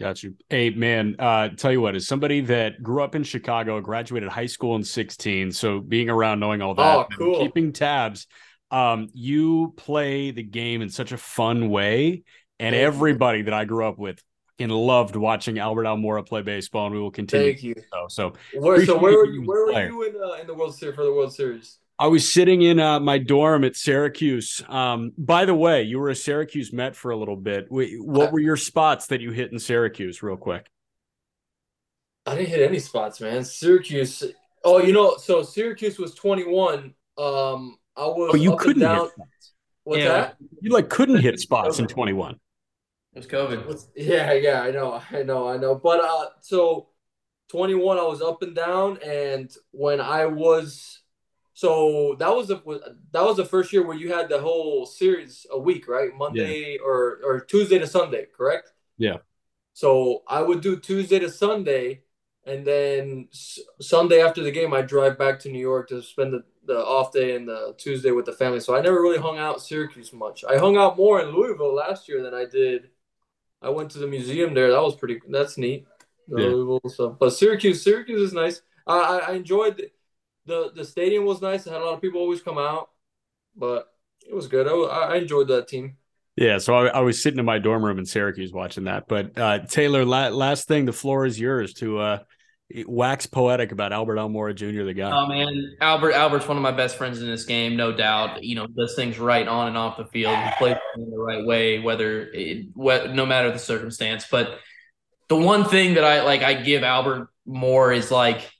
Got 0.00 0.22
you. 0.22 0.34
Hey, 0.48 0.70
man, 0.70 1.16
uh, 1.18 1.50
tell 1.50 1.70
you 1.70 1.82
what, 1.82 1.94
as 1.94 2.08
somebody 2.08 2.40
that 2.42 2.82
grew 2.82 3.02
up 3.02 3.14
in 3.14 3.22
Chicago, 3.22 3.78
graduated 3.82 4.30
high 4.30 4.46
school 4.46 4.76
in 4.76 4.82
16, 4.82 5.52
so 5.52 5.78
being 5.78 6.08
around, 6.08 6.40
knowing 6.40 6.62
all 6.62 6.74
that, 6.74 6.96
Oh, 6.96 7.06
cool. 7.18 7.38
keeping 7.38 7.74
tabs, 7.74 8.26
um, 8.70 9.08
you 9.12 9.74
play 9.76 10.30
the 10.30 10.42
game 10.42 10.80
in 10.80 10.88
such 10.88 11.12
a 11.12 11.18
fun 11.18 11.68
way. 11.68 12.22
And 12.58 12.74
everybody 12.74 13.42
that 13.42 13.52
I 13.52 13.66
grew 13.66 13.86
up 13.86 13.98
with 13.98 14.22
and 14.58 14.72
loved 14.72 15.16
watching 15.16 15.58
Albert 15.58 15.84
Almora 15.84 16.26
play 16.26 16.42
baseball, 16.42 16.86
and 16.86 16.94
we 16.94 17.00
will 17.00 17.10
continue. 17.10 17.52
Thank 17.52 17.62
you. 17.62 17.74
So, 17.92 18.06
so 18.08 18.34
Where, 18.54 18.84
so 18.84 18.98
where 18.98 19.12
were 19.12 19.26
you 19.26 19.42
you 19.42 19.48
where 19.48 19.66
were 19.66 19.86
you 19.86 20.02
in 20.02 20.14
uh, 20.22 20.34
in 20.40 20.46
the 20.46 20.54
World 20.54 20.74
Series 20.74 20.94
for 20.94 21.04
the 21.04 21.12
World 21.12 21.32
Series? 21.32 21.78
I 22.00 22.06
was 22.06 22.32
sitting 22.32 22.62
in 22.62 22.80
uh, 22.80 22.98
my 22.98 23.18
dorm 23.18 23.62
at 23.62 23.76
Syracuse. 23.76 24.62
Um, 24.68 25.12
by 25.18 25.44
the 25.44 25.54
way, 25.54 25.82
you 25.82 25.98
were 25.98 26.08
a 26.08 26.14
Syracuse 26.16 26.72
Met 26.72 26.96
for 26.96 27.10
a 27.10 27.16
little 27.16 27.36
bit. 27.36 27.66
Wh- 27.68 28.00
What 28.02 28.28
I- 28.28 28.32
were 28.32 28.40
your 28.40 28.56
spots 28.56 29.08
that 29.08 29.20
you 29.20 29.32
hit 29.32 29.52
in 29.52 29.58
Syracuse, 29.58 30.22
real 30.22 30.38
quick? 30.38 30.66
I 32.26 32.34
didn't 32.36 32.48
hit 32.48 32.62
any 32.68 32.78
spots, 32.78 33.20
man. 33.20 33.44
Syracuse. 33.44 34.24
Oh, 34.64 34.78
you 34.78 34.92
know, 34.94 35.16
so 35.18 35.42
Syracuse 35.42 35.98
was 35.98 36.14
21. 36.14 36.94
Um, 37.18 37.76
I 37.96 38.06
was 38.06 38.30
Oh, 38.32 38.36
you 38.36 38.54
up 38.54 38.58
couldn't 38.60 38.80
down. 38.80 39.04
hit 39.04 39.12
spots. 39.12 39.52
What's 39.84 40.02
Yeah. 40.02 40.08
that? 40.08 40.36
You 40.62 40.70
like 40.70 40.88
couldn't 40.88 41.20
hit 41.20 41.38
spots 41.38 41.78
in 41.78 41.86
21. 41.86 42.38
it 43.12 43.18
was 43.18 43.26
covid 43.26 43.86
yeah, 43.96 44.32
yeah, 44.34 44.62
I 44.62 44.70
know, 44.70 45.00
I 45.10 45.22
know, 45.22 45.48
I 45.48 45.56
know. 45.58 45.74
But 45.74 46.00
uh, 46.00 46.26
so 46.40 46.88
21, 47.48 47.98
I 47.98 48.02
was 48.02 48.22
up 48.22 48.42
and 48.42 48.54
down, 48.54 48.98
and 49.04 49.50
when 49.72 50.00
I 50.00 50.26
was, 50.26 50.99
so 51.60 52.16
that 52.18 52.34
was 52.34 52.48
the 52.48 52.56
that 53.10 53.22
was 53.22 53.36
the 53.36 53.44
first 53.44 53.70
year 53.70 53.86
where 53.86 53.94
you 53.94 54.10
had 54.10 54.30
the 54.30 54.40
whole 54.40 54.86
series 54.86 55.46
a 55.50 55.58
week, 55.58 55.88
right? 55.88 56.08
Monday 56.16 56.78
or 56.78 57.20
or 57.22 57.40
Tuesday 57.40 57.78
to 57.78 57.86
Sunday, 57.86 58.28
correct? 58.34 58.72
Yeah. 58.96 59.18
So 59.74 60.22
I 60.26 60.40
would 60.40 60.62
do 60.62 60.80
Tuesday 60.80 61.18
to 61.18 61.28
Sunday, 61.28 62.04
and 62.46 62.66
then 62.66 63.28
Sunday 63.78 64.22
after 64.22 64.42
the 64.42 64.50
game, 64.50 64.72
I 64.72 64.80
drive 64.80 65.18
back 65.18 65.38
to 65.40 65.50
New 65.50 65.60
York 65.60 65.90
to 65.90 66.00
spend 66.00 66.32
the, 66.32 66.44
the 66.64 66.78
off 66.78 67.12
day 67.12 67.36
and 67.36 67.46
the 67.46 67.74
Tuesday 67.76 68.10
with 68.10 68.24
the 68.24 68.32
family. 68.32 68.60
So 68.60 68.74
I 68.74 68.80
never 68.80 69.02
really 69.02 69.18
hung 69.18 69.36
out 69.36 69.60
Syracuse 69.60 70.14
much. 70.14 70.44
I 70.48 70.56
hung 70.56 70.78
out 70.78 70.96
more 70.96 71.20
in 71.20 71.28
Louisville 71.28 71.74
last 71.74 72.08
year 72.08 72.22
than 72.22 72.32
I 72.32 72.46
did. 72.46 72.88
I 73.60 73.68
went 73.68 73.90
to 73.90 73.98
the 73.98 74.06
museum 74.06 74.54
there. 74.54 74.70
That 74.70 74.82
was 74.82 74.96
pretty. 74.96 75.20
That's 75.28 75.58
neat. 75.58 75.86
Yeah. 76.26 76.36
Louisville 76.38 76.80
stuff, 76.88 77.16
but 77.20 77.34
Syracuse, 77.34 77.82
Syracuse 77.82 78.22
is 78.22 78.32
nice. 78.32 78.62
I 78.86 78.96
I, 78.98 79.18
I 79.18 79.32
enjoyed 79.32 79.90
the, 80.50 80.72
the 80.72 80.72
the 80.76 80.84
stadium 80.84 81.24
was 81.24 81.40
nice. 81.40 81.66
It 81.66 81.72
had 81.72 81.80
a 81.80 81.84
lot 81.84 81.94
of 81.94 82.00
people 82.00 82.20
always 82.20 82.42
come 82.42 82.58
out, 82.58 82.90
but 83.56 83.86
it 84.28 84.34
was 84.34 84.48
good. 84.48 84.66
I, 84.66 85.14
I 85.14 85.16
enjoyed 85.16 85.48
that 85.48 85.68
team. 85.68 85.96
Yeah, 86.36 86.58
so 86.58 86.74
I, 86.74 86.86
I 86.86 87.00
was 87.00 87.22
sitting 87.22 87.38
in 87.38 87.44
my 87.44 87.58
dorm 87.58 87.84
room 87.84 87.98
in 87.98 88.06
Syracuse 88.06 88.52
watching 88.52 88.84
that. 88.84 89.08
But 89.08 89.38
uh, 89.38 89.58
Taylor, 89.60 90.04
la- 90.04 90.28
last 90.28 90.68
thing, 90.68 90.86
the 90.86 90.92
floor 90.92 91.26
is 91.26 91.38
yours 91.38 91.74
to 91.74 91.98
uh, 91.98 92.18
wax 92.86 93.26
poetic 93.26 93.72
about 93.72 93.92
Albert 93.92 94.18
Elmore 94.18 94.52
Jr., 94.52 94.84
the 94.84 94.94
guy. 94.94 95.10
Oh 95.12 95.26
man, 95.26 95.76
Albert 95.80 96.12
Albert's 96.12 96.48
one 96.48 96.56
of 96.56 96.62
my 96.62 96.72
best 96.72 96.96
friends 96.96 97.20
in 97.20 97.26
this 97.26 97.44
game, 97.44 97.76
no 97.76 97.92
doubt. 97.92 98.42
You 98.42 98.54
know, 98.54 98.66
does 98.66 98.94
things 98.94 99.18
right 99.18 99.46
on 99.46 99.68
and 99.68 99.76
off 99.76 99.96
the 99.96 100.06
field. 100.06 100.36
He 100.36 100.50
plays 100.58 100.76
in 100.96 101.10
the 101.10 101.18
right 101.18 101.44
way, 101.44 101.78
whether 101.80 102.30
it, 102.32 102.68
what, 102.74 103.12
no 103.14 103.26
matter 103.26 103.50
the 103.50 103.58
circumstance. 103.58 104.26
But 104.30 104.58
the 105.28 105.36
one 105.36 105.64
thing 105.64 105.94
that 105.94 106.04
I 106.04 106.22
like, 106.22 106.42
I 106.42 106.54
give 106.54 106.82
Albert 106.82 107.28
more 107.44 107.92
is 107.92 108.10
like 108.10 108.50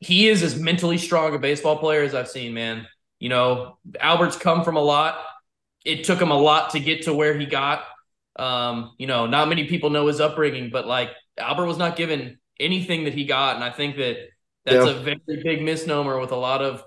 he 0.00 0.28
is 0.28 0.42
as 0.42 0.58
mentally 0.58 0.98
strong 0.98 1.34
a 1.34 1.38
baseball 1.38 1.78
player 1.78 2.02
as 2.02 2.14
I've 2.14 2.28
seen. 2.28 2.54
Man, 2.54 2.86
you 3.18 3.28
know, 3.28 3.78
Albert's 3.98 4.36
come 4.36 4.62
from 4.64 4.76
a 4.76 4.82
lot. 4.82 5.18
It 5.84 6.04
took 6.04 6.20
him 6.20 6.30
a 6.30 6.38
lot 6.38 6.70
to 6.70 6.80
get 6.80 7.02
to 7.02 7.14
where 7.14 7.38
he 7.38 7.46
got. 7.46 7.84
Um, 8.38 8.92
you 8.98 9.06
know, 9.06 9.26
not 9.26 9.48
many 9.48 9.66
people 9.66 9.90
know 9.90 10.06
his 10.06 10.20
upbringing, 10.20 10.70
but 10.70 10.86
like 10.86 11.10
Albert 11.38 11.66
was 11.66 11.78
not 11.78 11.96
given 11.96 12.38
anything 12.60 13.04
that 13.04 13.14
he 13.14 13.24
got, 13.24 13.54
and 13.56 13.64
I 13.64 13.70
think 13.70 13.96
that 13.96 14.16
that's 14.64 14.84
Yeah. 14.84 14.92
a 14.92 15.00
very 15.00 15.42
big 15.42 15.62
misnomer 15.62 16.18
with 16.18 16.32
a 16.32 16.36
lot 16.36 16.60
of 16.60 16.82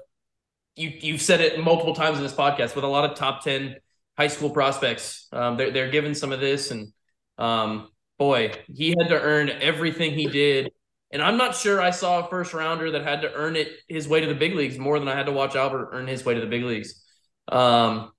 you. 0.76 0.90
You've 1.02 1.22
said 1.22 1.42
it 1.42 1.60
multiple 1.60 1.96
times 1.96 2.18
in 2.18 2.24
this 2.24 2.34
podcast 2.34 2.76
with 2.76 2.84
a 2.84 2.88
lot 2.88 3.10
of 3.10 3.18
top 3.18 3.44
ten 3.44 3.78
high 4.18 4.28
school 4.28 4.50
prospects. 4.50 5.28
Um, 5.32 5.58
they're 5.58 5.72
they're 5.72 5.90
given 5.90 6.14
some 6.14 6.32
of 6.32 6.40
this, 6.40 6.72
and 6.72 6.92
um, 7.38 7.90
boy, 8.18 8.52
he 8.68 8.90
had 8.90 9.10
to 9.10 9.20
earn 9.20 9.50
everything 9.50 10.14
he 10.14 10.28
did. 10.28 10.72
And 11.12 11.22
I'm 11.22 11.38
not 11.38 11.56
sure 11.56 11.82
I 11.82 11.90
saw 11.90 12.20
a 12.20 12.30
first 12.30 12.54
rounder 12.54 12.92
that 12.92 13.04
had 13.04 13.22
to 13.22 13.34
earn 13.34 13.56
it 13.56 13.70
his 13.88 14.08
way 14.08 14.22
to 14.22 14.28
the 14.28 14.36
big 14.36 14.54
leagues 14.56 14.78
more 14.78 15.00
than 15.00 15.08
I 15.08 15.16
had 15.16 15.26
to 15.26 15.32
watch 15.32 15.56
Albert 15.56 15.90
earn 15.92 16.08
his 16.08 16.24
way 16.24 16.36
to 16.36 16.42
the 16.42 16.48
big 16.48 16.64
leagues. 16.64 17.04
Um, 17.48 18.12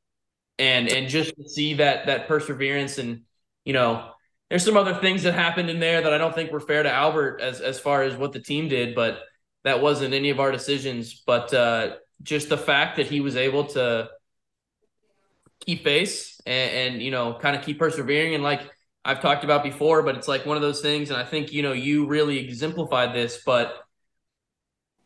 and 0.58 0.88
and 0.88 1.08
just 1.08 1.34
to 1.36 1.48
see 1.48 1.74
that 1.74 2.06
that 2.06 2.28
perseverance 2.28 2.98
and 2.98 3.22
you 3.64 3.72
know 3.72 4.10
there's 4.50 4.64
some 4.64 4.76
other 4.76 4.94
things 4.94 5.22
that 5.22 5.34
happened 5.34 5.70
in 5.70 5.78
there 5.78 6.02
that 6.02 6.12
I 6.12 6.18
don't 6.18 6.34
think 6.34 6.50
were 6.50 6.60
fair 6.60 6.82
to 6.82 6.92
Albert 6.92 7.40
as 7.40 7.60
as 7.60 7.78
far 7.78 8.02
as 8.02 8.16
what 8.16 8.32
the 8.32 8.40
team 8.40 8.68
did, 8.68 8.94
but 8.94 9.20
that 9.64 9.80
wasn't 9.80 10.12
any 10.12 10.30
of 10.30 10.40
our 10.40 10.50
decisions. 10.50 11.22
But 11.24 11.54
uh, 11.54 11.96
just 12.22 12.48
the 12.48 12.58
fact 12.58 12.96
that 12.96 13.06
he 13.06 13.20
was 13.20 13.36
able 13.36 13.64
to 13.68 14.10
keep 15.60 15.84
face 15.84 16.40
and, 16.46 16.94
and 16.94 17.02
you 17.02 17.10
know 17.10 17.38
kind 17.40 17.56
of 17.56 17.62
keep 17.62 17.78
persevering 17.78 18.34
and 18.34 18.42
like 18.42 18.62
I've 19.04 19.20
talked 19.20 19.44
about 19.44 19.62
before, 19.62 20.02
but 20.02 20.16
it's 20.16 20.28
like 20.28 20.44
one 20.44 20.56
of 20.56 20.62
those 20.62 20.80
things, 20.80 21.10
and 21.10 21.18
I 21.18 21.24
think 21.24 21.52
you 21.52 21.62
know 21.62 21.72
you 21.72 22.06
really 22.06 22.38
exemplified 22.38 23.14
this, 23.14 23.42
but 23.44 23.74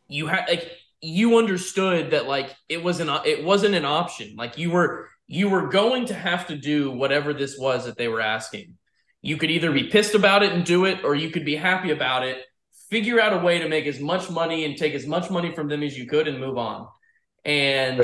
you 0.07 0.27
had 0.27 0.45
like 0.49 0.71
you 1.01 1.37
understood 1.37 2.11
that 2.11 2.27
like 2.27 2.53
it 2.67 2.83
wasn't 2.83 3.09
it 3.25 3.43
wasn't 3.43 3.75
an 3.75 3.85
option. 3.85 4.35
Like 4.35 4.57
you 4.57 4.71
were 4.71 5.09
you 5.27 5.49
were 5.49 5.67
going 5.67 6.07
to 6.07 6.13
have 6.13 6.47
to 6.47 6.55
do 6.55 6.91
whatever 6.91 7.33
this 7.33 7.57
was 7.57 7.85
that 7.85 7.97
they 7.97 8.07
were 8.07 8.21
asking. 8.21 8.77
You 9.21 9.37
could 9.37 9.49
either 9.49 9.71
be 9.71 9.85
pissed 9.85 10.13
about 10.13 10.43
it 10.43 10.51
and 10.51 10.63
do 10.63 10.85
it, 10.85 11.03
or 11.03 11.15
you 11.15 11.29
could 11.31 11.45
be 11.45 11.55
happy 11.55 11.91
about 11.91 12.23
it, 12.23 12.43
figure 12.89 13.19
out 13.19 13.33
a 13.33 13.37
way 13.37 13.59
to 13.59 13.67
make 13.67 13.87
as 13.87 13.99
much 13.99 14.29
money 14.29 14.65
and 14.65 14.77
take 14.77 14.93
as 14.93 15.07
much 15.07 15.31
money 15.31 15.53
from 15.55 15.67
them 15.67 15.83
as 15.83 15.97
you 15.97 16.05
could 16.05 16.27
and 16.27 16.39
move 16.39 16.57
on. 16.57 16.87
And 17.43 18.01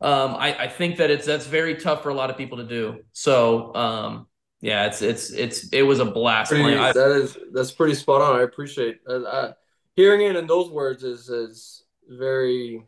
um, 0.00 0.34
I, 0.34 0.54
I 0.64 0.68
think 0.68 0.98
that 0.98 1.10
it's 1.10 1.26
that's 1.26 1.46
very 1.46 1.76
tough 1.76 2.02
for 2.02 2.10
a 2.10 2.14
lot 2.14 2.28
of 2.28 2.36
people 2.36 2.58
to 2.58 2.66
do. 2.66 3.02
So 3.12 3.74
um, 3.74 4.26
yeah, 4.62 4.86
it's 4.86 5.02
it's 5.02 5.30
it's 5.32 5.68
it 5.70 5.82
was 5.82 5.98
a 5.98 6.04
blast. 6.04 6.52
Pretty, 6.52 6.76
I, 6.76 6.92
that 6.92 7.10
is 7.10 7.36
that's 7.52 7.72
pretty 7.72 7.94
spot 7.94 8.22
on. 8.22 8.38
I 8.38 8.42
appreciate 8.42 9.00
uh, 9.08 9.24
I, 9.24 9.54
hearing 9.96 10.22
it 10.22 10.36
in 10.36 10.46
those 10.46 10.70
words 10.70 11.02
is 11.02 11.28
is 11.28 11.82
very. 12.08 12.86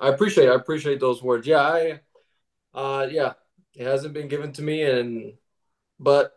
I 0.00 0.08
appreciate 0.08 0.48
I 0.48 0.54
appreciate 0.54 0.98
those 0.98 1.22
words. 1.22 1.46
Yeah, 1.46 1.60
I 1.60 2.00
uh, 2.74 3.06
yeah, 3.08 3.34
it 3.74 3.86
hasn't 3.86 4.14
been 4.14 4.26
given 4.26 4.52
to 4.54 4.62
me, 4.62 4.82
and 4.82 5.34
but 6.00 6.32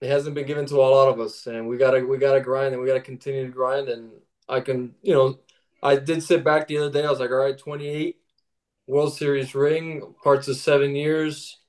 it 0.00 0.08
hasn't 0.08 0.36
been 0.36 0.46
given 0.46 0.64
to 0.66 0.76
a 0.76 0.78
lot 0.78 1.08
of 1.08 1.18
us, 1.18 1.48
and 1.48 1.68
we 1.68 1.76
gotta 1.76 2.06
we 2.06 2.16
gotta 2.16 2.40
grind, 2.40 2.72
and 2.72 2.80
we 2.80 2.86
gotta 2.86 3.00
continue 3.00 3.46
to 3.46 3.52
grind. 3.52 3.88
And 3.88 4.12
I 4.48 4.60
can, 4.60 4.94
you 5.02 5.12
know, 5.12 5.40
I 5.82 5.96
did 5.96 6.22
sit 6.22 6.44
back 6.44 6.68
the 6.68 6.78
other 6.78 6.92
day. 6.92 7.04
I 7.04 7.10
was 7.10 7.18
like, 7.18 7.30
all 7.30 7.36
right, 7.36 7.58
twenty 7.58 7.88
eight 7.88 8.18
World 8.86 9.12
Series 9.12 9.56
ring, 9.56 10.14
parts 10.22 10.46
of 10.46 10.56
seven 10.56 10.94
years. 10.94 11.59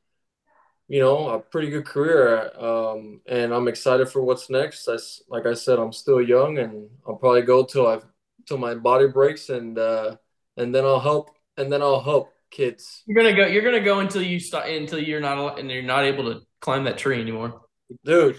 You 0.92 1.00
know, 1.00 1.30
a 1.30 1.40
pretty 1.40 1.70
good 1.70 1.86
career, 1.86 2.52
um, 2.60 3.22
and 3.26 3.54
I'm 3.54 3.70
excited 3.70 4.10
for 4.10 4.22
what's 4.22 4.50
next. 4.50 4.90
I, 4.90 4.98
like 5.30 5.46
I 5.46 5.54
said, 5.54 5.80
I'm 5.80 5.94
still 5.94 6.22
young, 6.22 6.58
and 6.58 6.90
I'll 7.08 7.16
probably 7.16 7.44
go 7.44 7.64
till 7.64 7.88
I 7.88 8.00
till 8.46 8.58
my 8.58 8.76
body 8.76 9.08
breaks, 9.08 9.48
and 9.48 9.80
uh, 9.80 10.18
and 10.58 10.76
then 10.76 10.84
I'll 10.84 11.00
help, 11.00 11.30
and 11.56 11.72
then 11.72 11.82
I'll 11.82 12.02
help 12.02 12.34
kids. 12.50 13.04
You're 13.06 13.16
gonna 13.16 13.34
go. 13.34 13.46
You're 13.46 13.62
gonna 13.64 13.80
go 13.80 14.00
until 14.00 14.22
you 14.22 14.38
stop. 14.38 14.66
until 14.66 15.00
you're 15.00 15.22
not 15.22 15.58
and 15.60 15.72
you're 15.72 15.82
not 15.82 16.04
able 16.04 16.26
to 16.26 16.42
climb 16.60 16.84
that 16.84 16.98
tree 16.98 17.22
anymore, 17.22 17.62
dude. 18.04 18.36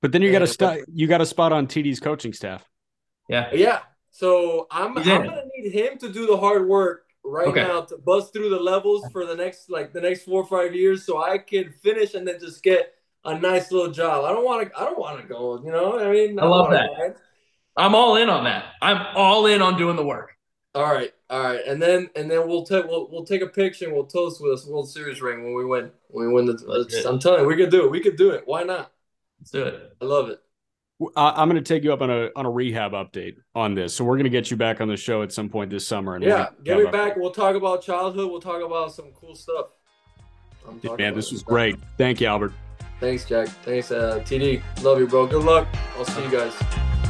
But 0.00 0.12
then 0.12 0.22
you 0.22 0.30
got 0.30 0.40
to 0.40 0.46
st- 0.46 0.84
you 0.92 1.08
got 1.08 1.22
a 1.22 1.26
spot 1.26 1.50
on 1.52 1.66
TD's 1.66 1.98
coaching 1.98 2.32
staff. 2.32 2.64
Yeah, 3.28 3.52
yeah. 3.52 3.80
So 4.12 4.68
I'm 4.70 4.96
I'm 4.96 5.02
gonna 5.02 5.42
need 5.56 5.72
him 5.72 5.98
to 5.98 6.08
do 6.08 6.28
the 6.28 6.36
hard 6.36 6.68
work 6.68 7.03
right 7.24 7.48
okay. 7.48 7.62
now 7.62 7.80
to 7.82 7.96
bust 7.96 8.32
through 8.32 8.50
the 8.50 8.60
levels 8.60 9.04
for 9.10 9.26
the 9.26 9.34
next 9.34 9.70
like 9.70 9.92
the 9.92 10.00
next 10.00 10.22
four 10.22 10.42
or 10.42 10.46
five 10.46 10.74
years, 10.74 11.04
so 11.04 11.22
I 11.22 11.38
can 11.38 11.72
finish 11.82 12.14
and 12.14 12.26
then 12.26 12.38
just 12.38 12.62
get 12.62 12.94
a 13.24 13.38
nice 13.38 13.72
little 13.72 13.90
job. 13.90 14.24
I 14.24 14.32
don't 14.32 14.44
want 14.44 14.68
to. 14.68 14.78
I 14.78 14.84
don't 14.84 14.98
want 14.98 15.20
to 15.20 15.26
go. 15.26 15.62
You 15.64 15.72
know. 15.72 15.98
I 15.98 16.10
mean, 16.10 16.38
I, 16.38 16.44
I 16.44 16.46
love 16.46 16.70
that. 16.70 17.16
I'm 17.76 17.94
all 17.94 18.16
in 18.16 18.28
on 18.28 18.44
that. 18.44 18.66
I'm 18.80 19.04
all 19.16 19.46
in 19.46 19.62
on 19.62 19.76
doing 19.76 19.96
the 19.96 20.04
work. 20.04 20.30
All 20.74 20.92
right, 20.92 21.12
all 21.30 21.42
right, 21.42 21.60
and 21.66 21.80
then 21.80 22.10
and 22.16 22.28
then 22.30 22.48
we'll 22.48 22.64
take 22.64 22.84
we'll, 22.86 23.08
we'll 23.10 23.24
take 23.24 23.42
a 23.42 23.46
picture 23.46 23.86
and 23.86 23.94
we'll 23.94 24.06
toast 24.06 24.40
with 24.40 24.52
this 24.52 24.66
World 24.66 24.90
Series 24.90 25.22
ring 25.22 25.44
when 25.44 25.54
we 25.54 25.64
win. 25.64 25.90
When 26.08 26.26
we 26.26 26.32
win 26.32 26.46
the, 26.46 27.04
I'm 27.08 27.18
telling 27.18 27.42
you, 27.42 27.46
we 27.46 27.56
could 27.56 27.70
do 27.70 27.84
it. 27.84 27.90
We 27.90 28.00
could 28.00 28.16
do 28.16 28.30
it. 28.30 28.42
Why 28.44 28.64
not? 28.64 28.92
Let's 29.38 29.50
do 29.50 29.62
it. 29.62 29.96
I 30.00 30.04
love 30.04 30.30
it. 30.30 30.40
I'm 31.16 31.48
going 31.48 31.62
to 31.62 31.66
take 31.66 31.84
you 31.84 31.92
up 31.92 32.00
on 32.00 32.10
a 32.10 32.30
on 32.36 32.46
a 32.46 32.50
rehab 32.50 32.92
update 32.92 33.36
on 33.54 33.74
this. 33.74 33.94
So 33.94 34.04
we're 34.04 34.16
going 34.16 34.24
to 34.24 34.30
get 34.30 34.50
you 34.50 34.56
back 34.56 34.80
on 34.80 34.88
the 34.88 34.96
show 34.96 35.22
at 35.22 35.32
some 35.32 35.48
point 35.48 35.70
this 35.70 35.86
summer. 35.86 36.14
And 36.14 36.24
yeah, 36.24 36.48
get 36.64 36.78
me 36.78 36.86
back. 36.86 37.16
We'll 37.16 37.30
talk 37.30 37.56
about 37.56 37.82
childhood. 37.82 38.30
We'll 38.30 38.40
talk 38.40 38.62
about 38.62 38.92
some 38.92 39.12
cool 39.14 39.34
stuff. 39.34 39.66
Man, 40.82 41.14
this 41.14 41.30
was 41.30 41.40
stuff. 41.40 41.48
great. 41.48 41.76
Thank 41.98 42.20
you, 42.20 42.26
Albert. 42.26 42.52
Thanks, 43.00 43.24
Jack. 43.24 43.48
Thanks, 43.64 43.90
uh, 43.90 44.22
TD. 44.24 44.62
Love 44.82 44.98
you, 44.98 45.06
bro. 45.06 45.26
Good 45.26 45.44
luck. 45.44 45.68
I'll 45.96 46.04
see 46.04 46.24
you 46.24 46.30
guys. 46.30 47.03